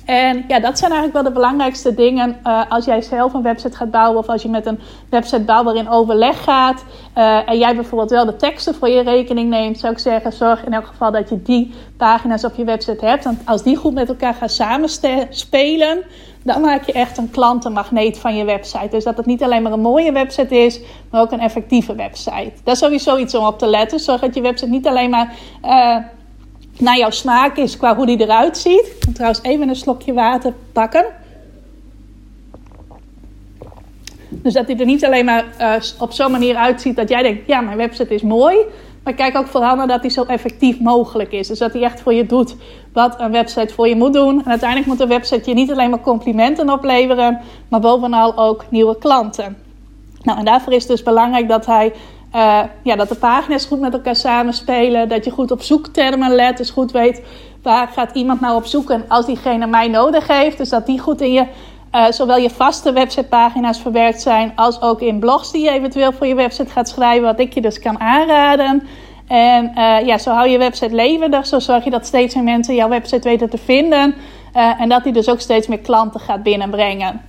En 0.09 0.43
ja, 0.47 0.59
dat 0.59 0.77
zijn 0.77 0.91
eigenlijk 0.91 1.13
wel 1.13 1.33
de 1.33 1.39
belangrijkste 1.39 1.93
dingen 1.93 2.39
uh, 2.43 2.61
als 2.69 2.85
jij 2.85 3.01
zelf 3.01 3.33
een 3.33 3.41
website 3.41 3.77
gaat 3.77 3.91
bouwen 3.91 4.19
of 4.19 4.27
als 4.27 4.41
je 4.41 4.49
met 4.49 4.65
een 4.65 4.79
websitebouwer 5.09 5.75
in 5.75 5.89
overleg 5.89 6.43
gaat 6.43 6.83
uh, 7.17 7.49
en 7.49 7.57
jij 7.57 7.75
bijvoorbeeld 7.75 8.09
wel 8.09 8.25
de 8.25 8.35
teksten 8.35 8.75
voor 8.75 8.89
je 8.89 9.01
rekening 9.01 9.49
neemt, 9.49 9.79
zou 9.79 9.93
ik 9.93 9.99
zeggen, 9.99 10.33
zorg 10.33 10.65
in 10.65 10.73
elk 10.73 10.85
geval 10.85 11.11
dat 11.11 11.29
je 11.29 11.41
die 11.41 11.73
pagina's 11.97 12.43
op 12.43 12.55
je 12.55 12.63
website 12.63 13.05
hebt. 13.05 13.23
Want 13.23 13.39
als 13.45 13.63
die 13.63 13.75
goed 13.75 13.93
met 13.93 14.09
elkaar 14.09 14.33
gaan 14.33 14.49
samenspelen, 14.49 16.03
dan 16.43 16.61
maak 16.61 16.83
je 16.83 16.91
echt 16.91 17.17
een 17.17 17.29
klantenmagneet 17.29 18.19
van 18.19 18.35
je 18.35 18.45
website. 18.45 18.89
Dus 18.89 19.03
dat 19.03 19.17
het 19.17 19.25
niet 19.25 19.43
alleen 19.43 19.61
maar 19.61 19.71
een 19.71 19.79
mooie 19.81 20.11
website 20.11 20.55
is, 20.55 20.79
maar 21.11 21.21
ook 21.21 21.31
een 21.31 21.39
effectieve 21.39 21.95
website. 21.95 22.51
Dat 22.63 22.73
is 22.73 22.79
sowieso 22.79 23.17
iets 23.17 23.35
om 23.35 23.45
op 23.45 23.59
te 23.59 23.67
letten. 23.67 23.99
Zorg 23.99 24.21
dat 24.21 24.35
je 24.35 24.41
website 24.41 24.69
niet 24.69 24.87
alleen 24.87 25.09
maar 25.09 25.33
uh, 25.65 25.97
naar 26.79 26.97
jouw 26.97 27.09
smaak 27.09 27.57
is 27.57 27.77
qua 27.77 27.95
hoe 27.95 28.05
die 28.05 28.21
eruit 28.21 28.57
ziet. 28.57 28.85
Ik 28.85 29.03
ga 29.05 29.11
trouwens 29.11 29.41
even 29.41 29.69
een 29.69 29.75
slokje 29.75 30.13
water 30.13 30.53
pakken. 30.71 31.05
Dus 34.29 34.53
dat 34.53 34.67
hij 34.67 34.77
er 34.77 34.85
niet 34.85 35.05
alleen 35.05 35.25
maar 35.25 35.45
uh, 35.59 35.73
op 35.99 36.11
zo'n 36.11 36.31
manier 36.31 36.55
uitziet 36.55 36.95
dat 36.95 37.09
jij 37.09 37.21
denkt: 37.21 37.47
ja, 37.47 37.61
mijn 37.61 37.77
website 37.77 38.13
is 38.13 38.21
mooi. 38.21 38.57
Maar 39.03 39.13
kijk 39.13 39.37
ook 39.37 39.47
vooral 39.47 39.75
naar 39.75 39.87
dat 39.87 40.01
hij 40.01 40.09
zo 40.09 40.23
effectief 40.23 40.79
mogelijk 40.79 41.31
is. 41.31 41.47
Dus 41.47 41.59
dat 41.59 41.73
hij 41.73 41.81
echt 41.81 42.01
voor 42.01 42.13
je 42.13 42.25
doet 42.25 42.55
wat 42.93 43.19
een 43.19 43.31
website 43.31 43.73
voor 43.73 43.87
je 43.87 43.95
moet 43.95 44.13
doen. 44.13 44.39
En 44.39 44.49
uiteindelijk 44.49 44.89
moet 44.89 44.99
een 44.99 45.07
website 45.07 45.49
je 45.49 45.55
niet 45.55 45.71
alleen 45.71 45.89
maar 45.89 46.01
complimenten 46.01 46.69
opleveren, 46.69 47.39
maar 47.67 47.79
bovenal 47.79 48.37
ook 48.37 48.65
nieuwe 48.69 48.97
klanten. 48.97 49.57
Nou, 50.23 50.39
en 50.39 50.45
daarvoor 50.45 50.73
is 50.73 50.81
het 50.81 50.91
dus 50.91 51.03
belangrijk 51.03 51.47
dat 51.47 51.65
hij 51.65 51.93
uh, 52.35 52.59
ja, 52.83 52.95
dat 52.95 53.09
de 53.09 53.15
pagina's 53.15 53.65
goed 53.65 53.79
met 53.79 53.93
elkaar 53.93 54.15
samenspelen. 54.15 55.09
Dat 55.09 55.25
je 55.25 55.31
goed 55.31 55.51
op 55.51 55.61
zoektermen 55.61 56.35
let. 56.35 56.57
Dus 56.57 56.69
goed 56.69 56.91
weet 56.91 57.21
waar 57.63 57.87
gaat 57.87 58.15
iemand 58.15 58.41
nou 58.41 58.55
op 58.55 58.65
zoeken 58.65 59.05
als 59.07 59.25
diegene 59.25 59.67
mij 59.67 59.87
nodig 59.87 60.27
heeft. 60.27 60.57
Dus 60.57 60.69
dat 60.69 60.85
die 60.85 60.99
goed 60.99 61.21
in 61.21 61.31
je, 61.31 61.45
uh, 61.95 62.05
zowel 62.09 62.37
je 62.37 62.49
vaste 62.49 62.91
websitepagina's 62.91 63.79
verwerkt 63.79 64.21
zijn. 64.21 64.51
Als 64.55 64.81
ook 64.81 65.01
in 65.01 65.19
blogs 65.19 65.51
die 65.51 65.63
je 65.63 65.69
eventueel 65.69 66.11
voor 66.11 66.27
je 66.27 66.35
website 66.35 66.71
gaat 66.71 66.89
schrijven. 66.89 67.23
Wat 67.23 67.39
ik 67.39 67.53
je 67.53 67.61
dus 67.61 67.79
kan 67.79 67.99
aanraden. 67.99 68.87
En 69.27 69.71
uh, 69.75 70.05
ja, 70.05 70.17
zo 70.17 70.31
hou 70.31 70.49
je 70.49 70.57
website 70.57 70.95
levendig. 70.95 71.45
Zo 71.45 71.59
zorg 71.59 71.83
je 71.83 71.89
dat 71.89 72.05
steeds 72.05 72.35
meer 72.35 72.43
mensen 72.43 72.75
jouw 72.75 72.89
website 72.89 73.29
weten 73.29 73.49
te 73.49 73.57
vinden. 73.57 74.15
en 74.53 74.89
dat 74.89 75.03
die 75.03 75.13
dus 75.13 75.29
ook 75.29 75.39
steeds 75.39 75.67
meer 75.67 75.79
klanten 75.79 76.19
gaat 76.19 76.43
binnenbrengen. 76.43 77.21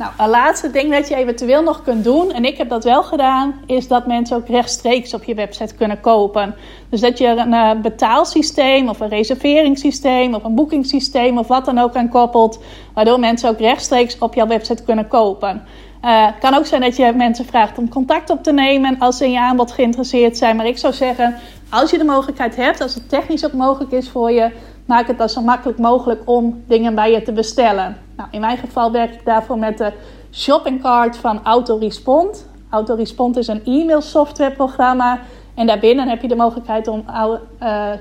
Nou, 0.00 0.12
een 0.18 0.28
laatste 0.28 0.70
ding 0.70 0.92
dat 0.92 1.08
je 1.08 1.14
eventueel 1.14 1.62
nog 1.62 1.82
kunt 1.82 2.04
doen, 2.04 2.32
en 2.32 2.44
ik 2.44 2.56
heb 2.56 2.68
dat 2.68 2.84
wel 2.84 3.02
gedaan, 3.02 3.54
is 3.66 3.88
dat 3.88 4.06
mensen 4.06 4.36
ook 4.36 4.48
rechtstreeks 4.48 5.14
op 5.14 5.24
je 5.24 5.34
website 5.34 5.74
kunnen 5.74 6.00
kopen. 6.00 6.54
Dus 6.88 7.00
dat 7.00 7.18
je 7.18 7.26
een 7.26 7.52
uh, 7.52 7.70
betaalsysteem 7.82 8.88
of 8.88 9.00
een 9.00 9.08
reserveringssysteem 9.08 10.34
of 10.34 10.44
een 10.44 10.54
boekingssysteem 10.54 11.38
of 11.38 11.46
wat 11.46 11.64
dan 11.64 11.78
ook 11.78 11.94
aan 11.94 12.08
koppelt, 12.08 12.60
waardoor 12.94 13.20
mensen 13.20 13.48
ook 13.48 13.58
rechtstreeks 13.58 14.18
op 14.18 14.34
jouw 14.34 14.46
website 14.46 14.82
kunnen 14.82 15.08
kopen. 15.08 15.62
Uh, 16.04 16.26
kan 16.40 16.54
ook 16.54 16.66
zijn 16.66 16.80
dat 16.80 16.96
je 16.96 17.12
mensen 17.16 17.44
vraagt 17.44 17.78
om 17.78 17.88
contact 17.88 18.30
op 18.30 18.42
te 18.42 18.52
nemen 18.52 18.98
als 18.98 19.16
ze 19.16 19.24
in 19.24 19.32
je 19.32 19.40
aanbod 19.40 19.72
geïnteresseerd 19.72 20.36
zijn. 20.36 20.56
Maar 20.56 20.66
ik 20.66 20.78
zou 20.78 20.92
zeggen, 20.92 21.34
als 21.70 21.90
je 21.90 21.98
de 21.98 22.04
mogelijkheid 22.04 22.56
hebt, 22.56 22.80
als 22.80 22.94
het 22.94 23.08
technisch 23.08 23.44
ook 23.44 23.52
mogelijk 23.52 23.92
is 23.92 24.08
voor 24.08 24.30
je, 24.30 24.50
maak 24.90 25.06
het 25.06 25.18
dan 25.18 25.28
zo 25.28 25.40
makkelijk 25.40 25.78
mogelijk 25.78 26.22
om 26.24 26.62
dingen 26.66 26.94
bij 26.94 27.10
je 27.12 27.22
te 27.22 27.32
bestellen. 27.32 27.96
Nou, 28.16 28.28
in 28.30 28.40
mijn 28.40 28.58
geval 28.58 28.92
werk 28.92 29.14
ik 29.14 29.24
daarvoor 29.24 29.58
met 29.58 29.78
de 29.78 29.92
shopping 30.32 30.82
cart 30.82 31.16
van 31.16 31.40
Autorespond. 31.44 32.48
Autorespond 32.70 33.36
is 33.36 33.48
een 33.48 33.64
e-mail 33.64 34.00
softwareprogramma. 34.00 35.18
En 35.54 35.66
daarbinnen 35.66 36.08
heb 36.08 36.22
je 36.22 36.28
de 36.28 36.36
mogelijkheid 36.36 36.88
om 36.88 37.04
uh, 37.08 37.24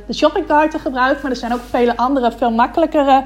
de 0.08 0.14
shoppingcart 0.14 0.72
te 0.72 0.80
gebruiken. 0.80 1.22
Maar 1.22 1.32
er 1.32 1.38
zijn 1.38 1.54
ook 1.54 1.60
vele 1.60 1.98
andere, 1.98 2.32
veel 2.32 2.52
makkelijkere, 2.52 3.24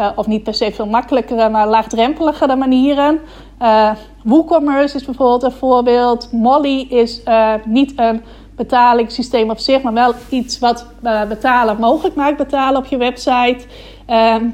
uh, 0.00 0.08
of 0.16 0.26
niet 0.26 0.42
per 0.42 0.54
se 0.54 0.72
veel 0.72 0.86
makkelijkere, 0.86 1.48
maar 1.48 1.68
laagdrempeligere 1.68 2.56
manieren. 2.56 3.20
Uh, 3.62 3.90
WooCommerce 4.24 4.96
is 4.96 5.04
bijvoorbeeld 5.04 5.42
een 5.42 5.58
voorbeeld. 5.58 6.32
Molly 6.32 6.80
is 6.80 7.22
niet 7.64 7.92
een 7.96 8.22
betalingssysteem 8.56 9.50
op 9.50 9.58
zich, 9.58 9.82
maar 9.82 9.92
wel 9.92 10.14
iets 10.28 10.58
wat 10.58 10.86
betalen 11.28 11.80
mogelijk 11.80 12.14
maakt, 12.14 12.36
betalen 12.36 12.80
op 12.80 12.86
je 12.86 12.96
website. 12.96 13.58
Ehm, 14.06 14.44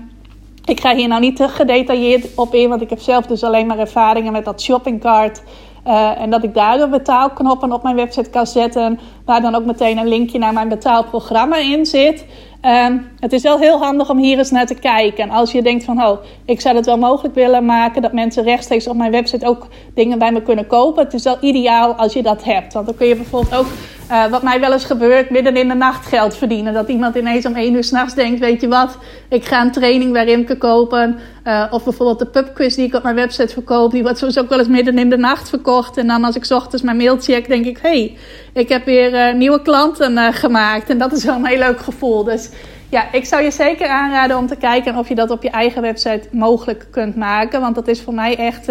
ik 0.64 0.80
ga 0.80 0.94
hier 0.94 1.08
nou 1.08 1.20
niet 1.20 1.36
te 1.36 1.48
gedetailleerd 1.48 2.34
op 2.34 2.54
in, 2.54 2.68
want 2.68 2.82
ik 2.82 2.90
heb 2.90 3.00
zelf 3.00 3.26
dus 3.26 3.44
alleen 3.44 3.66
maar 3.66 3.78
ervaringen 3.78 4.32
met 4.32 4.44
dat 4.44 4.62
shoppingcart. 4.62 5.42
Uh, 5.86 6.20
en 6.20 6.30
dat 6.30 6.44
ik 6.44 6.54
daar 6.54 6.78
de 6.78 6.88
betaalknoppen 6.88 7.72
op 7.72 7.82
mijn 7.82 7.96
website 7.96 8.30
kan 8.30 8.46
zetten, 8.46 9.00
waar 9.24 9.40
dan 9.40 9.54
ook 9.54 9.64
meteen 9.64 9.98
een 9.98 10.08
linkje 10.08 10.38
naar 10.38 10.52
mijn 10.52 10.68
betaalprogramma 10.68 11.56
in 11.56 11.86
zit. 11.86 12.26
Uh, 12.62 12.86
het 13.20 13.32
is 13.32 13.42
wel 13.42 13.58
heel 13.58 13.78
handig 13.78 14.10
om 14.10 14.18
hier 14.18 14.38
eens 14.38 14.50
naar 14.50 14.66
te 14.66 14.74
kijken. 14.74 15.24
En 15.24 15.30
als 15.30 15.52
je 15.52 15.62
denkt 15.62 15.84
van, 15.84 16.04
oh, 16.04 16.18
ik 16.44 16.60
zou 16.60 16.76
het 16.76 16.86
wel 16.86 16.98
mogelijk 16.98 17.34
willen 17.34 17.64
maken 17.64 18.02
dat 18.02 18.12
mensen 18.12 18.42
rechtstreeks 18.42 18.88
op 18.88 18.96
mijn 18.96 19.10
website 19.10 19.46
ook 19.46 19.66
dingen 19.94 20.18
bij 20.18 20.32
me 20.32 20.42
kunnen 20.42 20.66
kopen. 20.66 21.04
Het 21.04 21.14
is 21.14 21.24
wel 21.24 21.36
ideaal 21.40 21.94
als 21.94 22.12
je 22.12 22.22
dat 22.22 22.44
hebt. 22.44 22.72
Want 22.72 22.86
dan 22.86 22.94
kun 22.94 23.06
je 23.06 23.16
bijvoorbeeld 23.16 23.54
ook 23.54 23.66
uh, 24.10 24.26
wat 24.26 24.42
mij 24.42 24.60
wel 24.60 24.72
eens 24.72 24.84
gebeurt, 24.84 25.30
midden 25.30 25.56
in 25.56 25.68
de 25.68 25.74
nacht 25.74 26.06
geld 26.06 26.36
verdienen. 26.36 26.72
Dat 26.72 26.88
iemand 26.88 27.16
ineens 27.16 27.46
om 27.46 27.54
één 27.54 27.74
uur 27.74 27.84
s'nachts 27.84 28.14
denkt, 28.14 28.40
weet 28.40 28.60
je 28.60 28.68
wat, 28.68 28.98
ik 29.28 29.44
ga 29.44 29.60
een 29.60 29.72
training 29.72 30.12
bij 30.12 30.24
Rimke 30.24 30.58
kopen. 30.58 31.18
Uh, 31.44 31.64
of 31.70 31.84
bijvoorbeeld 31.84 32.18
de 32.18 32.26
pubquiz 32.26 32.74
die 32.74 32.86
ik 32.86 32.94
op 32.94 33.02
mijn 33.02 33.14
website 33.14 33.52
verkoop, 33.52 33.90
die 33.90 34.02
wordt 34.02 34.18
soms 34.18 34.38
ook 34.38 34.48
wel 34.48 34.58
eens 34.58 34.68
midden 34.68 34.98
in 34.98 35.10
de 35.10 35.16
nacht 35.16 35.48
verkocht. 35.48 35.96
En 35.96 36.06
dan 36.06 36.24
als 36.24 36.36
ik 36.36 36.50
ochtends 36.50 36.84
mijn 36.84 36.96
mail 36.96 37.16
check, 37.20 37.48
denk 37.48 37.64
ik, 37.66 37.78
hey, 37.78 38.16
ik 38.52 38.68
heb 38.68 38.84
weer 38.84 39.12
uh, 39.12 39.34
nieuwe 39.34 39.62
klanten 39.62 40.32
gemaakt. 40.32 40.90
En 40.90 40.98
dat 40.98 41.12
is 41.12 41.24
wel 41.24 41.34
een 41.34 41.46
heel 41.46 41.58
leuk 41.58 41.80
gevoel. 41.80 42.24
Dus 42.24 42.50
ja, 42.88 43.12
ik 43.12 43.24
zou 43.24 43.42
je 43.42 43.50
zeker 43.50 43.88
aanraden 43.88 44.36
om 44.36 44.46
te 44.46 44.56
kijken 44.56 44.96
of 44.96 45.08
je 45.08 45.14
dat 45.14 45.30
op 45.30 45.42
je 45.42 45.50
eigen 45.50 45.82
website 45.82 46.28
mogelijk 46.30 46.86
kunt 46.90 47.16
maken. 47.16 47.60
Want 47.60 47.74
dat 47.74 47.88
is 47.88 48.00
voor 48.00 48.14
mij 48.14 48.36
echt, 48.36 48.64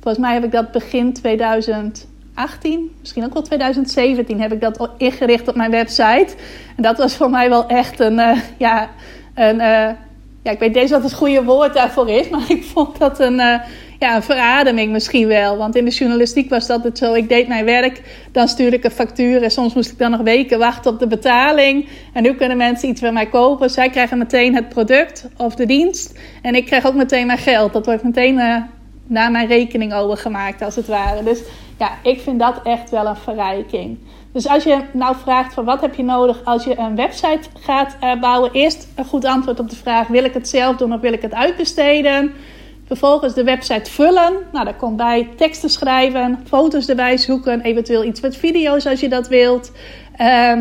volgens 0.00 0.24
mij 0.24 0.34
heb 0.34 0.44
ik 0.44 0.52
dat 0.52 0.72
begin 0.72 1.12
2000 1.12 2.06
18, 2.34 2.90
misschien 3.00 3.24
ook 3.24 3.32
wel 3.32 3.42
2017 3.42 4.40
heb 4.40 4.52
ik 4.52 4.60
dat 4.60 4.90
ingericht 4.96 5.48
op 5.48 5.54
mijn 5.54 5.70
website. 5.70 6.34
En 6.76 6.82
dat 6.82 6.98
was 6.98 7.16
voor 7.16 7.30
mij 7.30 7.48
wel 7.48 7.66
echt 7.66 8.00
een, 8.00 8.20
ja, 8.56 8.90
een, 9.34 9.60
ja, 10.42 10.50
ik 10.50 10.58
weet 10.58 10.74
deze 10.74 10.92
wat 10.92 11.02
het 11.02 11.14
goede 11.14 11.44
woord 11.44 11.74
daarvoor 11.74 12.08
is, 12.08 12.28
maar 12.28 12.44
ik 12.48 12.64
vond 12.64 12.98
dat 12.98 13.20
een, 13.20 13.38
uh, 13.38 13.54
ja, 13.98 14.22
verademing 14.22 14.92
misschien 14.92 15.26
wel. 15.26 15.56
Want 15.56 15.76
in 15.76 15.84
de 15.84 15.90
journalistiek 15.90 16.50
was 16.50 16.66
dat 16.66 16.84
het 16.84 16.98
zo, 16.98 17.14
ik 17.14 17.28
deed 17.28 17.48
mijn 17.48 17.64
werk, 17.64 18.26
dan 18.32 18.48
stuurde 18.48 18.76
ik 18.76 18.84
een 18.84 18.90
factuur 18.90 19.42
en 19.42 19.50
soms 19.50 19.74
moest 19.74 19.90
ik 19.90 19.98
dan 19.98 20.10
nog 20.10 20.20
weken 20.20 20.58
wachten 20.58 20.92
op 20.92 20.98
de 20.98 21.06
betaling. 21.06 21.88
En 22.12 22.22
nu 22.22 22.34
kunnen 22.34 22.56
mensen 22.56 22.88
iets 22.88 23.00
bij 23.00 23.12
mij 23.12 23.26
kopen. 23.26 23.70
Zij 23.70 23.90
krijgen 23.90 24.18
meteen 24.18 24.54
het 24.54 24.68
product 24.68 25.28
of 25.36 25.54
de 25.54 25.66
dienst 25.66 26.18
en 26.42 26.54
ik 26.54 26.66
krijg 26.66 26.86
ook 26.86 26.94
meteen 26.94 27.26
mijn 27.26 27.38
geld. 27.38 27.72
Dat 27.72 27.86
wordt 27.86 28.02
meteen 28.02 28.34
naar 29.06 29.30
mijn 29.30 29.46
rekening 29.46 29.94
overgemaakt 29.94 30.62
als 30.62 30.76
het 30.76 30.86
ware. 30.86 31.22
Dus 31.22 31.42
ja, 31.78 31.90
ik 32.02 32.20
vind 32.20 32.38
dat 32.38 32.60
echt 32.64 32.90
wel 32.90 33.06
een 33.06 33.16
verrijking. 33.16 33.98
Dus 34.32 34.48
als 34.48 34.64
je 34.64 34.80
nou 34.92 35.16
vraagt 35.16 35.54
van 35.54 35.64
wat 35.64 35.80
heb 35.80 35.94
je 35.94 36.02
nodig 36.02 36.44
als 36.44 36.64
je 36.64 36.78
een 36.78 36.96
website 36.96 37.48
gaat 37.60 37.96
uh, 38.02 38.20
bouwen, 38.20 38.52
eerst 38.52 38.88
een 38.94 39.04
goed 39.04 39.24
antwoord 39.24 39.60
op 39.60 39.70
de 39.70 39.76
vraag: 39.76 40.06
wil 40.06 40.24
ik 40.24 40.34
het 40.34 40.48
zelf 40.48 40.76
doen 40.76 40.92
of 40.92 41.00
wil 41.00 41.12
ik 41.12 41.22
het 41.22 41.34
uitbesteden? 41.34 42.32
Vervolgens 42.86 43.34
de 43.34 43.44
website 43.44 43.90
vullen. 43.90 44.32
Nou, 44.52 44.64
daar 44.64 44.74
komt 44.74 44.96
bij 44.96 45.28
teksten 45.36 45.70
schrijven, 45.70 46.38
foto's 46.46 46.88
erbij 46.88 47.16
zoeken, 47.16 47.60
eventueel 47.60 48.04
iets 48.04 48.20
met 48.20 48.36
video's 48.36 48.86
als 48.86 49.00
je 49.00 49.08
dat 49.08 49.28
wilt. 49.28 49.72
Uh, 50.20 50.60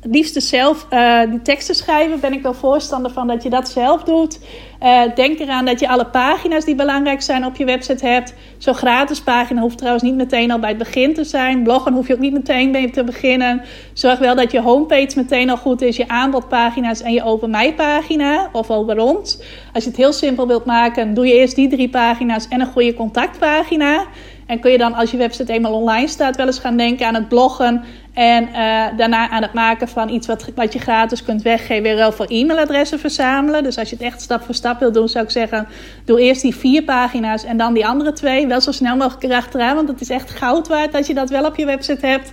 het 0.00 0.14
liefste 0.14 0.40
zelf 0.40 0.86
uh, 0.90 1.20
die 1.30 1.42
teksten 1.42 1.74
schrijven. 1.74 2.20
Ben 2.20 2.32
ik 2.32 2.42
wel 2.42 2.54
voorstander 2.54 3.10
van 3.10 3.26
dat 3.26 3.42
je 3.42 3.50
dat 3.50 3.68
zelf 3.68 4.02
doet. 4.02 4.38
Uh, 4.82 5.02
denk 5.14 5.38
eraan 5.38 5.64
dat 5.64 5.80
je 5.80 5.88
alle 5.88 6.06
pagina's 6.06 6.64
die 6.64 6.74
belangrijk 6.74 7.22
zijn 7.22 7.44
op 7.44 7.56
je 7.56 7.64
website 7.64 8.06
hebt. 8.06 8.34
Zo'n 8.58 8.74
gratis 8.74 9.20
pagina 9.20 9.60
hoeft 9.60 9.78
trouwens 9.78 10.04
niet 10.04 10.14
meteen 10.14 10.50
al 10.50 10.58
bij 10.58 10.68
het 10.68 10.78
begin 10.78 11.14
te 11.14 11.24
zijn. 11.24 11.62
Bloggen 11.62 11.92
hoef 11.92 12.06
je 12.06 12.12
ook 12.14 12.20
niet 12.20 12.32
meteen 12.32 12.70
mee 12.70 12.90
te 12.90 13.04
beginnen. 13.04 13.62
Zorg 13.92 14.18
wel 14.18 14.34
dat 14.34 14.52
je 14.52 14.60
homepage 14.60 15.12
meteen 15.16 15.50
al 15.50 15.56
goed 15.56 15.82
is. 15.82 15.96
Je 15.96 16.08
aanbodpagina's 16.08 17.02
en 17.02 17.12
je 17.12 17.24
open 17.24 17.50
mij 17.50 17.74
pagina 17.74 18.48
of 18.52 18.70
over 18.70 18.98
ons. 18.98 19.38
Als 19.72 19.84
je 19.84 19.90
het 19.90 19.98
heel 19.98 20.12
simpel 20.12 20.46
wilt 20.46 20.64
maken, 20.64 21.14
doe 21.14 21.26
je 21.26 21.34
eerst 21.34 21.56
die 21.56 21.68
drie 21.68 21.88
pagina's 21.88 22.48
en 22.48 22.60
een 22.60 22.72
goede 22.72 22.94
contactpagina. 22.94 24.06
En 24.50 24.60
kun 24.60 24.70
je 24.70 24.78
dan, 24.78 24.94
als 24.94 25.10
je 25.10 25.16
website 25.16 25.52
eenmaal 25.52 25.72
online 25.72 26.08
staat, 26.08 26.36
wel 26.36 26.46
eens 26.46 26.58
gaan 26.58 26.76
denken 26.76 27.06
aan 27.06 27.14
het 27.14 27.28
bloggen. 27.28 27.84
En 28.14 28.48
uh, 28.48 28.86
daarna 28.96 29.28
aan 29.28 29.42
het 29.42 29.52
maken 29.52 29.88
van 29.88 30.08
iets 30.08 30.26
wat, 30.26 30.50
wat 30.54 30.72
je 30.72 30.78
gratis 30.78 31.22
kunt 31.22 31.42
weggeven. 31.42 31.82
Weer 31.82 31.96
wel 31.96 32.12
voor 32.12 32.26
e-mailadressen 32.28 32.98
verzamelen. 32.98 33.62
Dus 33.62 33.78
als 33.78 33.90
je 33.90 33.96
het 33.96 34.04
echt 34.04 34.20
stap 34.20 34.42
voor 34.42 34.54
stap 34.54 34.80
wilt 34.80 34.94
doen, 34.94 35.08
zou 35.08 35.24
ik 35.24 35.30
zeggen: 35.30 35.68
doe 36.04 36.20
eerst 36.20 36.42
die 36.42 36.54
vier 36.54 36.82
pagina's 36.82 37.44
en 37.44 37.56
dan 37.56 37.74
die 37.74 37.86
andere 37.86 38.12
twee. 38.12 38.46
Wel 38.46 38.60
zo 38.60 38.72
snel 38.72 38.96
mogelijk 38.96 39.22
erachteraan, 39.22 39.74
want 39.74 39.88
het 39.88 40.00
is 40.00 40.10
echt 40.10 40.30
goud 40.30 40.68
waard 40.68 40.92
dat 40.92 41.06
je 41.06 41.14
dat 41.14 41.30
wel 41.30 41.44
op 41.44 41.56
je 41.56 41.66
website 41.66 42.06
hebt. 42.06 42.32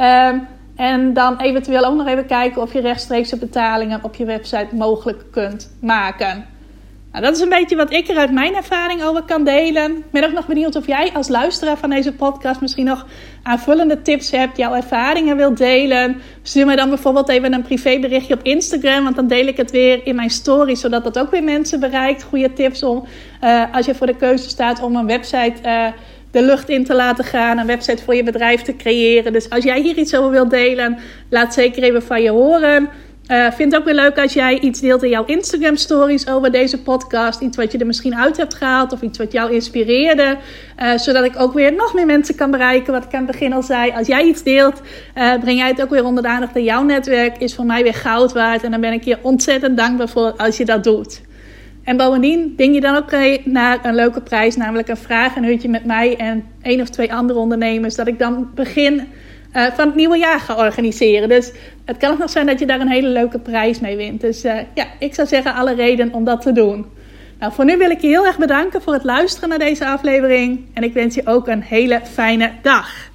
Um, 0.00 0.46
en 0.76 1.12
dan 1.12 1.40
eventueel 1.40 1.84
ook 1.84 1.96
nog 1.96 2.06
even 2.06 2.26
kijken 2.26 2.62
of 2.62 2.72
je 2.72 2.80
rechtstreekse 2.80 3.36
betalingen 3.36 4.04
op 4.04 4.14
je 4.14 4.24
website 4.24 4.74
mogelijk 4.74 5.24
kunt 5.30 5.76
maken. 5.80 6.46
Nou, 7.12 7.24
dat 7.24 7.34
is 7.34 7.40
een 7.40 7.48
beetje 7.48 7.76
wat 7.76 7.92
ik 7.92 8.08
er 8.08 8.16
uit 8.16 8.32
mijn 8.32 8.54
ervaring 8.54 9.02
over 9.02 9.22
kan 9.22 9.44
delen. 9.44 9.96
Ik 9.96 10.10
ben 10.10 10.24
ook 10.24 10.32
nog 10.32 10.46
benieuwd 10.46 10.76
of 10.76 10.86
jij 10.86 11.10
als 11.12 11.28
luisteraar 11.28 11.76
van 11.76 11.90
deze 11.90 12.12
podcast 12.12 12.60
misschien 12.60 12.84
nog 12.84 13.06
aanvullende 13.42 14.02
tips 14.02 14.30
hebt, 14.30 14.56
jouw 14.56 14.74
ervaringen 14.74 15.36
wilt 15.36 15.58
delen. 15.58 16.20
Stuur 16.42 16.66
me 16.66 16.76
dan 16.76 16.88
bijvoorbeeld 16.88 17.28
even 17.28 17.52
een 17.52 17.62
privéberichtje 17.62 18.34
op 18.34 18.42
Instagram, 18.42 19.04
want 19.04 19.16
dan 19.16 19.26
deel 19.26 19.46
ik 19.46 19.56
het 19.56 19.70
weer 19.70 20.06
in 20.06 20.14
mijn 20.14 20.30
story, 20.30 20.74
zodat 20.74 21.04
dat 21.04 21.18
ook 21.18 21.30
weer 21.30 21.44
mensen 21.44 21.80
bereikt. 21.80 22.22
Goede 22.22 22.52
tips 22.52 22.82
om 22.82 23.04
uh, 23.44 23.62
als 23.72 23.86
je 23.86 23.94
voor 23.94 24.06
de 24.06 24.16
keuze 24.16 24.48
staat 24.48 24.82
om 24.82 24.96
een 24.96 25.06
website 25.06 25.54
uh, 25.64 25.86
de 26.30 26.42
lucht 26.42 26.68
in 26.68 26.84
te 26.84 26.94
laten 26.94 27.24
gaan, 27.24 27.58
een 27.58 27.66
website 27.66 28.02
voor 28.04 28.14
je 28.14 28.22
bedrijf 28.22 28.62
te 28.62 28.76
creëren. 28.76 29.32
Dus 29.32 29.50
als 29.50 29.64
jij 29.64 29.80
hier 29.80 29.96
iets 29.96 30.14
over 30.14 30.30
wilt 30.30 30.50
delen, 30.50 30.98
laat 31.30 31.54
zeker 31.54 31.82
even 31.82 32.02
van 32.02 32.22
je 32.22 32.30
horen. 32.30 32.88
Uh, 33.30 33.50
vind 33.50 33.72
het 33.72 33.80
ook 33.80 33.86
weer 33.86 33.94
leuk 33.94 34.18
als 34.18 34.32
jij 34.32 34.58
iets 34.60 34.80
deelt 34.80 35.02
in 35.02 35.08
jouw 35.08 35.24
Instagram 35.24 35.76
stories 35.76 36.28
over 36.28 36.50
deze 36.50 36.82
podcast. 36.82 37.40
Iets 37.40 37.56
wat 37.56 37.72
je 37.72 37.78
er 37.78 37.86
misschien 37.86 38.14
uit 38.14 38.36
hebt 38.36 38.54
gehaald 38.54 38.92
of 38.92 39.02
iets 39.02 39.18
wat 39.18 39.32
jou 39.32 39.52
inspireerde. 39.52 40.36
Uh, 40.82 40.96
zodat 40.96 41.24
ik 41.24 41.40
ook 41.40 41.52
weer 41.52 41.74
nog 41.74 41.94
meer 41.94 42.06
mensen 42.06 42.34
kan 42.34 42.50
bereiken. 42.50 42.92
Wat 42.92 43.04
ik 43.04 43.14
aan 43.14 43.22
het 43.22 43.30
begin 43.30 43.52
al 43.52 43.62
zei. 43.62 43.92
Als 43.92 44.06
jij 44.06 44.24
iets 44.24 44.42
deelt, 44.42 44.80
uh, 45.16 45.34
breng 45.40 45.58
jij 45.58 45.68
het 45.68 45.82
ook 45.82 45.90
weer 45.90 46.04
onder 46.04 46.22
de 46.22 46.28
aandacht. 46.28 46.56
En 46.56 46.64
jouw 46.64 46.82
netwerk 46.82 47.38
is 47.38 47.54
voor 47.54 47.66
mij 47.66 47.82
weer 47.82 47.94
goud 47.94 48.32
waard. 48.32 48.62
En 48.62 48.70
dan 48.70 48.80
ben 48.80 48.92
ik 48.92 49.04
je 49.04 49.18
ontzettend 49.22 49.76
dankbaar 49.76 50.08
voor 50.08 50.32
als 50.36 50.56
je 50.56 50.64
dat 50.64 50.84
doet. 50.84 51.20
En 51.84 51.96
bovendien 51.96 52.54
ding 52.56 52.74
je 52.74 52.80
dan 52.80 52.96
ook 52.96 53.10
naar 53.44 53.78
een 53.82 53.94
leuke 53.94 54.20
prijs. 54.20 54.56
Namelijk 54.56 54.88
een 54.88 54.96
vraag 54.96 55.36
een 55.36 55.44
uurtje 55.44 55.68
met 55.68 55.84
mij 55.84 56.16
en 56.16 56.44
één 56.62 56.80
of 56.80 56.88
twee 56.88 57.12
andere 57.14 57.38
ondernemers. 57.38 57.94
Dat 57.94 58.06
ik 58.06 58.18
dan 58.18 58.50
begin 58.54 59.08
uh, 59.56 59.66
van 59.74 59.86
het 59.86 59.94
nieuwe 59.94 60.18
jaar 60.18 60.40
gaan 60.40 60.58
organiseren. 60.58 61.28
Dus 61.28 61.52
het 61.84 61.96
kan 61.96 62.10
ook 62.10 62.18
nog 62.18 62.30
zijn 62.30 62.46
dat 62.46 62.58
je 62.58 62.66
daar 62.66 62.80
een 62.80 62.90
hele 62.90 63.08
leuke 63.08 63.38
prijs 63.38 63.80
mee 63.80 63.96
wint. 63.96 64.20
Dus 64.20 64.44
uh, 64.44 64.58
ja, 64.74 64.86
ik 64.98 65.14
zou 65.14 65.28
zeggen 65.28 65.54
alle 65.54 65.74
reden 65.74 66.12
om 66.12 66.24
dat 66.24 66.42
te 66.42 66.52
doen. 66.52 66.86
Nou, 67.38 67.52
voor 67.52 67.64
nu 67.64 67.76
wil 67.76 67.90
ik 67.90 68.00
je 68.00 68.06
heel 68.06 68.26
erg 68.26 68.38
bedanken 68.38 68.82
voor 68.82 68.92
het 68.92 69.04
luisteren 69.04 69.48
naar 69.48 69.58
deze 69.58 69.86
aflevering. 69.86 70.66
En 70.74 70.82
ik 70.82 70.92
wens 70.92 71.14
je 71.14 71.26
ook 71.26 71.48
een 71.48 71.62
hele 71.62 72.00
fijne 72.12 72.52
dag. 72.62 73.10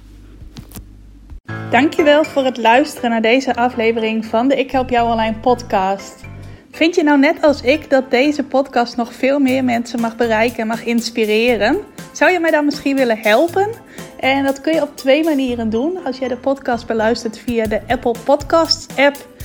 Dankjewel 1.70 2.24
voor 2.24 2.44
het 2.44 2.56
luisteren 2.56 3.10
naar 3.10 3.22
deze 3.22 3.54
aflevering 3.54 4.24
van 4.24 4.48
de 4.48 4.56
Ik 4.56 4.70
Help 4.70 4.90
Jou 4.90 5.10
Online 5.10 5.36
podcast. 5.36 6.24
Vind 6.70 6.94
je 6.94 7.02
nou 7.02 7.18
net 7.18 7.42
als 7.42 7.62
ik 7.62 7.90
dat 7.90 8.10
deze 8.10 8.44
podcast 8.44 8.96
nog 8.96 9.12
veel 9.12 9.38
meer 9.38 9.64
mensen 9.64 10.00
mag 10.00 10.16
bereiken 10.16 10.58
en 10.58 10.66
mag 10.66 10.84
inspireren? 10.84 11.78
Zou 12.12 12.30
je 12.30 12.40
mij 12.40 12.50
dan 12.50 12.64
misschien 12.64 12.96
willen 12.96 13.18
helpen? 13.18 13.68
En 14.20 14.44
dat 14.44 14.60
kun 14.60 14.74
je 14.74 14.82
op 14.82 14.96
twee 14.96 15.24
manieren 15.24 15.70
doen. 15.70 16.04
Als 16.04 16.18
jij 16.18 16.28
de 16.28 16.36
podcast 16.36 16.86
beluistert 16.86 17.38
via 17.38 17.66
de 17.66 17.80
Apple 17.86 18.14
Podcasts 18.24 18.96
app, 18.96 19.16